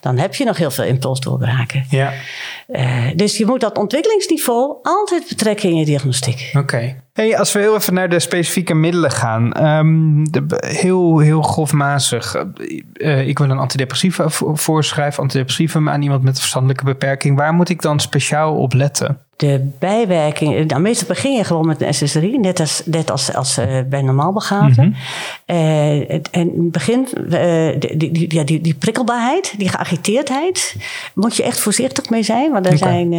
Dan 0.00 0.18
heb 0.18 0.34
je 0.34 0.44
nog 0.44 0.56
heel 0.56 0.70
veel 0.70 0.84
impulsdoorbraken. 0.84 1.86
Ja. 1.90 2.12
Dus 3.14 3.36
je 3.36 3.46
moet 3.46 3.60
dat 3.60 3.78
ontwikkelingsniveau 3.78 4.78
altijd 4.82 5.28
betrekken 5.28 5.68
in 5.68 5.76
je 5.76 5.84
diagnostiek. 5.84 6.50
Oké. 6.58 7.02
Hey, 7.12 7.38
als 7.38 7.52
we 7.52 7.58
heel 7.58 7.74
even 7.74 7.94
naar 7.94 8.08
de 8.08 8.20
specifieke 8.20 8.74
middelen 8.74 9.10
gaan. 9.10 9.66
Um, 9.66 10.22
heel, 10.56 11.18
heel 11.18 11.42
grofmazig. 11.42 12.44
Uh, 12.94 13.28
ik 13.28 13.38
wil 13.38 13.50
een 13.50 13.58
antidepressiva 13.58 14.28
voorschrijven, 14.28 15.22
antidepressivum 15.22 15.88
aan 15.88 16.02
iemand 16.02 16.22
met 16.22 16.34
een 16.34 16.40
verstandelijke 16.40 16.84
beperking. 16.84 17.36
Waar 17.36 17.52
moet 17.52 17.68
ik 17.68 17.82
dan 17.82 18.00
speciaal 18.00 18.56
op 18.56 18.72
letten? 18.72 19.18
De 19.36 19.70
bijwerking. 19.78 20.66
Nou, 20.66 20.80
meestal 20.80 21.08
begin 21.08 21.32
je 21.32 21.44
gewoon 21.44 21.66
met 21.66 21.82
een 21.82 21.94
SSRI, 21.94 22.38
net 22.38 22.60
als, 22.60 22.82
net 22.84 23.10
als, 23.10 23.34
als 23.34 23.58
uh, 23.58 23.80
bij 23.88 24.02
normaal 24.02 24.32
begaafden. 24.32 24.84
Mm 24.84 24.94
uh, 25.46 26.10
en 26.10 26.22
in 26.30 26.62
het 26.62 26.72
begin, 26.72 27.08
uh, 27.30 27.80
die, 27.80 27.96
die, 27.96 28.28
die, 28.28 28.44
die, 28.44 28.60
die 28.60 28.74
prikkelbaarheid, 28.74 29.54
die 29.58 29.68
geagiteerdheid, 29.68 30.76
moet 31.14 31.36
je 31.36 31.42
echt 31.42 31.60
voorzichtig 31.60 32.10
mee 32.10 32.22
zijn. 32.22 32.52
Want 32.52 32.66
er 32.66 32.78
zijn, 32.78 33.10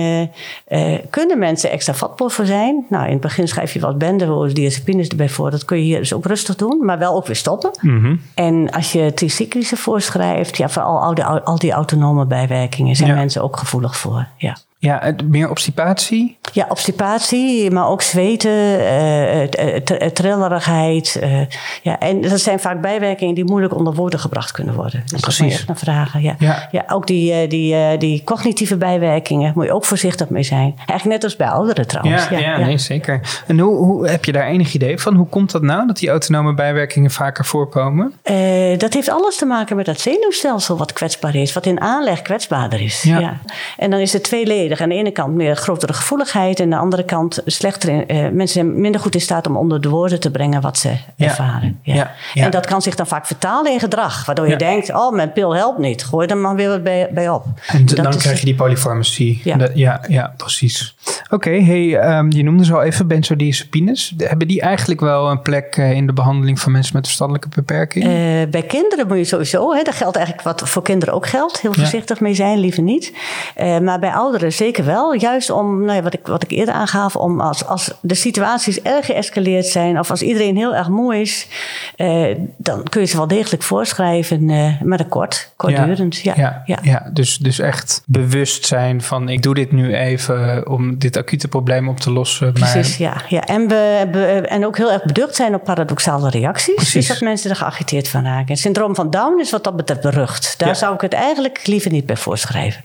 kunnen 1.10 1.40
mensen 1.40 1.72
extra 1.72 1.94
vatbaar 1.94 2.30
voor 2.30 2.46
zijn. 2.46 2.86
Nou, 2.90 3.06
in 3.06 3.12
het 3.12 3.22
begin 3.22 3.48
schrijf 3.48 3.74
je 3.74 3.80
wat 3.80 3.98
bendero's, 3.98 4.54
diazepines 4.54 5.08
erbij 5.08 5.30
voor. 5.30 5.52
Dat 5.52 5.66
kun 5.66 5.78
je 5.78 5.84
hier 5.84 6.00
dus 6.00 6.14
ook 6.14 6.26
rustig 6.26 6.56
doen, 6.56 6.86
maar 6.86 7.00
wel 7.00 7.16
ook 7.16 7.28
weer 7.28 7.36
stoppen. 7.36 7.72
Mm 7.82 8.04
-hmm. 8.04 8.22
En 8.34 8.72
als 8.72 8.92
je 8.92 9.14
tricyclische 9.14 9.78
voorschrijft, 9.78 10.58
ja, 10.58 10.70
voor 10.70 10.82
al, 10.82 11.00
al, 11.00 11.14
die, 11.14 11.24
al 11.26 11.60
die 11.60 11.72
autonome 11.72 12.26
bijwerkingen 12.26 12.96
zijn 12.96 13.16
mensen 13.16 13.44
ook 13.44 13.58
gevoelig 13.58 13.98
voor. 13.98 14.28
Ja. 14.38 14.58
Ja, 14.78 15.16
meer 15.24 15.50
obstipatie? 15.50 16.38
Ja, 16.54 16.66
obstipatie, 16.70 17.72
maar 17.72 17.88
ook 17.88 18.02
zweten, 18.02 18.52
uh, 18.52 20.10
trillerigheid. 20.14 21.20
Uh, 21.24 21.40
ja, 21.82 22.00
en 22.00 22.22
dat 22.22 22.40
zijn 22.40 22.60
vaak 22.60 22.82
bijwerkingen 22.82 23.36
die 23.36 23.44
moeilijk 23.44 23.76
onder 23.76 23.94
woorden 23.94 24.20
gebracht 24.20 24.52
kunnen 24.52 24.76
worden. 24.76 25.04
Dus 25.06 25.20
Precies. 25.20 25.66
naar 25.66 25.78
vragen. 25.78 26.22
Ja. 26.22 26.36
Ja. 26.40 26.68
ja 26.72 26.84
ook 26.88 27.08
die, 27.08 27.48
die, 27.48 27.98
die 27.98 28.24
cognitieve 28.24 28.78
bijwerkingen 28.78 29.52
moet 29.56 29.66
je 29.66 29.74
ook 29.74 29.86
voorzichtig 29.86 30.30
mee 30.30 30.44
zijn. 30.44 30.74
Eigenlijk 30.76 31.06
net 31.06 31.24
als 31.24 31.36
bij 31.36 31.48
ouderen 31.48 31.88
trouwens. 31.88 32.30
Ja, 32.30 32.38
ja, 32.38 32.58
nee, 32.58 32.78
zeker. 32.78 33.44
En 33.48 33.60
hoe, 33.60 33.76
hoe 33.76 34.10
heb 34.10 34.26
je 34.26 34.32
daar 34.32 34.48
enig 34.48 34.74
idee 34.74 35.00
van? 35.00 35.16
Hoe 35.16 35.28
komt 35.28 35.52
dat 35.52 35.62
nou 35.62 35.88
dat 35.88 35.98
die 35.98 36.10
autonome 36.10 36.54
bijwerkingen 36.54 37.12
vaker 37.12 37.46
voorkomen? 37.46 38.14
dat 38.78 38.94
heeft 38.94 39.10
alles 39.10 39.38
te 39.38 39.46
maken 39.46 39.76
met 39.76 39.86
dat 39.86 40.00
zenuwstelsel 40.00 40.78
wat 40.78 40.94
kwetsbaar 40.94 41.36
is, 41.36 41.54
wat 41.54 41.66
in 41.66 41.82
aanleg 41.82 42.22
kwetsbaarder 42.22 42.82
is. 42.82 43.04
Ja. 43.04 43.40
En 43.78 43.90
dan 43.90 44.00
is 44.00 44.14
het 44.14 44.24
tweeledig. 44.66 44.82
Aan 44.82 44.90
de 44.90 44.96
ene 44.96 45.12
kant 45.12 45.36
meer 45.36 45.56
grotere 45.56 45.94
gevoeligheid. 45.94 46.60
En 46.60 46.66
aan 46.66 46.70
de 46.70 46.76
andere 46.76 47.04
kant 47.04 47.42
slechter. 47.46 47.90
Uh, 47.92 48.18
mensen 48.18 48.48
zijn 48.48 48.82
minder 48.82 49.02
goed 49.02 49.14
in 49.14 49.22
staat 49.22 49.48
om 49.48 49.58
onder 49.58 49.82
de 49.82 49.90
woorden 49.90 50.20
te 50.20 50.32
brengen 50.32 50.62
wat 50.62 50.78
ze 50.78 50.98
ervaren. 51.18 51.80
Ja. 51.82 52.12
ja. 52.34 52.44
En 52.44 52.52
dat 52.52 52.66
kan 52.66 52.82
zich 52.82 52.96
dan 52.96 53.08
vaak 53.08 53.26
vertalen 53.26 53.72
in 53.72 53.80
gedrag. 53.80 54.26
Waardoor 54.26 54.48
je 54.48 54.56
denkt, 54.56 54.94
oh, 54.94 55.14
mijn 55.14 55.32
pil 55.32 55.56
helpt 55.56 55.80
niet. 55.80 56.04
Gooi 56.04 56.28
er 56.28 56.38
maar 56.38 56.56
weer 56.56 56.70
wat 56.70 56.84
bij, 56.84 57.10
bij 57.12 57.30
op. 57.30 57.46
En 57.68 57.86
dan 57.86 58.18
krijg 58.18 58.40
je 58.40 58.46
die 58.46 58.56
polypharmacie. 58.56 59.42
Ja, 59.44 59.70
ja, 59.74 60.02
ja, 60.08 60.34
precies. 60.38 60.96
Oké, 61.30 61.50
hey, 61.50 62.18
um, 62.18 62.32
je 62.32 62.44
noemde 62.44 62.66
zo 62.66 62.80
even 62.80 63.08
benzodiazepines. 63.08 64.14
Hebben 64.18 64.48
die 64.48 64.62
eigenlijk 64.62 65.00
wel 65.00 65.30
een 65.30 65.42
plek 65.42 65.78
uh, 65.78 65.92
in 65.92 66.08
de 66.08 66.14
behandeling 66.14 66.60
van 66.60 66.72
mensen 66.72 66.96
met 66.96 67.06
verstandelijke 67.06 67.50
beperking? 67.56 68.06
Uh, 68.06 68.12
bij 68.50 68.64
kinderen 68.68 69.08
moet 69.08 69.18
je 69.18 69.24
sowieso, 69.24 69.74
hè, 69.74 69.84
dat 69.84 69.96
geldt 69.96 70.16
eigenlijk 70.18 70.48
wat 70.48 70.70
voor 70.70 70.84
kinderen 70.84 71.14
ook 71.14 71.28
geldt. 71.28 71.62
Heel 71.62 71.74
voorzichtig 71.74 72.20
mee 72.20 72.34
zijn, 72.34 72.60
liever 72.60 72.84
niet. 72.84 73.14
maar 73.82 74.00
bij 74.00 74.12
ouderen 74.12 74.54
zeker 74.56 74.86
wel. 74.86 75.14
Juist 75.14 75.50
om, 75.50 75.84
nou 75.84 75.96
ja, 75.96 76.02
wat, 76.02 76.14
ik, 76.14 76.28
wat 76.28 76.44
ik 76.44 76.52
eerder 76.52 76.74
aangaf, 76.74 77.16
om 77.16 77.42
als, 77.42 77.66
als 77.66 77.92
de 78.02 78.16
situaties 78.16 78.82
erg 78.82 79.06
geëscaleerd 79.06 79.66
zijn 79.66 80.00
of 80.00 80.10
als 80.10 80.22
iedereen 80.22 80.58
heel 80.58 80.76
erg 80.76 80.90
moe 80.90 81.22
is, 81.22 81.48
eh, 81.96 82.36
dan 82.58 82.84
kun 82.84 83.02
je 83.02 83.08
ze 83.08 83.18
wel 83.18 83.28
degelijk 83.28 83.64
voorschrijven, 83.64 84.50
uh, 84.50 84.82
maar 84.82 85.06
kort, 85.06 85.54
kortdurend. 85.56 86.18
Ja, 86.18 86.34
ja, 86.38 86.62
ja, 86.66 86.78
ja. 86.82 87.10
dus, 87.14 87.38
dus 87.38 87.60
echt 87.60 88.02
bewust 88.06 88.66
zijn 88.66 89.02
van 89.02 89.30
ik 89.30 89.44
doe 89.44 89.54
dit 89.54 89.72
nu 89.72 89.96
even 89.96 90.70
om 90.70 90.98
dit 90.98 91.18
acute 91.18 91.48
probleem 91.48 91.90
op 91.90 92.00
te 92.00 92.12
lossen. 92.12 92.54
Precies, 92.54 92.98
ja. 92.98 93.22
ja. 93.30 93.42
En, 93.42 93.68
we, 93.68 93.78
en 94.48 94.66
ook 94.66 94.78
heel 94.78 94.92
erg 94.92 95.04
beducht 95.04 95.36
zijn 95.36 95.56
op 95.56 95.64
paradoxale 95.64 96.30
reacties. 96.30 96.76
Precies. 96.76 96.94
Dus 96.94 97.08
dat 97.08 97.22
mensen 97.22 97.50
er 97.50 97.56
geagiteerd 97.56 98.08
van 98.08 98.24
raken. 98.24 98.48
Het 98.48 98.60
syndroom 98.60 98.96
van 98.96 99.10
Down 99.10 99.40
is 99.40 99.52
wat 99.52 99.64
dat 99.64 99.76
betreft 99.76 100.02
berucht. 100.02 100.56
Daar 100.58 100.76
zou 100.76 100.94
ik 100.94 101.02
het 101.02 101.14
eigenlijk 101.14 101.68
liever 101.68 101.92
niet 101.92 102.06
bij 102.06 102.18
voorschrijven. 102.18 102.84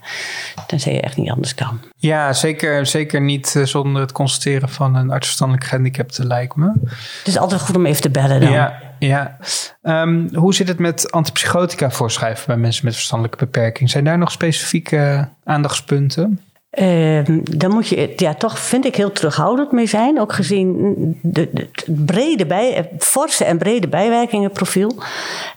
Tenzij 0.66 0.92
je 0.92 1.00
echt 1.00 1.16
niet 1.16 1.30
anders 1.30 1.54
kan. 1.54 1.60
Ja, 1.96 2.33
zeker, 2.33 2.87
zeker 2.87 3.20
niet 3.20 3.57
eh, 3.57 3.64
zonder 3.64 4.03
het 4.03 4.12
constateren 4.12 4.68
van 4.68 4.94
een 4.94 5.11
artsverstandelijk 5.11 5.66
gehandicapte 5.66 6.27
lijkt 6.27 6.57
me. 6.57 6.73
Het 7.18 7.27
is 7.27 7.38
altijd 7.38 7.61
goed 7.61 7.77
om 7.77 7.87
even 7.87 8.03
te 8.03 8.11
bellen 8.11 8.40
dan. 8.40 8.51
Ja, 8.51 8.83
ja. 8.99 9.37
Um, 9.83 10.29
hoe 10.35 10.55
zit 10.55 10.68
het 10.68 10.79
met 10.79 11.12
antipsychotica 11.12 11.90
voorschrijven 11.90 12.46
bij 12.46 12.57
mensen 12.57 12.85
met 12.85 12.94
verstandelijke 12.94 13.44
beperking? 13.44 13.90
Zijn 13.90 14.05
daar 14.05 14.18
nog 14.18 14.31
specifieke 14.31 15.29
aandachtspunten? 15.44 16.40
Uh, 16.78 17.20
dan 17.56 17.70
moet 17.70 17.88
je 17.88 18.12
ja, 18.16 18.35
toch, 18.35 18.59
vind 18.59 18.85
ik, 18.85 18.96
heel 18.96 19.12
terughoudend 19.12 19.72
mee 19.72 19.87
zijn. 19.87 20.20
Ook 20.20 20.33
gezien 20.33 21.18
de, 21.22 21.48
het 21.54 22.06
brede 22.06 22.46
bij, 22.46 22.90
forse 22.98 23.44
en 23.44 23.59
brede 23.59 23.88
bijwerkingenprofiel. 23.88 24.94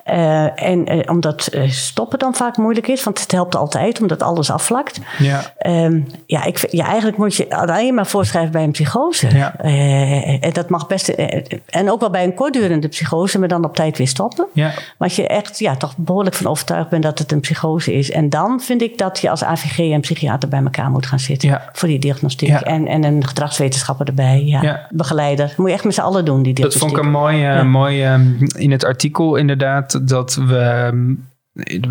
Uh, 0.05 0.63
en 0.63 0.93
uh, 0.93 0.99
omdat 1.05 1.47
eh, 1.47 1.69
stoppen 1.69 2.19
dan 2.19 2.35
vaak 2.35 2.57
moeilijk 2.57 2.87
is, 2.87 3.03
want 3.03 3.19
het 3.19 3.31
helpt 3.31 3.55
altijd 3.55 4.01
omdat 4.01 4.21
alles 4.21 4.51
afvlakt. 4.51 4.99
Ja, 5.17 5.53
uh, 5.61 6.03
ja, 6.25 6.43
ik, 6.43 6.71
ja 6.71 6.85
eigenlijk 6.85 7.17
moet 7.17 7.35
je 7.35 7.49
alleen 7.49 7.93
maar 7.93 8.07
voorschrijven 8.07 8.51
bij 8.51 8.63
een 8.63 8.71
psychose. 8.71 9.35
Ja. 9.35 9.55
en 9.55 10.53
dat 10.53 10.69
mag 10.69 10.87
best. 10.87 11.07
en 11.69 11.91
ook 11.91 11.99
wel 11.99 12.09
bij 12.09 12.23
een 12.23 12.33
kortdurende 12.33 12.87
psychose, 12.87 13.39
maar 13.39 13.47
dan 13.47 13.65
op 13.65 13.75
tijd 13.75 13.97
weer 13.97 14.07
stoppen. 14.07 14.47
Ja. 14.53 14.71
Als 14.97 15.15
je 15.15 15.27
echt 15.27 15.59
ja, 15.59 15.75
toch 15.75 15.97
behoorlijk 15.97 16.35
van 16.35 16.47
overtuigd 16.47 16.89
bent 16.89 17.03
dat 17.03 17.19
het 17.19 17.31
een 17.31 17.39
psychose 17.39 17.93
is. 17.93 18.11
En 18.11 18.29
dan 18.29 18.61
vind 18.61 18.81
ik 18.81 18.97
dat 18.97 19.19
je 19.19 19.29
als 19.29 19.43
AVG 19.43 19.91
en 19.91 20.01
psychiater 20.01 20.49
bij 20.49 20.61
elkaar 20.63 20.89
moet 20.89 21.02
gaan 21.05 21.19
zitten 21.19 21.49
ja. 21.49 21.69
voor 21.71 21.87
die 21.87 21.99
diagnostiek. 21.99 22.49
En, 22.49 22.87
en 22.87 23.03
een 23.03 23.27
gedragswetenschapper 23.27 24.07
erbij, 24.07 24.43
ja. 24.45 24.87
begeleider. 24.89 25.53
Moet 25.57 25.67
je 25.67 25.73
echt 25.73 25.83
met 25.83 25.93
z'n 25.93 26.01
allen 26.01 26.25
doen, 26.25 26.43
die 26.43 26.53
diagnostiek. 26.53 26.81
Dat 26.81 26.89
vond 26.89 27.01
ik 27.01 27.13
een 27.13 27.19
mooi, 27.21 27.57
uh, 27.57 27.63
mooi 27.63 28.07
um, 28.07 28.37
in 28.57 28.71
het 28.71 28.85
artikel 28.85 29.35
inderdaad, 29.35 30.07
dat 30.07 30.35
we... 30.35 30.89
Um, 30.91 31.31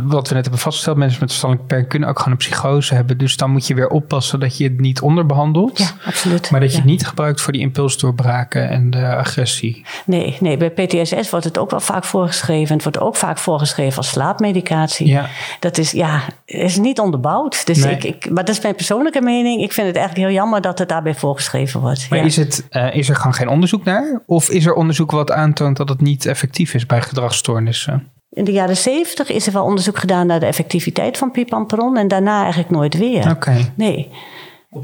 wat 0.06 0.28
we 0.28 0.34
net 0.34 0.42
hebben 0.42 0.60
vastgesteld, 0.60 0.96
mensen 0.96 1.20
met 1.20 1.28
verstandelijke 1.28 1.68
beperking 1.68 1.90
kunnen 1.90 2.08
ook 2.08 2.18
gewoon 2.18 2.32
een 2.32 2.38
psychose 2.38 2.94
hebben. 2.94 3.18
Dus 3.18 3.36
dan 3.36 3.50
moet 3.50 3.66
je 3.66 3.74
weer 3.74 3.88
oppassen 3.88 4.40
dat 4.40 4.56
je 4.56 4.64
het 4.64 4.80
niet 4.80 5.00
onderbehandelt. 5.00 5.78
Ja, 5.78 5.90
absoluut. 6.04 6.50
Maar 6.50 6.60
dat 6.60 6.70
je 6.70 6.76
het 6.76 6.86
niet 6.86 7.06
gebruikt 7.06 7.40
voor 7.40 7.52
die 7.52 7.62
impulsdoorbraken 7.62 8.68
en 8.68 8.90
de 8.90 9.06
agressie. 9.06 9.84
Nee, 10.04 10.36
nee, 10.40 10.56
bij 10.56 10.70
PTSS 10.70 11.30
wordt 11.30 11.44
het 11.44 11.58
ook 11.58 11.70
wel 11.70 11.80
vaak 11.80 12.04
voorgeschreven. 12.04 12.74
Het 12.74 12.82
wordt 12.82 12.98
ook 12.98 13.16
vaak 13.16 13.38
voorgeschreven 13.38 13.96
als 13.96 14.08
slaapmedicatie. 14.08 15.06
Ja. 15.06 15.28
Dat 15.60 15.78
is, 15.78 15.90
ja, 15.90 16.22
is 16.44 16.76
niet 16.76 16.98
onderbouwd. 16.98 17.66
Dus 17.66 17.84
ik, 17.84 18.04
ik, 18.04 18.30
maar 18.30 18.44
dat 18.44 18.54
is 18.54 18.62
mijn 18.62 18.74
persoonlijke 18.74 19.20
mening. 19.20 19.62
Ik 19.62 19.72
vind 19.72 19.86
het 19.86 19.96
eigenlijk 19.96 20.26
heel 20.26 20.36
jammer 20.36 20.60
dat 20.60 20.78
het 20.78 20.88
daarbij 20.88 21.14
voorgeschreven 21.14 21.80
wordt. 21.80 22.10
Maar 22.10 22.24
is, 22.24 22.36
het, 22.36 22.66
uh, 22.70 22.94
is 22.94 23.08
er 23.08 23.16
gewoon 23.16 23.34
geen 23.34 23.48
onderzoek 23.48 23.84
naar? 23.84 24.22
Of 24.26 24.50
is 24.50 24.66
er 24.66 24.74
onderzoek 24.74 25.10
wat 25.10 25.30
aantoont 25.30 25.76
dat 25.76 25.88
het 25.88 26.00
niet 26.00 26.26
effectief 26.26 26.74
is 26.74 26.86
bij 26.86 27.02
gedragsstoornissen? 27.02 28.10
In 28.32 28.44
de 28.44 28.52
jaren 28.52 28.76
zeventig 28.76 29.30
is 29.30 29.46
er 29.46 29.52
wel 29.52 29.64
onderzoek 29.64 29.98
gedaan 29.98 30.26
naar 30.26 30.40
de 30.40 30.46
effectiviteit 30.46 31.18
van 31.18 31.30
pipamperon 31.30 31.96
en 31.96 32.08
daarna 32.08 32.42
eigenlijk 32.42 32.70
nooit 32.70 32.98
weer. 32.98 33.30
Oké. 33.30 33.72
Nee. 33.74 34.10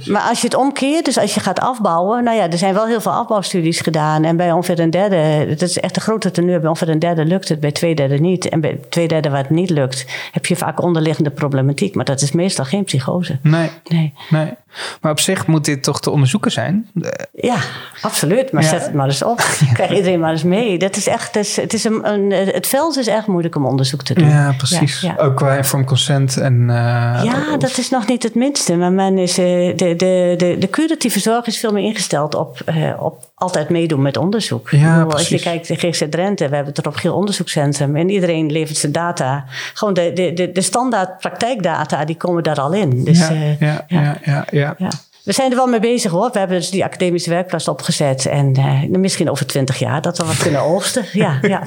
Maar 0.06 0.22
als 0.22 0.40
je 0.40 0.46
het 0.46 0.56
omkeert, 0.56 1.04
dus 1.04 1.18
als 1.18 1.34
je 1.34 1.40
gaat 1.40 1.60
afbouwen, 1.60 2.24
nou 2.24 2.36
ja, 2.36 2.50
er 2.50 2.58
zijn 2.58 2.74
wel 2.74 2.86
heel 2.86 3.00
veel 3.00 3.12
afbouwstudies 3.12 3.80
gedaan. 3.80 4.24
En 4.24 4.36
bij 4.36 4.52
ongeveer 4.52 4.80
een 4.80 4.90
derde, 4.90 5.46
dat 5.48 5.68
is 5.68 5.78
echt 5.78 5.96
een 5.96 6.02
grote 6.02 6.30
teneur, 6.30 6.60
bij 6.60 6.68
ongeveer 6.68 6.88
een 6.88 6.98
derde 6.98 7.24
lukt 7.24 7.48
het, 7.48 7.60
bij 7.60 7.72
twee 7.72 7.94
derde 7.94 8.18
niet. 8.18 8.48
En 8.48 8.60
bij 8.60 8.80
twee 8.88 9.08
derde 9.08 9.30
waar 9.30 9.42
het 9.42 9.50
niet 9.50 9.70
lukt, 9.70 10.06
heb 10.32 10.46
je 10.46 10.56
vaak 10.56 10.82
onderliggende 10.82 11.30
problematiek. 11.30 11.94
Maar 11.94 12.04
dat 12.04 12.20
is 12.20 12.32
meestal 12.32 12.64
geen 12.64 12.84
psychose. 12.84 13.38
Nee. 13.42 13.70
Nee. 13.84 14.12
nee. 14.30 14.54
Maar 15.00 15.12
op 15.12 15.20
zich 15.20 15.46
moet 15.46 15.64
dit 15.64 15.82
toch 15.82 16.00
te 16.00 16.10
onderzoeken 16.10 16.50
zijn? 16.50 16.90
Ja, 17.32 17.56
absoluut. 18.02 18.52
Maar 18.52 18.62
zet 18.62 18.84
het 18.84 18.94
maar 18.94 19.06
eens 19.06 19.22
op. 19.22 19.36
Krijg 19.72 19.90
iedereen 19.90 20.20
maar 20.20 20.30
eens 20.30 20.42
mee. 20.42 20.78
Dat 20.78 20.96
is 20.96 21.06
echt, 21.06 21.34
het, 21.34 21.44
is, 21.44 21.56
het, 21.56 21.72
is 21.72 21.84
een, 21.84 22.08
een, 22.08 22.30
het 22.30 22.66
veld 22.66 22.96
is 22.96 23.06
echt 23.06 23.26
moeilijk 23.26 23.54
om 23.54 23.66
onderzoek 23.66 24.02
te 24.02 24.14
doen. 24.14 24.28
Ja, 24.28 24.54
precies. 24.56 25.06
Ook 25.16 25.36
qua 25.36 25.54
informed 25.54 25.86
consent. 25.86 26.36
En, 26.36 26.60
uh, 26.60 27.20
ja, 27.24 27.56
dat 27.58 27.78
is 27.78 27.90
nog 27.90 28.06
niet 28.06 28.22
het 28.22 28.34
minste. 28.34 28.76
Maar 28.76 28.92
men 28.92 29.18
is, 29.18 29.38
uh, 29.38 29.44
de, 29.46 29.74
de, 29.76 30.34
de, 30.36 30.56
de 30.58 30.70
curatieve 30.70 31.20
zorg 31.20 31.46
is 31.46 31.58
veel 31.58 31.72
meer 31.72 31.84
ingesteld 31.84 32.34
op, 32.34 32.60
uh, 32.68 33.02
op 33.02 33.27
altijd 33.38 33.68
meedoen 33.68 34.02
met 34.02 34.16
onderzoek. 34.16 34.70
Ja, 34.70 35.02
als 35.02 35.28
je 35.28 35.40
kijkt, 35.40 35.68
de 35.68 35.74
GGZ 35.74 36.08
Drenthe, 36.10 36.48
we 36.48 36.54
hebben 36.54 36.74
het 36.74 36.86
op 36.86 36.94
Giel 36.94 37.14
Onderzoekscentrum. 37.14 37.96
En 37.96 38.10
iedereen 38.10 38.52
levert 38.52 38.78
zijn 38.78 38.92
data. 38.92 39.44
Gewoon 39.74 39.94
de, 39.94 40.12
de, 40.12 40.32
de, 40.32 40.52
de 40.52 40.60
standaard 40.60 41.18
praktijkdata, 41.18 42.04
die 42.04 42.16
komen 42.16 42.42
daar 42.42 42.60
al 42.60 42.72
in. 42.72 43.04
Dus, 43.04 43.18
ja, 43.18 43.34
ja, 43.58 43.84
ja, 43.86 44.18
ja, 44.24 44.46
ja. 44.50 44.74
ja. 44.78 44.90
We 45.28 45.34
zijn 45.34 45.50
er 45.50 45.56
wel 45.56 45.66
mee 45.66 45.80
bezig 45.80 46.10
hoor. 46.10 46.30
We 46.32 46.38
hebben 46.38 46.56
dus 46.56 46.70
die 46.70 46.84
academische 46.84 47.30
werkplaats 47.30 47.68
opgezet. 47.68 48.26
En 48.26 48.58
uh, 48.58 48.98
misschien 48.98 49.30
over 49.30 49.46
twintig 49.46 49.78
jaar 49.78 50.02
dat 50.02 50.18
we 50.18 50.24
wat 50.24 50.36
kunnen 50.36 50.60
oogsten. 50.60 51.04
Ja, 51.12 51.38
ja. 51.42 51.62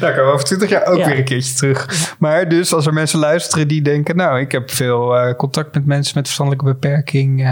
Daar 0.00 0.10
komen 0.10 0.26
we 0.26 0.32
over 0.32 0.44
twintig 0.44 0.68
jaar 0.68 0.86
ook 0.86 1.04
weer 1.04 1.18
een 1.18 1.24
keertje 1.24 1.54
terug. 1.54 2.14
Maar 2.18 2.48
dus 2.48 2.74
als 2.74 2.86
er 2.86 2.92
mensen 2.92 3.18
luisteren 3.18 3.68
die 3.68 3.82
denken... 3.82 4.16
nou, 4.16 4.40
ik 4.40 4.52
heb 4.52 4.70
veel 4.70 5.16
uh, 5.16 5.34
contact 5.34 5.74
met 5.74 5.86
mensen 5.86 6.12
met 6.14 6.24
verstandelijke 6.24 6.64
beperking. 6.64 7.40
Uh, 7.40 7.46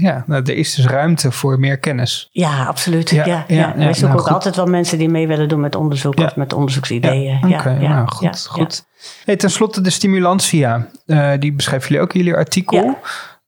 ja, 0.00 0.24
nou, 0.26 0.42
er 0.42 0.56
is 0.56 0.74
dus 0.74 0.86
ruimte 0.86 1.32
voor 1.32 1.58
meer 1.58 1.78
kennis. 1.78 2.28
Ja, 2.32 2.64
absoluut. 2.64 3.10
Ja, 3.10 3.24
ja, 3.24 3.44
ja, 3.48 3.74
Wij 3.76 3.94
zoeken 3.94 4.16
nou, 4.16 4.20
ook 4.20 4.28
altijd 4.28 4.56
wel 4.56 4.66
mensen 4.66 4.98
die 4.98 5.08
mee 5.08 5.26
willen 5.26 5.48
doen 5.48 5.60
met 5.60 5.74
onderzoek... 5.74 6.18
of 6.18 6.36
met 6.36 6.52
onderzoeksideeën. 6.52 7.54
Okay, 7.54 7.76
nou 7.76 8.08
goed, 8.08 8.46
goed. 8.46 8.84
Hey, 9.24 9.36
ten 9.36 9.50
slotte 9.50 9.80
de 9.80 9.90
stimulantia. 9.90 10.88
die 11.38 11.52
beschrijven 11.52 11.88
jullie 11.88 12.02
ook 12.02 12.12
in 12.12 12.20
jullie 12.20 12.36
artikel... 12.36 12.98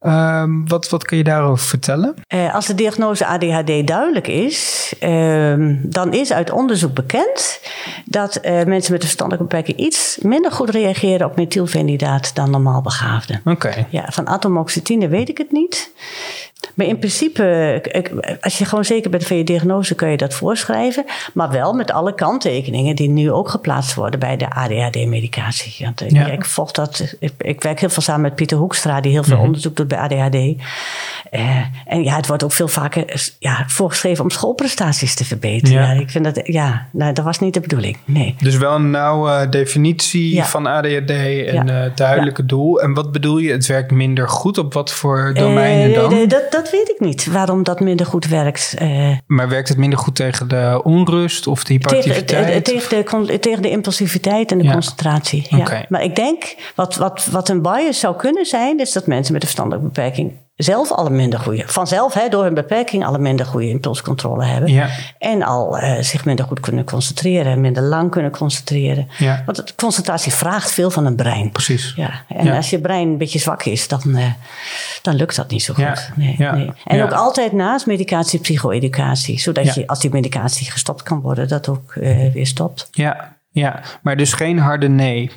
Um, 0.07 0.68
wat, 0.68 0.88
wat 0.88 1.04
kun 1.04 1.16
je 1.16 1.24
daarover 1.24 1.66
vertellen? 1.66 2.14
Uh, 2.34 2.54
als 2.54 2.66
de 2.66 2.74
diagnose 2.74 3.26
ADHD 3.26 3.86
duidelijk 3.86 4.26
is, 4.28 4.92
uh, 5.00 5.76
dan 5.82 6.12
is 6.12 6.32
uit 6.32 6.50
onderzoek 6.50 6.94
bekend 6.94 7.61
dat 8.04 8.36
uh, 8.36 8.42
mensen 8.42 8.72
met 8.72 8.90
een 8.90 8.98
verstandelijke 8.98 9.46
beperking 9.48 9.78
iets 9.78 10.18
minder 10.22 10.52
goed 10.52 10.70
reageren 10.70 11.26
op 11.26 11.36
methylfenidaat 11.36 12.34
dan 12.34 12.50
normaal 12.50 12.82
begaafden. 12.82 13.40
Oké. 13.44 13.86
Ja, 13.90 14.04
van 14.11 14.28
atomoxetine 14.28 15.09
weet 15.09 15.28
ik 15.28 15.38
het 15.38 15.52
niet. 15.52 15.92
Maar 16.74 16.86
in 16.86 16.98
principe, 16.98 17.82
als 18.40 18.58
je 18.58 18.64
gewoon 18.64 18.84
zeker 18.84 19.10
bent 19.10 19.26
van 19.26 19.36
je 19.36 19.44
diagnose, 19.44 19.94
kun 19.94 20.08
je 20.08 20.16
dat 20.16 20.34
voorschrijven. 20.34 21.04
Maar 21.34 21.50
wel 21.50 21.72
met 21.72 21.90
alle 21.90 22.14
kanttekeningen 22.14 22.96
die 22.96 23.08
nu 23.08 23.30
ook 23.30 23.48
geplaatst 23.48 23.94
worden 23.94 24.20
bij 24.20 24.36
de 24.36 24.50
ADHD-medicatie. 24.50 25.88
Ja. 26.08 26.26
Ik, 26.26 26.44
volg 26.44 26.70
dat, 26.70 27.16
ik, 27.38 27.62
werk 27.62 27.80
heel 27.80 27.88
veel 27.88 28.02
samen 28.02 28.22
met 28.22 28.34
Pieter 28.34 28.58
Hoekstra, 28.58 29.00
die 29.00 29.12
heel 29.12 29.24
veel 29.24 29.36
mhm. 29.36 29.44
onderzoek 29.44 29.76
doet 29.76 29.88
bij 29.88 29.98
ADHD. 29.98 30.34
Uh, 30.34 31.58
en 31.86 32.02
ja, 32.04 32.16
het 32.16 32.26
wordt 32.26 32.44
ook 32.44 32.52
veel 32.52 32.68
vaker 32.68 33.30
ja, 33.38 33.64
voorgeschreven 33.66 34.24
om 34.24 34.30
schoolprestaties 34.30 35.14
te 35.14 35.24
verbeteren. 35.24 35.82
Ja. 35.82 36.00
ik 36.00 36.10
vind 36.10 36.24
dat, 36.24 36.40
ja, 36.42 36.86
nou, 36.92 37.12
dat 37.12 37.24
was 37.24 37.38
niet 37.38 37.54
de 37.54 37.60
bedoeling. 37.60 37.96
Nee. 38.04 38.34
Dus 38.38 38.56
wel 38.56 38.74
een 38.74 38.90
nauwe 38.90 39.48
definitie 39.48 40.42
van 40.42 40.66
ADHD 40.66 41.10
en 41.10 41.68
uh, 41.68 41.84
duidelijke 41.94 42.46
doel. 42.46 42.80
En 42.80 42.94
wat 42.94 43.12
bedoel 43.12 43.38
je, 43.38 43.52
het 43.52 43.66
werkt 43.66 43.90
minder 43.90 44.28
goed 44.28 44.58
op 44.58 44.72
wat 44.72 44.92
voor 44.92 45.32
domeinen 45.34 45.94
dan? 45.94 46.12
Uh, 46.12 46.28
dat, 46.28 46.55
dat 46.62 46.70
weet 46.70 46.88
ik 46.88 47.00
niet, 47.00 47.26
waarom 47.26 47.62
dat 47.62 47.80
minder 47.80 48.07
goed 48.07 48.26
werkt. 48.26 48.74
maar 49.26 49.48
werkt 49.48 49.68
het 49.68 49.78
minder 49.78 49.98
goed 49.98 50.14
tegen 50.14 50.48
de 50.48 50.80
onrust 50.84 51.46
of 51.46 51.64
de 51.64 51.72
hyperactiviteit? 51.72 52.64
Tegen, 52.64 52.88
tegen, 52.88 53.26
de, 53.26 53.38
tegen 53.38 53.62
de 53.62 53.70
impulsiviteit 53.70 54.50
en 54.50 54.59
de 54.59 54.70
concentratie. 54.70 55.46
Ja. 55.48 55.84
Maar 55.88 56.02
ik 56.02 56.16
denk, 56.16 56.57
wat, 56.74 56.96
wat, 56.96 57.26
wat 57.30 57.48
een 57.48 57.62
bias 57.62 58.00
zou 58.00 58.16
kunnen 58.16 58.46
zijn, 58.46 58.78
is 58.78 58.92
dat 58.92 59.07
mensen 59.07 59.32
met 59.32 59.42
een 59.42 59.48
verstandelijke 59.48 59.92
beperking 59.92 60.32
zelf 60.57 60.92
al 60.92 61.11
minder 61.11 61.38
goede, 61.38 61.62
vanzelf 61.66 62.14
hè, 62.14 62.28
door 62.28 62.44
hun 62.44 62.54
beperking 62.54 63.04
al 63.04 63.18
minder 63.18 63.46
goede 63.46 63.68
impulscontrole 63.68 64.44
hebben. 64.44 64.72
Ja. 64.72 64.88
En 65.18 65.42
al 65.42 65.78
uh, 65.78 66.00
zich 66.00 66.24
minder 66.24 66.44
goed 66.44 66.61
kunnen 66.61 66.84
concentreren, 66.84 67.61
minder 67.61 67.82
lang 67.82 68.11
kunnen 68.11 68.30
concentreren. 68.30 69.09
Ja. 69.18 69.42
Want 69.46 69.74
concentratie 69.74 70.32
vraagt 70.32 70.72
veel 70.72 70.90
van 70.90 71.07
een 71.07 71.16
brein. 71.16 71.50
Precies. 71.50 71.92
Ja. 71.96 72.11
En 72.28 72.48
als 72.48 72.70
je 72.70 72.80
brein 72.80 73.09
een 73.09 73.18
beetje 73.18 73.38
zwak 73.38 73.64
is, 73.64 73.88
dan, 73.88 74.02
uh, 74.07 74.24
dan 75.02 75.14
lukt 75.14 75.36
dat 75.36 75.50
niet 75.50 75.62
zo 75.62 75.74
goed. 75.74 76.11
Nee, 76.14 76.34
nee. 76.38 76.72
En 76.84 77.02
ook 77.02 77.12
altijd 77.12 77.52
naast 77.52 77.86
medicatie 77.86 78.40
psycho-educatie, 78.40 79.40
zodat 79.40 79.74
je 79.74 79.86
als 79.86 80.00
die 80.00 80.11
medicatie 80.11 80.70
gestopt 80.70 81.02
kan 81.02 81.20
worden, 81.20 81.48
dat 81.48 81.68
ook 81.68 81.94
uh, 81.94 82.32
weer 82.32 82.46
stopt. 82.46 82.88
Ja, 82.90 83.36
ja, 83.50 83.80
maar 84.02 84.16
dus 84.16 84.32
geen 84.32 84.59
harde 84.59 84.88
nee. 84.88 85.30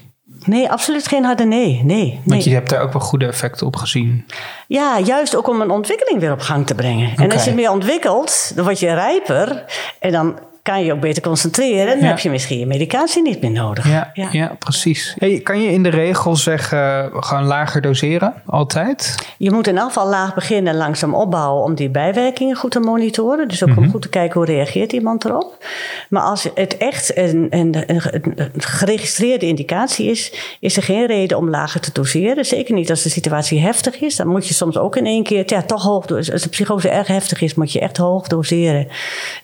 Nee, 0.50 0.70
absoluut 0.70 1.08
geen 1.08 1.24
harde 1.24 1.46
nee. 1.46 1.82
nee, 1.84 2.20
Want 2.26 2.44
je 2.44 2.54
hebt 2.54 2.70
daar 2.70 2.82
ook 2.82 2.94
wel 2.94 3.02
goede 3.02 3.26
effecten 3.26 3.68
op 3.68 3.76
gezien. 3.76 4.26
Ja, 4.68 5.00
juist 5.00 5.36
ook 5.36 5.48
om 5.48 5.62
een 5.62 5.72
ontwikkeling 5.72 6.20
weer 6.20 6.32
op 6.32 6.40
gang 6.40 6.68
te 6.68 6.76
brengen. 6.76 7.16
En 7.16 7.32
als 7.32 7.46
je 7.46 7.54
meer 7.54 7.72
ontwikkelt, 7.72 8.52
dan 8.56 8.64
word 8.64 8.80
je 8.80 8.94
rijper. 8.94 9.66
En 10.00 10.12
dan 10.12 10.40
kan 10.70 10.84
je 10.84 10.94
ook 10.94 11.00
beter 11.00 11.22
concentreren. 11.22 12.00
Dan 12.00 12.08
heb 12.08 12.20
je 12.20 12.30
misschien 12.30 12.60
je 12.60 12.66
medicatie 12.66 13.22
niet 13.22 13.42
meer 13.42 13.52
nodig. 13.52 13.88
Ja, 13.88 14.12
ja. 14.32 14.56
precies. 14.60 15.16
Hey, 15.18 15.40
kan 15.40 15.62
je 15.62 15.72
in 15.72 15.84
de 15.84 15.90
regel 15.90 16.36
zeggen, 16.36 17.12
gewoon 17.14 17.44
lager 17.44 17.82
doseren, 17.82 18.34
altijd? 18.46 19.16
Je 19.38 19.52
moet 19.52 19.68
in 19.68 19.78
elk 19.78 19.88
geval 19.88 20.08
laag 20.08 20.34
beginnen, 20.34 20.76
langzaam 20.76 21.14
opbouwen... 21.14 21.64
om 21.64 21.76
die 21.76 21.90
bijwerkingen 21.90 22.56
goed 22.56 22.72
te 22.72 22.80
monitoren. 22.80 23.48
Dus 23.48 23.64
ook 23.64 23.78
om 23.78 23.84
mhm. 23.84 23.92
goed 23.92 24.02
te 24.02 24.10
kijken 24.10 24.40
hoe 24.40 24.46
reageert 24.46 24.92
iemand 24.92 25.26
erop. 25.26 25.66
Maar 26.10 26.22
als 26.22 26.48
het 26.54 26.78
echt 26.78 27.18
een, 27.18 27.48
een, 27.50 27.76
een, 27.88 28.02
een, 28.36 28.52
geregistreerde 28.58 29.46
indicatie 29.46 30.10
is... 30.10 30.34
is 30.60 30.78
er 30.78 30.84
geen 30.84 31.06
reden 31.06 31.38
om 31.38 31.50
lager 31.50 31.80
te 31.80 31.92
doseren. 31.94 32.46
Zeker 32.46 32.74
niet 32.74 32.90
als 32.90 33.04
de 33.04 33.10
situatie 33.10 33.60
heftig 33.60 34.02
is. 34.02 34.16
Dan 34.16 34.28
moet 34.28 34.48
je 34.48 34.54
soms 34.54 34.78
ook 34.78 34.96
in 34.96 35.06
één 35.06 35.24
keer 35.24 35.44
ja, 35.46 35.62
toch 35.62 35.84
hoog 35.84 36.06
doseren. 36.06 36.34
Als 36.34 36.44
de 36.44 36.50
psychose 36.50 36.90
erg 36.90 37.08
heftig 37.08 37.42
is, 37.42 37.56
moet 37.56 37.72
je 37.72 37.80
echt 37.80 37.98
hoog 37.98 38.28
doseren. 38.28 38.88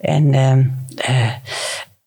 En... 0.01 0.33
Uh, 0.33 0.83
uh, 1.09 1.31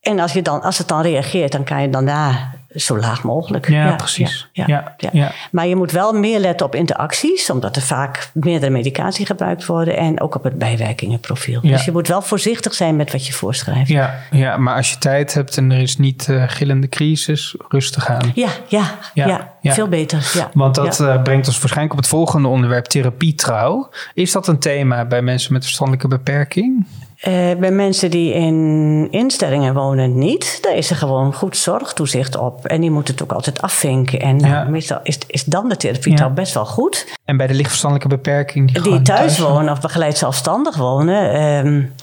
en 0.00 0.18
als, 0.18 0.32
je 0.32 0.42
dan, 0.42 0.62
als 0.62 0.78
het 0.78 0.88
dan 0.88 1.02
reageert, 1.02 1.52
dan 1.52 1.64
kan 1.64 1.82
je 1.82 1.90
daarna 1.90 2.50
zo 2.74 2.98
laag 2.98 3.22
mogelijk. 3.22 3.68
Ja, 3.68 3.94
precies. 3.94 4.48
Ja, 4.52 4.64
ja, 4.66 5.10
ja, 5.12 5.32
Maar 5.50 5.66
je 5.66 5.76
moet 5.76 5.90
wel 5.90 6.12
meer 6.12 6.38
letten 6.38 6.66
op 6.66 6.74
interacties, 6.74 7.50
omdat 7.50 7.76
er 7.76 7.82
vaak 7.82 8.30
meerdere 8.32 8.72
medicatie 8.72 9.26
gebruikt 9.26 9.66
worden 9.66 9.96
en 9.96 10.20
ook 10.20 10.34
op 10.34 10.44
het 10.44 10.58
bijwerkingenprofiel. 10.58 11.60
Dus 11.60 11.84
je 11.84 11.92
moet 11.92 12.08
wel 12.08 12.22
voorzichtig 12.22 12.74
zijn 12.74 12.96
met 12.96 13.12
wat 13.12 13.26
je 13.26 13.32
voorschrijft. 13.32 13.88
Ja, 13.88 14.18
ja 14.30 14.56
maar 14.56 14.76
als 14.76 14.90
je 14.90 14.98
tijd 14.98 15.34
hebt 15.34 15.56
en 15.56 15.70
er 15.70 15.80
is 15.80 15.96
niet 15.96 16.26
uh, 16.30 16.44
gillende 16.46 16.88
crisis, 16.88 17.54
rustig 17.68 18.08
aan. 18.08 18.30
Ja, 18.34 18.48
ja, 18.68 18.98
ja, 19.14 19.54
veel 19.62 19.88
beter. 19.88 20.30
Ja. 20.34 20.50
Want 20.52 20.74
dat 20.74 21.00
uh, 21.00 21.22
brengt 21.22 21.46
ons 21.46 21.58
waarschijnlijk 21.58 21.92
op 21.92 21.98
het 21.98 22.08
volgende 22.08 22.48
onderwerp, 22.48 22.84
therapietrouw. 22.84 23.90
Is 24.14 24.32
dat 24.32 24.48
een 24.48 24.58
thema 24.58 25.04
bij 25.04 25.22
mensen 25.22 25.52
met 25.52 25.62
verstandelijke 25.62 26.08
beperking? 26.08 26.86
Uh, 27.26 27.34
bij 27.58 27.70
mensen 27.70 28.10
die 28.10 28.32
in 28.32 29.08
instellingen 29.10 29.74
wonen 29.74 30.18
niet. 30.18 30.58
Daar 30.62 30.76
is 30.76 30.90
er 30.90 30.96
gewoon 30.96 31.34
goed 31.34 31.56
zorgtoezicht 31.56 32.36
op. 32.36 32.66
En 32.66 32.80
die 32.80 32.90
moeten 32.90 33.14
het 33.14 33.22
ook 33.22 33.32
altijd 33.32 33.62
afvinken. 33.62 34.20
En 34.20 34.36
nou, 34.36 34.70
meestal 34.70 35.00
is, 35.02 35.18
is 35.26 35.44
dan 35.44 35.68
de 35.68 35.76
therapie 35.76 36.16
ja. 36.16 36.30
best 36.30 36.54
wel 36.54 36.66
goed. 36.66 37.18
En 37.24 37.36
bij 37.36 37.46
de 37.46 37.54
lichtverstandelijke 37.54 38.16
beperking? 38.16 38.72
Die, 38.72 38.82
die 38.82 39.02
thuis, 39.02 39.38
wonen 39.38 39.72
of 39.72 39.80
begeleid 39.80 40.18
zelfstandig 40.18 40.76
wonen... 40.76 41.42
Um, 41.66 41.94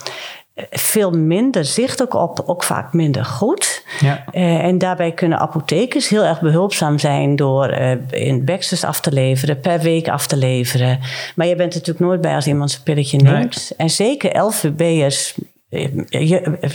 veel 0.70 1.12
minder 1.12 1.66
zicht 1.66 2.02
ook 2.02 2.14
op, 2.14 2.44
ook 2.46 2.64
vaak 2.64 2.94
minder 2.94 3.26
goed. 3.26 3.84
Ja. 4.00 4.24
Uh, 4.32 4.64
en 4.64 4.78
daarbij 4.78 5.12
kunnen 5.12 5.40
apothekers 5.40 6.10
heel 6.10 6.24
erg 6.24 6.42
behulpzaam 6.42 7.00
zijn 7.00 7.36
door 7.36 7.70
uh, 7.72 7.92
in 8.10 8.46
Baxters 8.46 8.84
af 8.84 9.00
te 9.00 9.12
leveren, 9.12 9.60
per 9.60 9.80
week 9.80 10.08
af 10.08 10.28
te 10.28 10.38
leveren. 10.38 11.00
Maar 11.36 11.48
je 11.48 11.56
bent 11.56 11.74
er 11.74 11.80
natuurlijk 11.80 12.06
nooit 12.06 12.22
bij 12.22 12.36
als 12.36 12.48
iemand 12.48 12.72
zijn 12.72 12.84
pilletje 12.84 13.18
neemt. 13.18 13.72
En 13.78 13.90
zeker 13.90 14.42
LVB'ers 14.42 15.36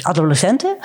adolescenten, 0.03 0.77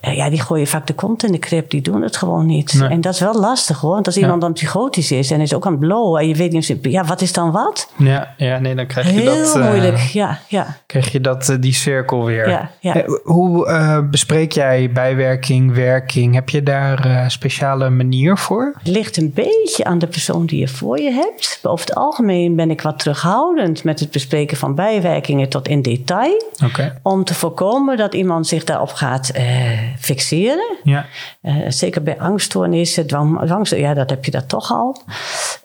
ja, 0.00 0.30
die 0.30 0.40
gooien 0.40 0.66
vaak 0.66 0.86
de 0.86 0.94
kont 0.94 1.24
in 1.24 1.32
de 1.32 1.38
krip. 1.38 1.70
Die 1.70 1.80
doen 1.80 2.02
het 2.02 2.16
gewoon 2.16 2.46
niet. 2.46 2.84
En 2.88 3.00
dat 3.00 3.14
is 3.14 3.20
wel 3.20 3.40
lastig 3.40 3.80
hoor. 3.80 3.92
Want 3.92 4.06
als 4.06 4.16
iemand 4.16 4.40
dan 4.40 4.52
psychotisch 4.52 5.12
is 5.12 5.30
en 5.30 5.40
is 5.40 5.54
ook 5.54 5.66
aan 5.66 5.72
het 5.72 5.80
blowen 5.80 6.20
en 6.20 6.28
je 6.28 6.34
weet 6.34 6.52
niet, 6.52 6.78
ja, 6.82 7.04
wat 7.04 7.20
is 7.20 7.32
dan 7.32 7.50
wat? 7.50 7.90
Ja, 7.96 8.34
ja 8.36 8.58
nee, 8.58 8.74
dan 8.74 8.86
krijg 8.86 9.06
je 9.06 9.12
Heel 9.12 9.24
dat. 9.24 9.52
Heel 9.52 9.62
moeilijk, 9.62 9.98
ja, 9.98 10.38
ja. 10.48 10.76
Krijg 10.86 11.12
je 11.12 11.20
dat, 11.20 11.56
die 11.60 11.74
cirkel 11.74 12.24
weer. 12.24 12.48
Ja, 12.48 12.70
ja. 12.80 13.04
hoe 13.24 14.06
bespreek 14.10 14.52
jij 14.52 14.90
bijwerking, 14.92 15.74
werking? 15.74 16.34
Heb 16.34 16.48
je 16.48 16.62
daar 16.62 17.04
een 17.04 17.30
speciale 17.30 17.90
manier 17.90 18.38
voor? 18.38 18.74
Het 18.78 18.88
ligt 18.88 19.16
een 19.16 19.32
beetje 19.34 19.84
aan 19.84 19.98
de 19.98 20.06
persoon 20.06 20.46
die 20.46 20.58
je 20.58 20.68
voor 20.68 21.00
je 21.00 21.10
hebt. 21.10 21.60
Over 21.62 21.86
het 21.86 21.94
algemeen 21.94 22.56
ben 22.56 22.70
ik 22.70 22.80
wat 22.82 22.98
terughoudend 22.98 23.84
met 23.84 24.00
het 24.00 24.10
bespreken 24.10 24.56
van 24.56 24.74
bijwerkingen 24.74 25.48
tot 25.48 25.68
in 25.68 25.82
detail. 25.82 26.42
Okay. 26.64 26.92
Om 27.02 27.24
te 27.24 27.34
voorkomen 27.34 27.60
dat 27.96 28.14
iemand 28.14 28.46
zich 28.46 28.64
daarop 28.64 28.92
gaat 28.92 29.30
uh, 29.36 29.78
fixeren. 29.98 30.76
Ja. 30.82 31.06
Uh, 31.42 31.54
zeker 31.68 32.02
bij 32.02 32.20
angststoornissen, 32.20 33.06
dwang, 33.06 33.68
ja, 33.68 33.94
dat 33.94 34.10
heb 34.10 34.24
je 34.24 34.30
dat 34.30 34.48
toch 34.48 34.70
al. 34.70 35.02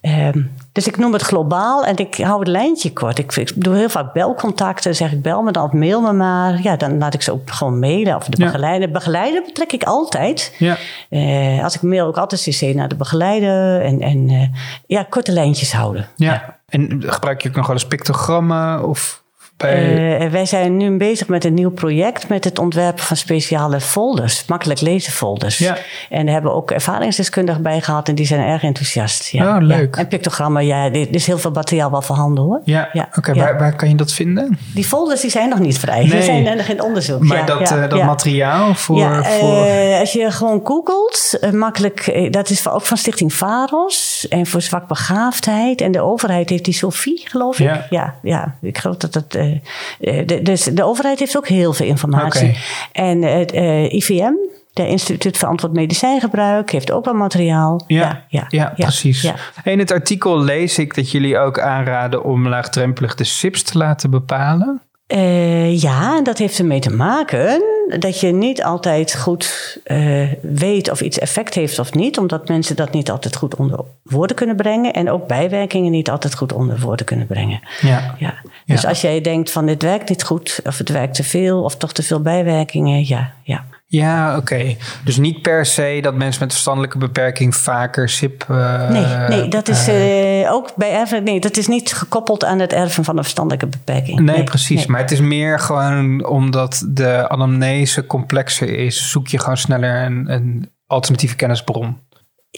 Uh, 0.02 0.30
dus 0.72 0.88
ik 0.88 0.98
noem 0.98 1.14
het 1.14 1.22
globaal 1.22 1.86
en 1.86 1.98
ik 1.98 2.16
hou 2.16 2.40
het 2.40 2.48
lijntje 2.48 2.94
kort. 2.94 3.18
Ik, 3.18 3.36
ik 3.36 3.64
doe 3.64 3.76
heel 3.76 3.90
vaak 3.90 4.14
belcontacten. 4.14 4.96
Zeg 4.96 5.12
ik 5.12 5.22
bel 5.22 5.42
me 5.42 5.52
dan 5.52 5.64
of 5.64 5.72
mail 5.72 6.02
me 6.02 6.14
maar. 6.14 6.62
Ja, 6.62 6.76
dan 6.76 6.98
laat 6.98 7.14
ik 7.14 7.22
ze 7.22 7.32
ook 7.32 7.52
gewoon 7.52 7.80
mailen. 7.80 8.16
Of 8.16 8.26
de 8.26 8.38
begeleider. 8.38 8.92
Begeleider 8.92 9.44
betrek 9.46 9.72
ik 9.72 9.84
altijd. 9.84 10.56
Ja. 10.58 10.78
Uh, 11.10 11.64
als 11.64 11.76
ik 11.76 11.82
mail 11.82 12.08
ook 12.08 12.18
altijd 12.18 12.42
cc 12.42 12.76
naar 12.76 12.88
de 12.88 12.96
begeleider. 12.96 13.82
En, 13.82 14.02
en 14.02 14.30
uh, 14.30 14.44
ja, 14.88 15.04
korte 15.10 15.32
lijntjes 15.32 15.74
houden. 15.74 16.08
Ja. 16.16 16.34
ja. 16.34 16.58
En 16.68 17.04
gebruik 17.06 17.42
je 17.42 17.50
ook 17.50 17.56
nog 17.56 17.68
wel 17.68 17.76
eens 17.76 17.88
pictogrammen 17.88 18.88
of... 18.88 19.26
Uh, 19.66 20.30
wij 20.30 20.46
zijn 20.46 20.78
nu 20.78 20.98
bezig 20.98 21.28
met 21.28 21.46
een 21.46 21.54
nieuw 21.54 21.70
project 21.72 22.30
met 22.30 22.44
het 22.44 22.60
ontwerpen 22.60 23.04
van 23.04 23.18
speciale 23.18 23.80
folders, 23.80 24.46
makkelijk 24.46 24.82
lezen 24.82 25.12
folders. 25.12 25.58
Ja. 25.58 25.78
En 26.10 26.26
daar 26.26 26.34
hebben 26.34 26.52
we 26.52 26.58
ook 26.58 26.72
ervaringsdeskundigen 26.72 27.62
bij 27.62 27.82
gehad 27.82 28.08
en 28.08 28.16
die 28.16 28.26
zijn 28.26 28.42
erg 28.42 28.64
enthousiast. 28.64 29.28
Ja. 29.28 29.56
Oh, 29.56 29.64
leuk. 29.64 29.96
En 29.96 30.08
pictogrammen, 30.08 30.66
ja, 30.66 30.86
er 30.86 31.14
is 31.14 31.26
heel 31.26 31.38
veel 31.38 31.52
materiaal 31.52 31.92
wel 31.92 32.02
voorhanden 32.02 32.44
hoor. 32.44 32.62
Ja, 32.64 32.90
ja. 32.94 33.10
oké. 33.18 33.34
Waar, 33.34 33.60
waar 33.60 33.76
kan 33.76 33.90
je 33.90 33.96
dat 33.96 34.14
vinden? 34.14 34.60
Die 34.74 34.84
folders 34.84 35.22
die 35.22 35.32
zijn 35.32 35.50
nog 35.50 35.60
niet 35.60 35.80
vrij. 35.80 36.00
Nee. 36.00 36.10
Die 36.10 36.22
zijn 36.22 36.58
nog 36.58 36.68
in 36.68 36.82
onderzoek. 36.82 37.24
Maar 37.24 37.46
dat, 37.46 37.72
uh, 37.72 37.90
dat 37.90 38.04
materiaal 38.04 38.74
voor... 38.74 38.98
Ja, 38.98 39.24
voor... 39.24 39.66
Uh, 39.66 40.00
als 40.00 40.12
je 40.12 40.32
gewoon 40.32 40.62
googelt, 40.64 41.40
makkelijk, 41.52 42.28
dat 42.32 42.50
is 42.50 42.68
ook 42.68 42.86
van 42.86 42.98
Stichting 42.98 43.34
VAROS 43.34 44.07
en 44.28 44.46
voor 44.46 44.62
zwakbegaafdheid. 44.62 45.82
En 45.82 45.92
de 45.92 46.02
overheid 46.02 46.50
heeft 46.50 46.66
die 46.66 46.74
Sophie, 46.74 47.22
geloof 47.24 47.60
ik. 47.60 47.66
Ja, 47.66 47.88
ja, 47.90 48.16
ja 48.24 48.56
ik 48.62 48.78
geloof 48.78 48.98
dat 48.98 49.14
dat 49.14 49.36
eh, 49.36 50.28
de, 50.28 50.42
dus 50.42 50.64
de 50.64 50.84
overheid 50.84 51.20
heeft 51.20 51.38
ook 51.38 51.48
heel 51.48 51.74
veel 51.74 51.86
informatie. 51.86 52.50
Okay. 52.50 52.58
En 52.92 53.22
het 53.22 53.54
uh, 53.54 53.94
IVM, 53.94 54.34
de 54.74 54.88
Instituut 54.88 55.38
voor 55.38 55.48
Antwoord 55.48 55.74
Medicijngebruik 55.74 56.72
heeft 56.72 56.92
ook 56.92 57.06
wel 57.06 57.14
materiaal. 57.14 57.84
Ja, 57.88 58.26
ja, 58.28 58.46
ja, 58.48 58.74
ja 58.76 58.86
precies. 58.86 59.22
Ja. 59.22 59.36
In 59.64 59.80
het 59.80 59.92
artikel 59.92 60.44
lees 60.44 60.78
ik 60.78 60.96
dat 60.96 61.12
jullie 61.12 61.38
ook 61.38 61.60
aanraden 61.60 62.24
om 62.24 62.48
laagdrempelig 62.48 63.16
de 63.16 63.24
SIPS 63.24 63.64
te 63.64 63.78
laten 63.78 64.10
bepalen. 64.10 64.82
Uh, 65.08 65.82
ja, 65.82 66.18
en 66.18 66.24
dat 66.24 66.38
heeft 66.38 66.60
ermee 66.60 66.80
te 66.80 66.90
maken 66.90 67.64
dat 68.00 68.20
je 68.20 68.32
niet 68.32 68.64
altijd 68.64 69.16
goed 69.16 69.78
uh, 69.86 70.32
weet 70.42 70.92
of 70.92 71.02
iets 71.02 71.20
effect 71.20 71.54
heeft 71.54 71.80
of 71.80 71.94
niet, 71.94 72.18
omdat 72.18 72.48
mensen 72.48 72.76
dat 72.76 72.92
niet 72.92 73.10
altijd 73.10 73.36
goed 73.36 73.56
onder 73.56 73.80
woorden 74.04 74.36
kunnen 74.36 74.56
brengen 74.56 74.94
en 74.94 75.12
ook 75.12 75.28
bijwerkingen 75.28 75.92
niet 75.92 76.10
altijd 76.10 76.36
goed 76.36 76.54
onder 76.54 76.80
woorden 76.80 77.06
kunnen 77.06 77.28
brengen. 77.28 77.60
Ja. 77.82 78.16
Ja. 78.20 78.34
Dus 78.66 78.86
als 78.86 79.02
jij 79.02 79.22
denkt 79.22 79.52
van 79.52 79.66
dit 79.66 79.82
werkt 79.82 80.10
niet 80.10 80.24
goed, 80.24 80.60
of 80.64 80.78
het 80.78 80.90
werkt 80.90 81.16
te 81.16 81.24
veel, 81.24 81.64
of 81.64 81.76
toch 81.76 81.94
te 81.94 82.04
veel 82.04 82.22
bijwerkingen, 82.22 83.08
ja, 83.08 83.34
ja. 83.44 83.66
Ja, 83.90 84.38
oké. 84.38 84.76
Dus 85.04 85.18
niet 85.18 85.42
per 85.42 85.66
se 85.66 86.00
dat 86.02 86.16
mensen 86.16 86.42
met 86.42 86.52
verstandelijke 86.52 86.98
beperking 86.98 87.56
vaker 87.56 88.10
SIP. 88.10 88.46
Uh, 88.52 88.90
nee, 88.90 89.06
nee, 89.06 89.48
dat 89.48 89.68
is 89.68 89.88
uh, 89.88 90.52
ook 90.52 90.76
bij 90.76 90.92
erven. 90.92 91.24
Nee, 91.24 91.40
dat 91.40 91.58
is 91.58 91.68
niet 91.68 91.94
gekoppeld 91.94 92.46
aan 92.46 92.60
het 92.60 92.74
erven 92.74 93.04
van 93.04 93.18
een 93.18 93.24
verstandelijke 93.24 93.68
beperking. 93.68 94.20
Nee, 94.20 94.36
nee 94.36 94.44
precies. 94.44 94.78
Nee. 94.78 94.88
Maar 94.88 95.00
het 95.00 95.12
is 95.12 95.20
meer 95.20 95.60
gewoon 95.60 96.26
omdat 96.26 96.86
de 96.88 97.30
anamnese 97.30 98.06
complexer 98.06 98.80
is, 98.80 99.10
zoek 99.10 99.28
je 99.28 99.40
gewoon 99.40 99.58
sneller 99.58 100.06
een, 100.06 100.32
een 100.32 100.72
alternatieve 100.88 101.36
kennisbron. 101.36 101.98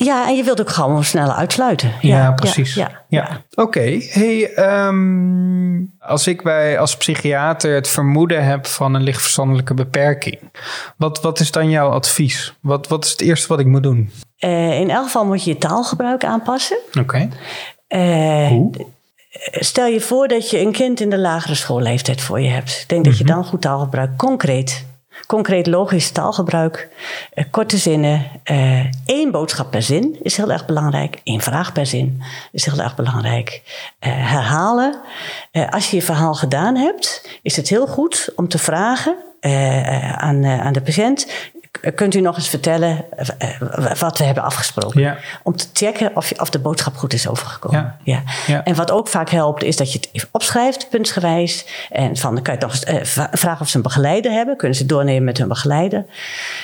Ja, 0.05 0.27
en 0.27 0.35
je 0.35 0.43
wilt 0.43 0.61
ook 0.61 0.69
gewoon 0.69 1.03
sneller 1.03 1.35
uitsluiten. 1.35 1.91
Ja, 2.01 2.17
ja 2.17 2.31
precies. 2.31 2.73
Ja, 2.73 2.91
ja, 3.07 3.27
ja. 3.29 3.41
Oké. 3.51 3.61
Okay. 3.61 4.09
Hey, 4.09 4.57
um, 4.87 5.93
als 5.99 6.27
ik 6.27 6.43
bij 6.43 6.79
als 6.79 6.97
psychiater 6.97 7.73
het 7.73 7.87
vermoeden 7.87 8.45
heb 8.45 8.67
van 8.67 8.93
een 8.93 9.01
lichtverstandelijke 9.01 9.73
beperking, 9.73 10.39
wat, 10.97 11.21
wat 11.21 11.39
is 11.39 11.51
dan 11.51 11.69
jouw 11.69 11.89
advies? 11.89 12.53
Wat, 12.61 12.87
wat 12.87 13.05
is 13.05 13.11
het 13.11 13.21
eerste 13.21 13.47
wat 13.47 13.59
ik 13.59 13.65
moet 13.65 13.83
doen? 13.83 14.11
Uh, 14.39 14.79
in 14.79 14.89
elk 14.89 15.03
geval 15.03 15.25
moet 15.25 15.43
je 15.43 15.49
je 15.49 15.57
taalgebruik 15.57 16.23
aanpassen. 16.23 16.77
Oké. 16.87 16.99
Okay. 16.99 17.29
Uh, 17.89 18.47
Hoe? 18.47 18.71
Stel 19.51 19.85
je 19.85 20.01
voor 20.01 20.27
dat 20.27 20.49
je 20.49 20.59
een 20.59 20.71
kind 20.71 20.99
in 20.99 21.09
de 21.09 21.17
lagere 21.17 21.55
schoolleeftijd 21.55 22.21
voor 22.21 22.39
je 22.39 22.49
hebt. 22.49 22.69
Ik 22.69 22.87
denk 22.87 22.89
mm 22.89 22.97
-hmm. 22.97 23.09
dat 23.09 23.17
je 23.17 23.33
dan 23.33 23.45
goed 23.45 23.61
taalgebruik 23.61 24.17
concreet 24.17 24.85
concreet 25.27 25.67
logisch 25.67 26.09
taalgebruik, 26.09 26.87
uh, 27.33 27.43
korte 27.51 27.77
zinnen, 27.77 28.25
uh, 28.51 28.85
één 29.05 29.31
boodschap 29.31 29.71
per 29.71 29.81
zin 29.81 30.17
is 30.21 30.37
heel 30.37 30.51
erg 30.51 30.65
belangrijk, 30.65 31.21
één 31.23 31.41
vraag 31.41 31.71
per 31.71 31.85
zin 31.85 32.23
is 32.51 32.65
heel 32.65 32.79
erg 32.79 32.95
belangrijk. 32.95 33.61
Uh, 33.99 34.11
herhalen. 34.11 34.95
als 35.69 35.89
je 35.89 35.95
je 35.95 36.01
verhaal 36.01 36.33
gedaan 36.33 36.75
hebt, 36.75 37.29
is 37.41 37.55
het 37.55 37.69
heel 37.69 37.87
goed 37.87 38.31
om 38.35 38.47
te 38.47 38.57
vragen 38.57 39.15
aan, 40.15 40.45
aan 40.45 40.73
de 40.73 40.81
patiënt. 40.81 41.27
Kunt 41.95 42.15
u 42.15 42.21
nog 42.21 42.35
eens 42.35 42.49
vertellen 42.49 43.05
wat 43.99 44.17
we 44.17 44.23
hebben 44.23 44.43
afgesproken? 44.43 45.01
Ja. 45.01 45.17
Om 45.43 45.55
te 45.55 45.67
checken 45.73 46.15
of, 46.15 46.29
je, 46.29 46.39
of 46.39 46.49
de 46.49 46.59
boodschap 46.59 46.95
goed 46.95 47.13
is 47.13 47.27
overgekomen. 47.27 47.95
Ja. 48.03 48.23
En 48.63 48.75
wat 48.75 48.91
ook 48.91 49.07
vaak 49.07 49.29
helpt, 49.29 49.63
is 49.63 49.77
dat 49.77 49.91
je 49.91 49.97
het 49.97 50.09
even 50.11 50.29
opschrijft, 50.31 50.89
puntsgewijs. 50.89 51.65
En 51.89 52.17
van, 52.17 52.33
dan 52.33 52.43
kan 52.43 52.53
je 52.53 52.59
nog 52.59 52.71
eens 52.71 53.17
uh, 53.17 53.25
vragen 53.31 53.61
of 53.61 53.69
ze 53.69 53.77
een 53.77 53.83
begeleider 53.83 54.31
hebben. 54.31 54.57
Kunnen 54.57 54.77
ze 54.77 54.85
doornemen 54.85 55.23
met 55.23 55.37
hun 55.37 55.47
begeleider. 55.47 56.05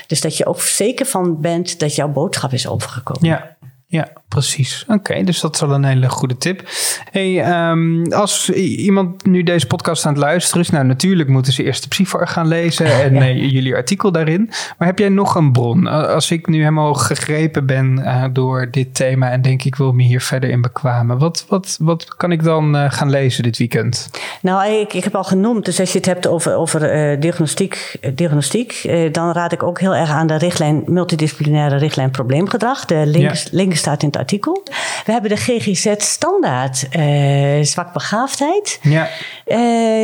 Dus 0.07 0.22
dat 0.22 0.38
je 0.38 0.45
ook 0.45 0.61
zeker 0.61 1.05
van 1.05 1.41
bent 1.41 1.80
dat 1.80 1.95
jouw 1.95 2.07
boodschap 2.07 2.53
is 2.53 2.68
overgekomen. 2.68 3.30
Ja, 3.30 3.55
ja, 3.95 4.07
precies. 4.27 4.83
Oké, 4.87 4.93
okay, 4.93 5.23
dus 5.23 5.39
dat 5.39 5.55
is 5.55 5.61
wel 5.61 5.73
een 5.73 5.83
hele 5.83 6.09
goede 6.09 6.37
tip. 6.37 6.63
Hey, 7.11 7.69
um, 7.69 8.13
als 8.13 8.49
iemand 8.49 9.25
nu 9.25 9.43
deze 9.43 9.67
podcast 9.67 10.05
aan 10.05 10.13
het 10.13 10.21
luisteren 10.21 10.61
is, 10.61 10.69
nou 10.69 10.85
natuurlijk 10.85 11.29
moeten 11.29 11.53
ze 11.53 11.63
eerst 11.63 11.81
de 11.81 11.87
Psyfor 11.87 12.27
gaan 12.27 12.47
lezen 12.47 12.85
en 13.03 13.13
ja. 13.13 13.21
uh, 13.21 13.51
jullie 13.51 13.75
artikel 13.75 14.11
daarin. 14.11 14.49
Maar 14.77 14.87
heb 14.87 14.99
jij 14.99 15.09
nog 15.09 15.35
een 15.35 15.51
bron? 15.51 15.87
Als 15.87 16.31
ik 16.31 16.47
nu 16.47 16.57
helemaal 16.57 16.93
gegrepen 16.93 17.65
ben 17.65 17.99
uh, 17.99 18.23
door 18.33 18.67
dit 18.71 18.95
thema 18.95 19.31
en 19.31 19.41
denk 19.41 19.63
ik 19.63 19.75
wil 19.75 19.91
me 19.91 20.03
hier 20.03 20.21
verder 20.21 20.49
in 20.49 20.61
bekwamen, 20.61 21.17
wat, 21.17 21.45
wat, 21.47 21.77
wat 21.81 22.15
kan 22.15 22.31
ik 22.31 22.43
dan 22.43 22.75
uh, 22.75 22.91
gaan 22.91 23.09
lezen 23.09 23.43
dit 23.43 23.57
weekend? 23.57 24.09
Nou, 24.41 24.71
ik, 24.71 24.93
ik 24.93 25.03
heb 25.03 25.15
al 25.15 25.23
genoemd, 25.23 25.65
dus 25.65 25.79
als 25.79 25.91
je 25.91 25.97
het 25.97 26.07
hebt 26.07 26.27
over, 26.27 26.55
over 26.55 27.19
diagnostiek, 27.19 27.97
diagnostiek 28.13 28.89
dan 29.11 29.31
raad 29.31 29.51
ik 29.51 29.63
ook 29.63 29.79
heel 29.79 29.95
erg 29.95 30.09
aan 30.09 30.27
de 30.27 30.37
richtlijn, 30.37 30.83
multidisciplinaire 30.85 31.77
richtlijn 31.77 32.11
probleemgedrag. 32.11 32.85
De 32.85 33.03
linker, 33.05 33.35
ja. 33.35 33.49
linker 33.51 33.77
staat 33.86 34.01
in 34.01 34.07
het 34.07 34.17
artikel. 34.17 34.63
We 35.05 35.11
hebben 35.11 35.29
de 35.29 35.38
GGZ 35.38 35.93
standaard 35.97 36.88
uh, 36.91 37.63
zwakbegaafdheid. 37.63 38.79
Ja. 38.81 39.09
Uh, 39.45 39.57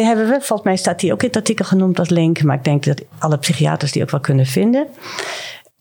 hebben 0.05 0.27
we, 0.27 0.37
volgens 0.41 0.63
mij 0.63 0.75
staat 0.75 0.99
die 0.99 1.13
ook 1.13 1.21
in 1.21 1.27
het 1.27 1.35
artikel 1.35 1.65
genoemd 1.65 1.99
als 1.99 2.09
link. 2.09 2.43
Maar 2.43 2.55
ik 2.55 2.63
denk 2.63 2.83
dat 2.83 3.01
alle 3.19 3.37
psychiaters 3.37 3.91
die 3.91 4.01
ook 4.01 4.11
wel 4.11 4.19
kunnen 4.19 4.45
vinden. 4.45 4.87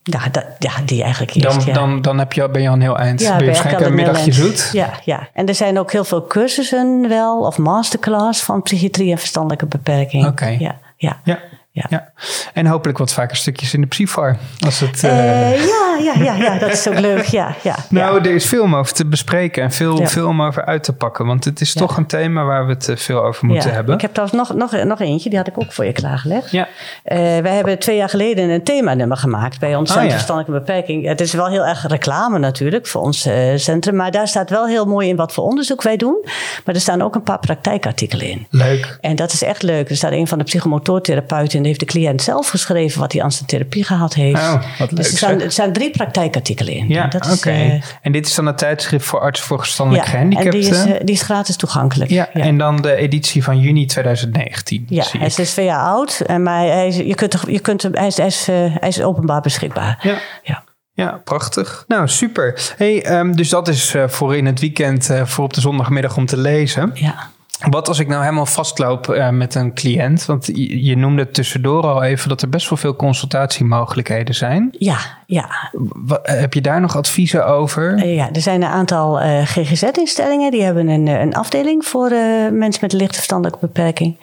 Ja, 0.03 0.19
dat, 0.31 0.45
ja 0.59 0.71
die 0.85 1.03
eigenlijk 1.03 1.41
dan, 1.41 1.61
ja. 1.65 1.73
dan, 1.73 2.01
dan 2.01 2.17
heb 2.17 2.33
je, 2.33 2.49
ben 2.49 2.61
je 2.61 2.67
al 2.67 2.73
een 2.73 2.81
heel 2.81 2.97
eind. 2.97 3.21
Ja, 3.21 3.29
ben 3.29 3.39
je 3.39 3.45
waarschijnlijk 3.45 3.85
een 3.85 3.95
middagje 3.95 4.31
zoet. 4.31 4.69
Ja, 4.71 4.89
ja, 5.03 5.29
en 5.33 5.47
er 5.47 5.55
zijn 5.55 5.79
ook 5.79 5.91
heel 5.91 6.03
veel 6.03 6.27
cursussen 6.27 7.07
wel. 7.07 7.39
Of 7.39 7.57
masterclass 7.57 8.43
van 8.43 8.61
psychiatrie 8.61 9.11
en 9.11 9.17
verstandelijke 9.17 9.65
beperking. 9.65 10.25
Oké. 10.25 10.55
Ja, 10.59 10.79
ja. 10.97 11.19
ja. 11.23 11.39
Ja. 11.73 11.85
ja. 11.89 12.11
En 12.53 12.65
hopelijk 12.65 12.97
wat 12.97 13.13
vaker 13.13 13.37
stukjes 13.37 13.73
in 13.73 13.81
de 13.81 13.87
Psyfar. 13.87 14.37
Als 14.59 14.79
het, 14.79 15.03
uh... 15.03 15.11
Uh, 15.11 15.65
ja, 15.65 15.97
ja, 15.99 16.13
ja, 16.23 16.35
ja, 16.35 16.57
dat 16.57 16.71
is 16.71 16.87
ook 16.87 16.99
leuk. 17.09 17.23
Ja, 17.23 17.55
ja, 17.63 17.75
nou, 17.89 18.23
ja. 18.23 18.29
er 18.29 18.35
is 18.35 18.45
veel 18.45 18.63
om 18.63 18.75
over 18.75 18.93
te 18.93 19.05
bespreken 19.05 19.63
en 19.63 19.71
veel, 19.71 20.07
veel 20.07 20.27
om 20.27 20.41
over 20.41 20.65
uit 20.65 20.83
te 20.83 20.93
pakken. 20.93 21.25
Want 21.25 21.45
het 21.45 21.61
is 21.61 21.73
toch 21.73 21.97
een 21.97 22.05
thema 22.05 22.43
waar 22.43 22.65
we 22.65 22.71
het 22.71 22.91
veel 22.95 23.23
over 23.23 23.45
moeten 23.45 23.73
hebben. 23.73 23.95
Ik 23.95 24.01
heb 24.01 24.13
trouwens 24.13 24.49
nog, 24.49 24.57
nog, 24.57 24.83
nog 24.83 24.99
eentje, 24.99 25.29
die 25.29 25.37
had 25.37 25.47
ik 25.47 25.61
ook 25.61 25.73
voor 25.73 25.85
je 25.85 25.91
klaargelegd. 25.91 26.51
Ja. 26.51 26.67
Uh, 26.67 27.17
wij 27.17 27.55
hebben 27.55 27.79
twee 27.79 27.95
jaar 27.95 28.09
geleden 28.09 28.49
een 28.49 28.63
themanummer 28.63 29.17
gemaakt 29.17 29.59
bij 29.59 29.75
ons 29.75 29.89
Centrum 29.89 30.09
oh, 30.09 30.15
Verstandelijke 30.15 30.65
Beperking. 30.65 31.07
Het 31.07 31.21
is 31.21 31.33
wel 31.33 31.47
heel 31.47 31.65
erg 31.65 31.87
reclame 31.87 32.39
natuurlijk 32.39 32.87
voor 32.87 33.01
ons 33.01 33.29
centrum. 33.55 33.95
Maar 33.95 34.11
daar 34.11 34.27
staat 34.27 34.49
wel 34.49 34.67
heel 34.67 34.85
mooi 34.85 35.09
in 35.09 35.15
wat 35.15 35.33
voor 35.33 35.43
onderzoek 35.43 35.81
wij 35.81 35.97
doen. 35.97 36.25
Maar 36.65 36.75
er 36.75 36.81
staan 36.81 37.01
ook 37.01 37.15
een 37.15 37.23
paar 37.23 37.39
praktijkartikelen 37.39 38.27
in. 38.27 38.47
Leuk. 38.49 38.97
En 39.01 39.15
dat 39.15 39.33
is 39.33 39.43
echt 39.43 39.61
leuk. 39.61 39.89
Er 39.89 39.95
staat 39.95 40.11
een 40.11 40.27
van 40.27 40.37
de 40.37 40.43
psychomotortherapeuten 40.43 41.60
en 41.61 41.67
heeft 41.67 41.79
de 41.79 41.85
cliënt 41.85 42.21
zelf 42.21 42.49
geschreven 42.49 42.99
wat 42.99 43.11
hij 43.11 43.21
aan 43.21 43.31
zijn 43.31 43.45
therapie 43.45 43.83
gehad 43.83 44.13
heeft. 44.13 44.39
Oh, 44.39 44.53
wat 44.79 44.91
leuk. 44.91 44.95
Dus 44.95 45.11
er 45.11 45.17
zijn, 45.17 45.41
er 45.41 45.51
zijn 45.51 45.73
drie 45.73 45.91
praktijkartikelen 45.91 46.73
in. 46.73 46.87
Ja, 46.87 47.11
oké. 47.31 47.49
Uh, 47.49 47.81
en 48.01 48.11
dit 48.11 48.27
is 48.27 48.35
dan 48.35 48.45
een 48.45 48.55
tijdschrift 48.55 49.05
voor 49.05 49.19
artsen 49.19 49.45
voor 49.45 49.59
verstandelijk 49.59 50.05
ja, 50.05 50.11
gehandicapten? 50.11 50.53
En 50.53 50.59
die 50.59 50.93
is, 50.93 50.99
die 51.05 51.15
is 51.15 51.21
gratis 51.21 51.55
toegankelijk. 51.55 52.09
Ja, 52.09 52.29
ja, 52.33 52.41
en 52.43 52.57
dan 52.57 52.81
de 52.81 52.95
editie 52.95 53.43
van 53.43 53.59
juni 53.59 53.85
2019. 53.85 54.85
Ja, 54.89 55.05
hij 55.17 55.27
is 55.27 55.35
dus 55.35 55.51
twee 55.51 55.65
jaar 55.65 55.85
oud, 55.85 56.23
maar 56.37 56.65
hij 56.65 56.87
is, 56.87 56.97
je 56.97 57.15
kunt, 57.15 57.43
je 57.47 57.59
kunt, 57.59 57.81
hij, 57.91 58.07
is, 58.07 58.17
hij, 58.17 58.25
is, 58.25 58.45
hij 58.45 58.87
is 58.87 59.01
openbaar 59.01 59.41
beschikbaar. 59.41 59.99
Ja. 60.01 60.17
ja. 60.43 60.63
Ja, 60.93 61.21
prachtig. 61.23 61.83
Nou, 61.87 62.07
super. 62.07 62.73
Hey, 62.77 63.19
um, 63.19 63.35
dus 63.35 63.49
dat 63.49 63.67
is 63.67 63.95
uh, 63.95 64.07
voor 64.07 64.37
in 64.37 64.45
het 64.45 64.59
weekend, 64.59 65.09
uh, 65.09 65.25
voor 65.25 65.43
op 65.43 65.53
de 65.53 65.61
zondagmiddag 65.61 66.17
om 66.17 66.25
te 66.25 66.37
lezen. 66.37 66.91
Ja. 66.93 67.29
Wat 67.69 67.87
als 67.87 67.99
ik 67.99 68.07
nou 68.07 68.21
helemaal 68.21 68.45
vastloop 68.45 69.07
uh, 69.07 69.29
met 69.29 69.55
een 69.55 69.73
cliënt? 69.73 70.25
Want 70.25 70.45
je, 70.45 70.83
je 70.83 70.97
noemde 70.97 71.31
tussendoor 71.31 71.83
al 71.83 72.03
even 72.03 72.29
dat 72.29 72.41
er 72.41 72.49
best 72.49 72.69
wel 72.69 72.77
veel 72.77 72.95
consultatiemogelijkheden 72.95 74.35
zijn. 74.35 74.69
Ja, 74.77 74.97
ja. 75.25 75.71
Wat, 75.95 76.19
heb 76.23 76.53
je 76.53 76.61
daar 76.61 76.81
nog 76.81 76.97
adviezen 76.97 77.45
over? 77.45 77.97
Uh, 77.97 78.15
ja, 78.15 78.29
er 78.33 78.41
zijn 78.41 78.61
een 78.61 78.69
aantal 78.69 79.21
uh, 79.21 79.41
GGZ-instellingen. 79.45 80.51
Die 80.51 80.63
hebben 80.63 80.87
een, 80.87 81.07
een 81.07 81.33
afdeling 81.33 81.85
voor 81.85 82.09
mensen 82.51 82.79
met 82.81 82.93
een 82.93 82.99
lichte 82.99 83.15
verstandelijke 83.15 83.65
beperking. 83.65 84.17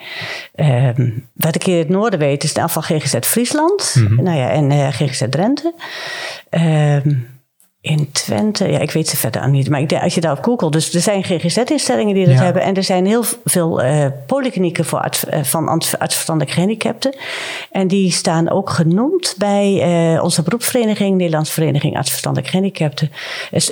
Ehm, 0.54 1.10
wat 1.32 1.54
ik 1.54 1.66
in 1.66 1.78
het 1.78 1.88
noorden 1.88 2.18
weet 2.18 2.44
is 2.44 2.54
de 2.54 2.62
afval 2.62 2.82
GGZ 2.82 3.16
Friesland. 3.20 3.94
Mm 3.98 4.06
-hmm. 4.06 4.22
Nou 4.22 4.36
ja, 4.36 4.50
en 4.50 4.92
GGZ 4.92 5.22
Drenthe. 5.30 5.74
Ehm, 6.50 7.14
in 7.80 8.12
Twente, 8.12 8.68
ja, 8.68 8.78
ik 8.78 8.90
weet 8.90 9.08
ze 9.08 9.16
verder 9.16 9.40
aan 9.40 9.50
niet. 9.50 9.70
Maar 9.70 9.80
ik, 9.80 9.92
als 9.92 10.14
je 10.14 10.20
daar 10.20 10.38
op 10.38 10.44
Google, 10.44 10.70
dus 10.70 10.94
er 10.94 11.00
zijn 11.00 11.24
GGZ-instellingen 11.24 12.14
die 12.14 12.26
dat 12.26 12.34
ja. 12.34 12.42
hebben. 12.42 12.62
En 12.62 12.74
er 12.74 12.82
zijn 12.82 13.06
heel 13.06 13.24
veel 13.44 13.84
uh, 13.84 14.06
polyklinieken 14.26 14.84
voor 14.84 15.00
arts, 15.00 15.24
uh, 15.24 15.42
van 15.42 15.68
artsverstandelijk 15.68 16.50
gehandicapten. 16.50 17.16
En 17.70 17.88
die 17.88 18.12
staan 18.12 18.50
ook 18.50 18.70
genoemd 18.70 19.34
bij 19.38 19.88
uh, 20.14 20.22
onze 20.22 20.42
beroepsvereniging, 20.42 21.16
Nederlandse 21.16 21.52
Vereniging 21.52 21.96
Artsverstandelijk 21.96 22.50
Gehandicapten. 22.50 23.10
Dus, 23.50 23.70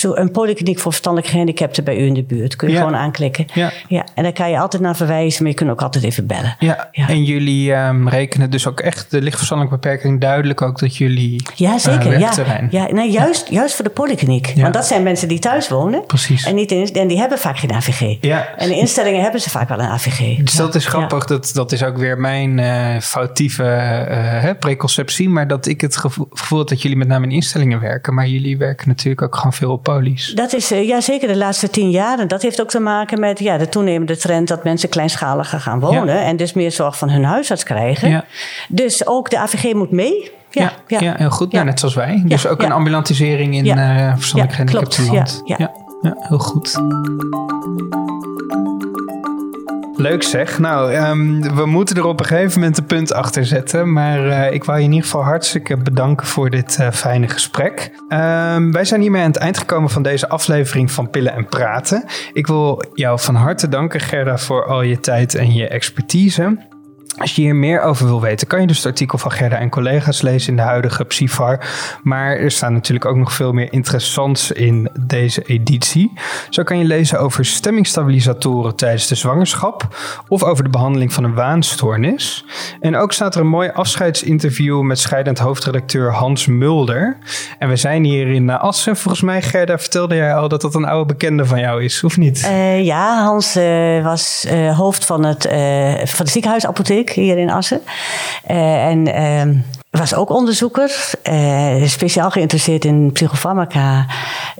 zo 0.00 0.14
een 0.14 0.30
polykliniek 0.30 0.78
voor 0.78 0.92
verstandelijk 0.92 1.30
gehandicapten 1.30 1.84
bij 1.84 1.98
u 1.98 2.06
in 2.06 2.14
de 2.14 2.22
buurt. 2.22 2.56
Kun 2.56 2.68
je 2.68 2.74
ja. 2.74 2.80
gewoon 2.80 2.96
aanklikken. 2.96 3.46
Ja. 3.54 3.72
ja. 3.88 4.06
En 4.14 4.22
daar 4.22 4.32
kan 4.32 4.50
je 4.50 4.58
altijd 4.58 4.82
naar 4.82 4.96
verwijzen, 4.96 5.42
maar 5.42 5.52
je 5.52 5.58
kunt 5.58 5.70
ook 5.70 5.82
altijd 5.82 6.04
even 6.04 6.26
bellen. 6.26 6.56
Ja, 6.58 6.88
ja. 6.92 7.08
en 7.08 7.24
jullie 7.24 7.72
um, 7.72 8.08
rekenen 8.08 8.50
dus 8.50 8.66
ook 8.66 8.80
echt 8.80 9.10
de 9.10 9.22
lichtverstandelijke 9.22 9.80
beperking 9.80 10.20
duidelijk 10.20 10.62
ook 10.62 10.78
dat 10.78 10.96
jullie 10.96 11.42
ja, 11.54 11.78
zeker. 11.78 12.18
ja, 12.18 12.32
ja, 12.70 12.86
nee, 12.94 13.10
juist, 13.10 13.48
juist 13.48 13.74
voor 13.74 13.84
de 13.84 13.90
polykliniek. 13.90 14.46
Ja. 14.46 14.62
Want 14.62 14.74
dat 14.74 14.86
zijn 14.86 15.02
mensen 15.02 15.28
die 15.28 15.38
thuis 15.38 15.68
wonen. 15.68 16.06
Precies. 16.06 16.44
En, 16.44 16.54
niet 16.54 16.70
in, 16.70 16.92
en 16.92 17.08
die 17.08 17.18
hebben 17.18 17.38
vaak 17.38 17.58
geen 17.58 17.72
AVG. 17.72 18.16
Ja. 18.20 18.48
En 18.56 18.68
de 18.68 18.76
instellingen 18.76 19.22
hebben 19.22 19.40
ze 19.40 19.50
vaak 19.50 19.68
wel 19.68 19.78
een 19.78 19.88
AVG. 19.88 20.36
Dus 20.36 20.54
dat 20.54 20.74
is 20.74 20.86
grappig. 20.86 21.24
Dat, 21.24 21.50
dat 21.54 21.72
is 21.72 21.82
ook 21.82 21.96
weer 21.96 22.18
mijn 22.18 22.58
uh, 22.58 23.00
foutieve 23.00 23.62
uh, 24.44 24.50
preconceptie. 24.58 25.28
Maar 25.28 25.46
dat 25.46 25.66
ik 25.66 25.80
het 25.80 25.96
gevoel, 25.96 26.26
gevoel 26.30 26.58
heb 26.58 26.68
dat 26.68 26.82
jullie 26.82 26.96
met 26.96 27.08
name 27.08 27.24
in 27.26 27.32
instellingen 27.32 27.80
werken. 27.80 28.14
Maar 28.14 28.26
jullie 28.26 28.58
werken 28.58 28.88
natuurlijk 28.88 29.22
ook 29.22 29.36
gewoon 29.36 29.52
veel 29.52 29.72
op 29.72 29.82
polies. 29.82 30.32
Dat 30.34 30.52
is 30.52 30.72
uh, 30.72 30.86
ja, 30.86 31.00
zeker 31.00 31.28
de 31.28 31.36
laatste 31.36 31.70
tien 31.70 31.90
jaar. 31.90 32.18
En 32.18 32.28
dat 32.28 32.42
heeft 32.42 32.60
ook 32.60 32.70
te 32.70 32.80
maken 32.80 33.20
met 33.20 33.38
ja, 33.38 33.58
de 33.58 33.68
toenemende 33.68 34.16
trend 34.16 34.48
dat 34.48 34.64
mensen 34.64 34.88
kleinschaliger 34.88 35.60
gaan 35.60 35.80
wonen. 35.80 36.24
En 36.24 36.36
dus 36.36 36.52
meer 36.52 36.72
zorg 36.72 36.98
van 36.98 37.10
hun 37.10 37.24
huisarts 37.24 37.62
krijgen. 37.62 38.08
Ja. 38.08 38.24
Dus 38.68 39.06
ook 39.06 39.30
de 39.30 39.38
AVG 39.38 39.72
moet 39.72 39.90
mee. 39.90 40.32
Ja, 40.54 40.72
ja, 40.86 41.00
ja. 41.00 41.14
heel 41.16 41.30
goed. 41.30 41.52
Nou, 41.52 41.64
net 41.64 41.78
zoals 41.78 41.94
wij. 41.94 42.22
Dus 42.26 42.46
ook 42.46 42.62
een 42.62 42.72
ambulantisering 42.72 43.54
in 43.54 43.64
ja. 43.64 44.08
uh, 44.08 44.14
verstandelijk 44.14 44.52
gehandicapte 44.52 45.12
land. 45.12 45.42
Ja, 45.44 45.54
ja. 45.58 45.70
Ja. 46.02 46.16
heel 46.18 46.38
goed. 46.38 46.82
Leuk 49.96 50.22
zeg. 50.22 50.58
Nou, 50.58 50.94
um, 50.94 51.54
we 51.54 51.66
moeten 51.66 51.96
er 51.96 52.06
op 52.06 52.20
een 52.20 52.26
gegeven 52.26 52.60
moment 52.60 52.78
een 52.78 52.84
punt 52.84 53.12
achter 53.12 53.46
zetten. 53.46 53.92
Maar 53.92 54.26
uh, 54.26 54.52
ik 54.52 54.64
wil 54.64 54.74
je 54.74 54.82
in 54.82 54.92
ieder 54.92 55.04
geval 55.04 55.24
hartstikke 55.24 55.76
bedanken 55.76 56.26
voor 56.26 56.50
dit 56.50 56.78
uh, 56.80 56.90
fijne 56.90 57.28
gesprek. 57.28 57.90
Um, 58.08 58.72
wij 58.72 58.84
zijn 58.84 59.00
hiermee 59.00 59.22
aan 59.22 59.28
het 59.28 59.36
eind 59.36 59.58
gekomen 59.58 59.90
van 59.90 60.02
deze 60.02 60.28
aflevering 60.28 60.90
van 60.90 61.10
Pillen 61.10 61.32
en 61.32 61.46
Praten. 61.46 62.04
Ik 62.32 62.46
wil 62.46 62.84
jou 62.92 63.20
van 63.20 63.34
harte 63.34 63.68
danken, 63.68 64.00
Gerda, 64.00 64.38
voor 64.38 64.66
al 64.66 64.82
je 64.82 65.00
tijd 65.00 65.34
en 65.34 65.54
je 65.54 65.68
expertise. 65.68 66.58
Als 67.16 67.34
je 67.34 67.42
hier 67.42 67.56
meer 67.56 67.80
over 67.80 68.06
wil 68.06 68.20
weten, 68.20 68.46
kan 68.46 68.60
je 68.60 68.66
dus 68.66 68.76
het 68.76 68.86
artikel 68.86 69.18
van 69.18 69.32
Gerda 69.32 69.56
en 69.56 69.70
collega's 69.70 70.22
lezen 70.22 70.50
in 70.50 70.56
de 70.56 70.62
huidige 70.62 71.04
Psyfar. 71.04 71.66
Maar 72.02 72.36
er 72.36 72.50
staan 72.50 72.72
natuurlijk 72.72 73.04
ook 73.04 73.16
nog 73.16 73.32
veel 73.32 73.52
meer 73.52 73.72
interessants 73.72 74.52
in 74.52 74.88
deze 75.00 75.42
editie. 75.42 76.12
Zo 76.50 76.62
kan 76.62 76.78
je 76.78 76.84
lezen 76.84 77.20
over 77.20 77.44
stemmingstabilisatoren 77.44 78.76
tijdens 78.76 79.06
de 79.06 79.14
zwangerschap 79.14 79.88
of 80.28 80.42
over 80.42 80.64
de 80.64 80.70
behandeling 80.70 81.12
van 81.12 81.24
een 81.24 81.34
waanstoornis. 81.34 82.44
En 82.80 82.96
ook 82.96 83.12
staat 83.12 83.34
er 83.34 83.40
een 83.40 83.46
mooi 83.46 83.70
afscheidsinterview 83.74 84.80
met 84.80 84.98
scheidend 84.98 85.38
hoofdredacteur 85.38 86.12
Hans 86.12 86.46
Mulder. 86.46 87.18
En 87.58 87.68
we 87.68 87.76
zijn 87.76 88.04
hier 88.04 88.26
in 88.28 88.50
Assen. 88.50 88.96
Volgens 88.96 89.22
mij, 89.22 89.42
Gerda, 89.42 89.78
vertelde 89.78 90.14
jij 90.14 90.34
al 90.34 90.48
dat 90.48 90.60
dat 90.60 90.74
een 90.74 90.84
oude 90.84 91.06
bekende 91.06 91.46
van 91.46 91.60
jou 91.60 91.84
is, 91.84 92.04
of 92.04 92.16
niet? 92.16 92.42
Uh, 92.44 92.84
ja, 92.84 93.22
Hans 93.24 93.56
uh, 93.56 94.04
was 94.04 94.46
uh, 94.48 94.78
hoofd 94.78 95.04
van, 95.04 95.24
het, 95.24 95.42
van 96.10 96.24
de 96.24 96.30
ziekenhuisapotheek 96.30 97.03
hier 97.10 97.38
in 97.38 97.50
Assen. 97.50 97.80
Uh, 98.50 98.86
en 98.86 99.08
uh, 99.08 99.62
was 99.90 100.14
ook 100.14 100.30
onderzoeker, 100.30 101.14
uh, 101.30 101.84
speciaal 101.84 102.30
geïnteresseerd 102.30 102.84
in 102.84 103.12
psychofarmaca. 103.12 104.06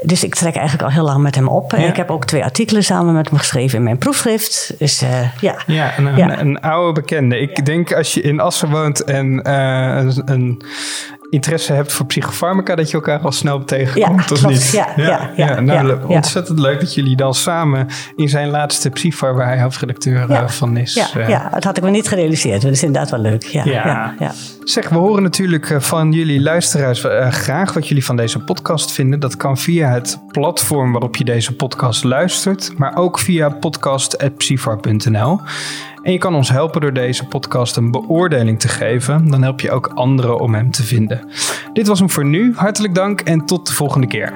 Dus 0.03 0.25
ik 0.25 0.35
trek 0.35 0.55
eigenlijk 0.55 0.89
al 0.89 0.95
heel 0.95 1.05
lang 1.05 1.23
met 1.23 1.35
hem 1.35 1.49
op. 1.49 1.71
Ja. 1.71 1.79
Ik 1.79 1.97
heb 1.97 2.11
ook 2.11 2.25
twee 2.25 2.45
artikelen 2.45 2.85
samen 2.85 3.15
met 3.15 3.29
hem 3.29 3.39
geschreven 3.39 3.79
in 3.79 3.85
mijn 3.85 3.99
proefschrift. 3.99 4.75
Dus 4.79 5.03
uh, 5.03 5.41
ja. 5.41 5.57
Ja, 5.67 5.99
een, 5.99 6.17
ja. 6.17 6.31
Een, 6.31 6.41
een, 6.41 6.61
oude 6.61 7.01
bekende. 7.01 7.39
Ik 7.39 7.67
denk 7.67 7.93
als 7.93 8.15
je 8.15 8.21
in 8.21 8.41
Assen 8.41 8.71
woont 8.71 9.05
en 9.05 9.49
uh, 9.49 9.97
een, 9.97 10.23
een 10.25 10.63
interesse 11.35 11.73
hebt 11.73 11.93
voor 11.93 12.07
psychofarmaca, 12.07 12.75
dat 12.75 12.91
je 12.91 12.97
elkaar 12.97 13.21
al 13.21 13.33
snel 13.33 13.65
tegenkomt, 13.65 14.29
ja, 14.29 14.35
of 14.35 14.47
niet? 14.47 14.71
Ja, 14.71 14.93
ja, 14.97 15.31
ja, 15.37 15.47
ja 15.47 15.61
nou, 15.61 16.07
ontzettend 16.07 16.59
leuk 16.59 16.81
dat 16.81 16.95
jullie 16.95 17.17
dan 17.17 17.35
samen 17.35 17.87
in 18.17 18.29
zijn 18.29 18.49
laatste 18.49 18.91
Psyfar, 18.91 19.35
waar 19.35 19.47
hij 19.47 19.61
hoofdredacteur 19.61 20.31
uh, 20.31 20.49
van 20.49 20.77
is. 20.77 20.95
Ja, 20.95 21.09
uh, 21.17 21.29
ja, 21.29 21.49
dat 21.53 21.65
had 21.65 21.77
ik 21.77 21.83
me 21.83 21.91
niet 21.91 22.09
gerealiseerd. 22.09 22.63
Dat 22.63 22.73
is 22.73 22.83
inderdaad 22.83 23.11
wel 23.11 23.21
leuk. 23.21 23.43
Ja, 23.43 23.65
ja. 23.65 24.15
Ja, 24.19 24.33
Zeg, 24.65 24.89
we 24.89 24.97
horen 24.97 25.23
natuurlijk 25.23 25.75
van 25.79 26.13
jullie 26.13 26.41
luisteraars 26.41 27.05
uh, 27.05 27.29
graag 27.31 27.73
wat 27.73 27.89
jullie 27.89 28.05
van 28.05 28.17
deze 28.17 28.39
podcast 28.39 28.93
vinden. 28.93 29.21
Dat 29.21 29.37
kan 29.37 29.59
via 29.59 29.91
het 29.91 30.19
platform 30.31 30.93
waarop 30.93 31.17
je 31.17 31.25
deze 31.25 31.57
podcast 31.57 32.05
luistert, 32.05 32.73
maar 32.79 32.97
ook 32.97 33.19
via 33.19 33.49
podcast.psyfar.nl. 33.49 35.41
En 36.05 36.13
je 36.13 36.19
kan 36.19 36.35
ons 36.35 36.49
helpen 36.49 36.81
door 36.81 36.93
deze 36.93 37.27
podcast 37.27 37.77
een 37.77 37.91
beoordeling 37.91 38.61
te 38.61 38.69
geven. 38.69 39.29
Dan 39.29 39.43
help 39.43 39.61
je 39.61 39.71
ook 39.71 39.87
anderen 39.87 40.41
om 40.41 40.55
hem 40.55 40.71
te 40.71 40.83
vinden. 40.83 41.29
Dit 41.73 41.87
was 41.87 41.99
hem 41.99 42.11
voor 42.11 42.25
nu. 42.25 42.53
Hartelijk 42.55 42.95
dank 42.95 43.21
en 43.21 43.47
tot 43.47 43.67
de 43.67 43.73
volgende 43.73 44.07
keer. 44.07 44.33